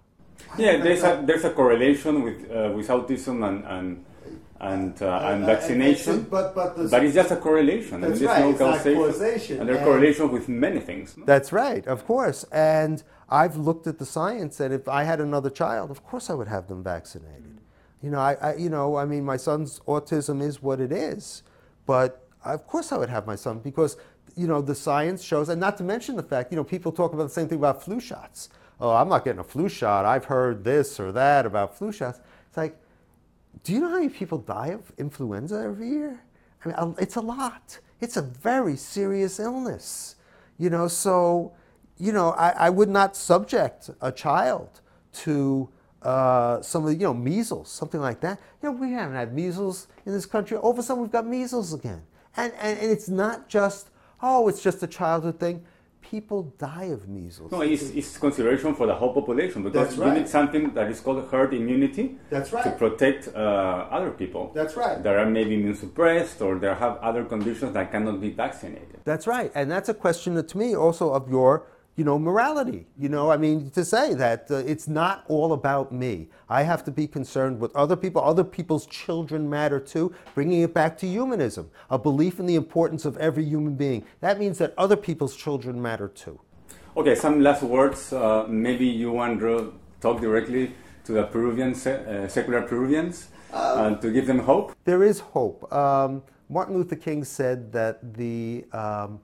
Yeah, 0.58 0.78
there's 0.78 1.02
a 1.02 1.22
there's 1.26 1.44
a 1.44 1.50
correlation 1.50 2.22
with 2.22 2.50
uh, 2.50 2.72
with 2.76 2.88
autism 2.88 3.46
and 3.48 3.64
and 3.66 4.04
and, 4.62 5.00
uh, 5.00 5.20
and 5.30 5.46
vaccination. 5.46 6.22
but 6.30 6.54
but 6.54 6.76
the, 6.76 6.86
But 6.88 7.02
it's 7.04 7.14
just 7.14 7.30
a 7.30 7.36
correlation. 7.36 8.02
That's 8.02 8.10
I 8.10 8.14
mean, 8.14 8.18
there's 8.18 8.30
right, 8.30 8.40
no 8.44 8.50
it's 8.50 8.58
causation. 8.58 9.02
causation. 9.02 9.60
And 9.60 9.68
there's 9.68 9.78
And- 9.78 9.86
correlation 9.86 10.30
with 10.30 10.48
many 10.48 10.80
things. 10.80 11.16
no? 11.16 11.24
That's 11.24 11.50
right, 11.50 11.86
of 11.86 12.04
course. 12.06 12.44
And 12.52 13.02
I've 13.30 13.56
looked 13.56 13.86
at 13.86 13.96
the 13.98 14.04
science, 14.04 14.60
and 14.60 14.74
if 14.74 14.86
I 14.86 15.04
had 15.04 15.18
another 15.20 15.48
child, 15.50 15.90
of 15.90 16.04
course 16.04 16.28
I 16.28 16.34
would 16.34 16.48
have 16.48 16.66
them 16.68 16.82
vaccinated. 16.82 17.59
You 18.03 18.11
know, 18.11 18.18
I, 18.18 18.34
I 18.34 18.55
you 18.57 18.70
know, 18.70 18.96
I 18.96 19.05
mean, 19.05 19.24
my 19.24 19.36
son's 19.36 19.80
autism 19.80 20.42
is 20.42 20.62
what 20.62 20.80
it 20.80 20.92
is, 20.92 21.42
but 21.86 22.26
of 22.44 22.66
course 22.66 22.92
I 22.92 22.96
would 22.98 23.11
have 23.11 23.26
my 23.26 23.36
son 23.36 23.59
because 23.59 23.96
you 24.36 24.46
know 24.46 24.62
the 24.62 24.74
science 24.74 25.22
shows, 25.22 25.48
and 25.48 25.61
not 25.61 25.76
to 25.78 25.84
mention 25.84 26.16
the 26.16 26.22
fact, 26.22 26.51
you 26.51 26.57
know, 26.57 26.64
people 26.64 26.92
talk 26.92 27.12
about 27.12 27.24
the 27.24 27.30
same 27.30 27.48
thing 27.48 27.59
about 27.59 27.82
flu 27.82 28.01
shots. 28.01 28.48
Oh, 28.80 28.90
I'm 28.90 29.09
not 29.09 29.24
getting 29.24 29.40
a 29.40 29.44
flu 29.44 29.68
shot. 29.68 30.07
I've 30.07 30.24
heard 30.24 30.64
this 30.64 30.98
or 30.98 31.12
that 31.12 31.44
about 31.44 31.76
flu 31.76 31.92
shots. 31.92 32.20
It's 32.48 32.57
like, 32.57 32.78
do 33.62 33.72
you 33.72 33.80
know 33.80 33.88
how 33.88 33.96
many 33.96 34.09
people 34.09 34.38
die 34.38 34.68
of 34.68 34.92
influenza 34.96 35.57
every 35.57 35.90
year? 35.90 36.22
I 36.64 36.68
mean, 36.68 36.94
it's 36.98 37.16
a 37.16 37.20
lot. 37.20 37.78
It's 38.01 38.16
a 38.16 38.22
very 38.22 38.76
serious 38.76 39.38
illness. 39.38 40.16
You 40.57 40.70
know, 40.70 40.88
so, 40.88 41.53
you 41.98 42.12
know, 42.12 42.30
I, 42.30 42.51
I 42.51 42.70
would 42.70 42.88
not 42.88 43.16
subject 43.16 43.90
a 44.01 44.11
child 44.11 44.80
to 45.12 45.68
uh, 46.03 46.61
some 46.62 46.84
of 46.84 46.88
the, 46.90 46.94
you 46.96 47.03
know, 47.03 47.14
measles, 47.14 47.70
something 47.70 48.01
like 48.01 48.20
that. 48.20 48.40
You 48.62 48.70
know, 48.70 48.76
we 48.76 48.92
haven't 48.92 49.16
had 49.16 49.34
measles 49.34 49.86
in 50.07 50.12
this 50.12 50.26
country. 50.26 50.57
All 50.57 50.70
of 50.70 50.78
a 50.78 50.82
sudden, 50.82 51.03
we've 51.03 51.12
got 51.12 51.26
measles 51.26 51.74
again. 51.74 52.03
And, 52.36 52.53
and, 52.61 52.78
and 52.78 52.90
it's 52.90 53.09
not 53.09 53.48
just, 53.48 53.90
oh, 54.22 54.48
it's 54.48 54.62
just 54.62 54.82
a 54.82 54.86
childhood 54.86 55.38
thing. 55.38 55.64
People 56.01 56.55
die 56.59 56.84
of 56.84 57.09
measles. 57.09 57.53
No, 57.53 57.61
it's, 57.61 57.82
it's 57.90 58.16
consideration 58.16 58.74
for 58.74 58.86
the 58.86 58.94
whole 58.94 59.12
population 59.12 59.62
because 59.62 59.96
you 59.96 60.11
need 60.11 60.26
something 60.26 60.72
that 60.74 60.90
is 60.90 60.98
called 60.98 61.28
herd 61.30 61.53
immunity 61.55 62.16
That's 62.30 62.53
right. 62.53 62.64
to 62.64 62.70
protect 62.72 63.28
uh, 63.28 63.38
other 63.38 64.11
people 64.11 64.51
That's 64.55 64.76
right. 64.76 65.01
that 65.03 65.14
are 65.14 65.26
maybe 65.26 65.55
immune 65.55 65.74
suppressed 65.76 66.40
or 66.40 66.59
that 66.59 66.78
have 66.78 66.96
other 66.96 67.24
conditions 67.24 67.74
that 67.74 67.92
cannot 67.92 68.20
be 68.20 68.30
vaccinated. 68.30 69.01
That's 69.05 69.26
right, 69.26 69.53
and 69.55 69.70
that's 69.70 69.88
a 69.88 69.94
question 69.94 70.42
to 70.44 70.59
me 70.59 70.74
also 70.74 71.12
of 71.12 71.30
your, 71.30 71.66
you 72.01 72.05
know, 72.05 72.18
morality. 72.18 72.86
You 72.98 73.11
know, 73.11 73.30
I 73.30 73.36
mean, 73.36 73.68
to 73.72 73.84
say 73.84 74.14
that 74.14 74.51
uh, 74.51 74.55
it's 74.72 74.88
not 74.88 75.22
all 75.28 75.53
about 75.53 75.92
me. 75.92 76.30
I 76.48 76.62
have 76.62 76.82
to 76.84 76.90
be 76.90 77.07
concerned 77.07 77.61
with 77.61 77.76
other 77.76 77.94
people. 77.94 78.24
Other 78.24 78.42
people's 78.42 78.86
children 78.86 79.51
matter 79.51 79.78
too. 79.78 80.14
Bringing 80.34 80.62
it 80.62 80.72
back 80.72 80.96
to 81.01 81.07
humanism, 81.07 81.70
a 81.90 81.98
belief 81.98 82.40
in 82.40 82.46
the 82.46 82.55
importance 82.55 83.05
of 83.05 83.18
every 83.18 83.44
human 83.44 83.74
being. 83.74 84.07
That 84.20 84.38
means 84.38 84.57
that 84.62 84.72
other 84.78 84.96
people's 84.96 85.36
children 85.36 85.82
matter 85.82 86.09
too. 86.09 86.40
Okay, 86.96 87.14
some 87.14 87.42
last 87.42 87.62
words. 87.62 88.14
Uh, 88.14 88.46
maybe 88.48 88.86
you 88.86 89.12
want 89.12 89.38
to 89.40 89.74
talk 90.01 90.22
directly 90.22 90.72
to 91.05 91.12
the 91.12 91.24
Peruvian, 91.24 91.74
uh, 91.74 92.28
secular 92.28 92.62
Peruvians 92.62 93.28
uh, 93.53 93.94
to 93.96 94.11
give 94.11 94.26
them 94.26 94.38
hope. 94.38 94.74
There 94.86 95.03
is 95.03 95.20
hope. 95.20 95.70
Um, 95.70 96.22
Martin 96.48 96.76
Luther 96.78 96.96
King 96.96 97.24
said 97.24 97.70
that 97.72 98.14
the 98.14 98.64
um, 98.72 99.20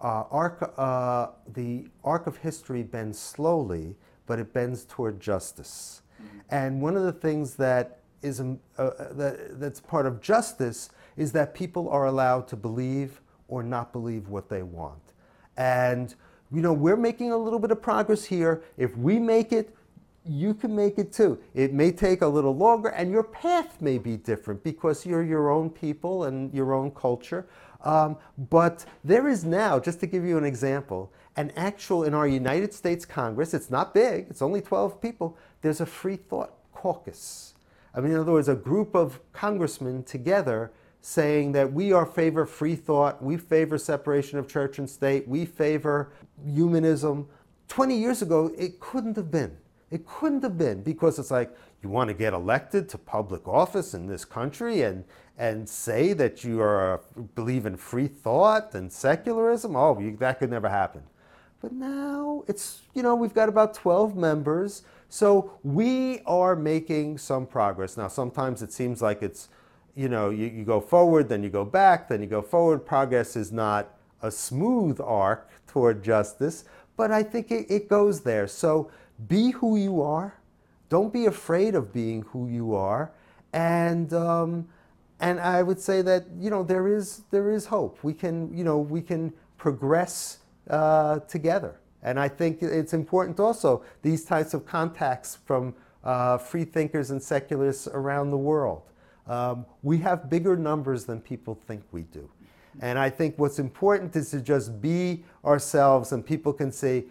uh, 0.00 0.24
arc, 0.30 0.74
uh, 0.76 1.28
the 1.52 1.88
arc 2.04 2.26
of 2.26 2.38
history 2.38 2.82
bends 2.82 3.18
slowly, 3.18 3.96
but 4.26 4.38
it 4.38 4.52
bends 4.52 4.84
toward 4.84 5.20
justice. 5.20 6.02
And 6.50 6.80
one 6.80 6.96
of 6.96 7.02
the 7.04 7.12
things 7.12 7.54
that 7.56 8.00
is 8.22 8.40
um, 8.40 8.58
uh, 8.76 8.90
that, 9.12 9.60
that's 9.60 9.80
part 9.80 10.06
of 10.06 10.20
justice 10.20 10.90
is 11.16 11.32
that 11.32 11.54
people 11.54 11.88
are 11.88 12.06
allowed 12.06 12.48
to 12.48 12.56
believe 12.56 13.20
or 13.48 13.62
not 13.62 13.92
believe 13.92 14.28
what 14.28 14.48
they 14.48 14.62
want. 14.62 15.12
And 15.56 16.14
you 16.50 16.62
know, 16.62 16.72
we're 16.72 16.96
making 16.96 17.30
a 17.30 17.36
little 17.36 17.58
bit 17.58 17.70
of 17.70 17.82
progress 17.82 18.24
here. 18.24 18.62
If 18.76 18.96
we 18.96 19.18
make 19.18 19.52
it, 19.52 19.76
you 20.24 20.54
can 20.54 20.74
make 20.74 20.98
it 20.98 21.12
too. 21.12 21.38
It 21.54 21.72
may 21.72 21.92
take 21.92 22.22
a 22.22 22.26
little 22.26 22.56
longer, 22.56 22.88
and 22.88 23.10
your 23.10 23.22
path 23.22 23.80
may 23.80 23.98
be 23.98 24.16
different 24.16 24.62
because 24.62 25.06
you're 25.06 25.24
your 25.24 25.50
own 25.50 25.70
people 25.70 26.24
and 26.24 26.52
your 26.52 26.74
own 26.74 26.90
culture. 26.90 27.46
Um, 27.84 28.16
but 28.50 28.84
there 29.04 29.28
is 29.28 29.44
now, 29.44 29.78
just 29.78 30.00
to 30.00 30.06
give 30.06 30.24
you 30.24 30.36
an 30.36 30.44
example, 30.44 31.12
an 31.36 31.52
actual 31.56 32.04
in 32.04 32.14
our 32.14 32.26
United 32.26 32.74
States 32.74 33.04
Congress, 33.04 33.54
it's 33.54 33.70
not 33.70 33.94
big, 33.94 34.26
it's 34.28 34.42
only 34.42 34.60
12 34.60 35.00
people, 35.00 35.36
there's 35.62 35.80
a 35.80 35.86
free 35.86 36.16
thought 36.16 36.52
caucus. 36.72 37.54
I 37.94 38.00
mean, 38.00 38.12
in 38.12 38.18
other 38.18 38.32
words, 38.32 38.48
a 38.48 38.54
group 38.54 38.94
of 38.94 39.20
congressmen 39.32 40.02
together 40.04 40.72
saying 41.00 41.52
that 41.52 41.72
we 41.72 41.92
are 41.92 42.04
favor 42.04 42.44
free 42.44 42.74
thought, 42.74 43.22
we 43.22 43.36
favor 43.36 43.78
separation 43.78 44.38
of 44.38 44.48
church 44.48 44.78
and 44.78 44.90
state, 44.90 45.26
we 45.28 45.44
favor 45.44 46.12
humanism. 46.44 47.28
20 47.68 47.96
years 47.96 48.22
ago, 48.22 48.52
it 48.58 48.80
couldn't 48.80 49.16
have 49.16 49.30
been. 49.30 49.56
It 49.90 50.06
couldn't 50.06 50.42
have 50.42 50.58
been 50.58 50.82
because 50.82 51.18
it's 51.18 51.30
like 51.30 51.54
you 51.82 51.88
want 51.88 52.08
to 52.08 52.14
get 52.14 52.32
elected 52.32 52.88
to 52.90 52.98
public 52.98 53.46
office 53.46 53.94
in 53.94 54.06
this 54.06 54.24
country 54.24 54.82
and 54.82 55.04
and 55.38 55.68
say 55.68 56.12
that 56.12 56.42
you 56.42 56.60
are 56.60 57.00
believe 57.36 57.64
in 57.64 57.76
free 57.76 58.08
thought 58.08 58.74
and 58.74 58.92
secularism. 58.92 59.76
Oh, 59.76 59.98
you, 60.00 60.16
that 60.16 60.40
could 60.40 60.50
never 60.50 60.68
happen. 60.68 61.02
But 61.60 61.72
now 61.72 62.44
it's 62.48 62.82
you 62.94 63.02
know 63.02 63.14
we've 63.14 63.34
got 63.34 63.48
about 63.48 63.74
12 63.74 64.16
members, 64.16 64.82
so 65.08 65.52
we 65.62 66.20
are 66.26 66.56
making 66.56 67.18
some 67.18 67.46
progress. 67.46 67.96
Now 67.96 68.08
sometimes 68.08 68.62
it 68.62 68.72
seems 68.72 69.00
like 69.00 69.22
it's 69.22 69.48
you 69.94 70.08
know 70.08 70.30
you, 70.30 70.46
you 70.46 70.64
go 70.64 70.80
forward, 70.80 71.28
then 71.28 71.42
you 71.42 71.50
go 71.50 71.64
back, 71.64 72.08
then 72.08 72.20
you 72.20 72.26
go 72.26 72.42
forward. 72.42 72.84
Progress 72.84 73.36
is 73.36 73.52
not 73.52 73.94
a 74.22 74.30
smooth 74.30 75.00
arc 75.00 75.48
toward 75.68 76.02
justice, 76.02 76.64
but 76.96 77.12
I 77.12 77.22
think 77.22 77.52
it, 77.52 77.66
it 77.70 77.88
goes 77.88 78.22
there. 78.22 78.48
So 78.48 78.90
be 79.28 79.52
who 79.52 79.76
you 79.76 80.02
are. 80.02 80.34
Don't 80.88 81.12
be 81.12 81.26
afraid 81.26 81.74
of 81.74 81.92
being 81.92 82.22
who 82.22 82.48
you 82.48 82.74
are, 82.74 83.12
and 83.52 84.12
um, 84.12 84.68
and 85.20 85.40
I 85.40 85.62
would 85.62 85.80
say 85.80 86.02
that 86.02 86.26
you 86.38 86.50
know 86.50 86.62
there 86.62 86.88
is 86.88 87.22
there 87.30 87.50
is 87.50 87.66
hope. 87.66 87.98
We 88.02 88.14
can 88.14 88.56
you 88.56 88.64
know 88.64 88.78
we 88.78 89.02
can 89.02 89.32
progress 89.56 90.38
uh, 90.70 91.20
together, 91.20 91.80
and 92.02 92.18
I 92.18 92.28
think 92.28 92.62
it's 92.62 92.94
important 92.94 93.40
also 93.40 93.84
these 94.02 94.24
types 94.24 94.54
of 94.54 94.64
contacts 94.64 95.38
from 95.44 95.74
uh, 96.04 96.38
free 96.38 96.64
thinkers 96.64 97.10
and 97.10 97.22
secularists 97.22 97.86
around 97.88 98.30
the 98.30 98.38
world. 98.38 98.82
Um, 99.26 99.66
we 99.82 99.98
have 99.98 100.30
bigger 100.30 100.56
numbers 100.56 101.04
than 101.04 101.20
people 101.20 101.54
think 101.66 101.82
we 101.92 102.02
do. 102.02 102.30
And 102.80 102.98
I 102.98 103.10
think 103.10 103.38
what's 103.38 103.58
important 103.58 104.14
is 104.16 104.30
to 104.30 104.40
just 104.40 104.80
be 104.80 105.24
ourselves, 105.44 106.12
and 106.12 106.24
people 106.24 106.52
can 106.52 106.72
say, 106.72 107.04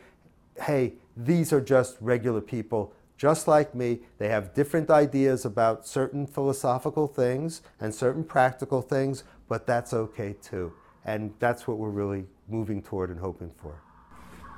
hey, 0.61 0.93
these 1.15 1.51
are 1.51 1.61
just 1.61 1.97
regular 1.99 2.41
people, 2.41 2.93
just 3.18 3.47
like 3.47 3.74
me. 3.76 3.99
They 4.20 4.30
have 4.30 4.53
different 4.53 4.89
ideas 4.89 5.45
about 5.45 5.88
certain 5.88 6.28
philosophical 6.28 7.07
things 7.07 7.61
and 7.80 7.93
certain 7.93 8.24
practical 8.24 8.82
things, 8.82 9.24
but 9.49 9.65
that's 9.65 9.93
okay 9.93 10.36
too. 10.41 10.74
and 11.07 11.34
that's 11.39 11.68
what 11.68 11.78
we're 11.78 11.89
really 11.89 12.26
moving 12.49 12.82
toward 12.82 13.09
and 13.09 13.20
hoping 13.20 13.51
for. 13.57 13.82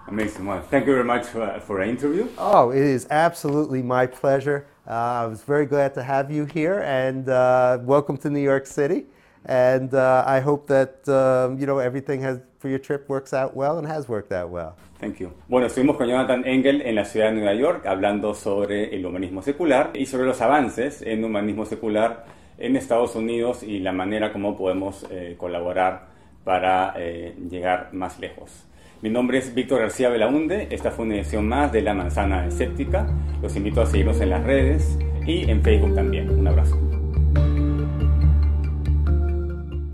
Amazing. 0.07 0.47
Well, 0.47 0.62
thank 0.62 0.88
you 0.88 0.93
very 0.93 1.05
much 1.05 1.28
for, 1.28 1.60
for 1.60 1.78
the 1.80 1.88
interview. 1.88 2.28
Oh, 2.39 2.72
it 2.72 2.82
is 2.82 3.05
absolutely 3.12 3.84
my 3.84 4.07
pleasure. 4.07 4.66
Uh, 4.88 5.24
I 5.24 5.26
was 5.28 5.43
very 5.43 5.68
glad 5.68 5.93
to 5.93 6.03
have 6.03 6.32
you 6.32 6.45
here, 6.45 6.80
and 6.82 7.30
uh, 7.30 7.78
welcome 7.84 8.18
to 8.18 8.30
New 8.32 8.41
York 8.41 8.66
City. 8.66 9.05
And 9.45 9.93
uh, 9.93 10.24
I 10.26 10.39
hope 10.39 10.66
that 10.68 11.07
um, 11.07 11.60
you 11.60 11.68
know 11.68 11.78
everything 11.78 12.22
has 12.24 12.39
for 12.57 12.70
your 12.70 12.80
trip 12.80 13.07
works 13.07 13.34
out 13.34 13.55
well 13.55 13.78
and 13.78 13.88
has 13.88 14.10
worked 14.10 14.32
out 14.32 14.49
well. 14.49 14.76
Thank 15.00 15.18
you. 15.18 15.32
Bueno, 15.47 15.68
estuvimos 15.68 15.95
con 15.95 16.08
Jonathan 16.08 16.45
Engel 16.45 16.82
en 16.82 16.95
la 16.95 17.06
ciudad 17.06 17.28
de 17.28 17.34
Nueva 17.34 17.54
York 17.54 17.86
hablando 17.86 18.34
sobre 18.34 18.93
el 18.95 19.06
humanismo 19.06 19.41
secular 19.41 19.91
y 19.93 20.06
sobre 20.06 20.26
los 20.26 20.41
avances 20.41 21.02
en 21.02 21.24
humanismo 21.24 21.66
secular 21.66 22.26
en 22.58 22.76
Estados 22.76 23.16
Unidos 23.16 23.64
y 23.64 23.80
la 23.80 23.93
manera 23.93 24.34
como 24.34 24.58
podemos 24.58 25.06
eh, 25.10 25.36
colaborar 25.38 26.08
para 26.43 26.93
eh, 26.97 27.36
llegar 27.50 27.89
más 27.93 28.20
lejos. 28.20 28.66
Mi 29.02 29.10
nombre 29.10 29.38
es 29.38 29.56
Víctor 29.56 29.80
García 29.80 30.10
Belaunde, 30.10 30.68
esta 30.72 30.91
fue 30.91 31.06
una 31.06 31.16
edición 31.16 31.47
más 31.47 31.72
de 31.72 31.82
La 31.82 31.93
Manzana 31.93 32.45
Escéptica. 32.45 33.08
Los 33.41 33.56
invito 33.56 33.82
a 33.82 33.86
seguirnos 33.86 34.20
en 34.20 34.30
las 34.30 34.43
redes 34.43 35.00
y 35.26 35.50
en 35.50 35.62
Facebook 35.62 35.95
también. 35.95 36.30
Un 36.30 36.45
abrazo. 36.45 36.99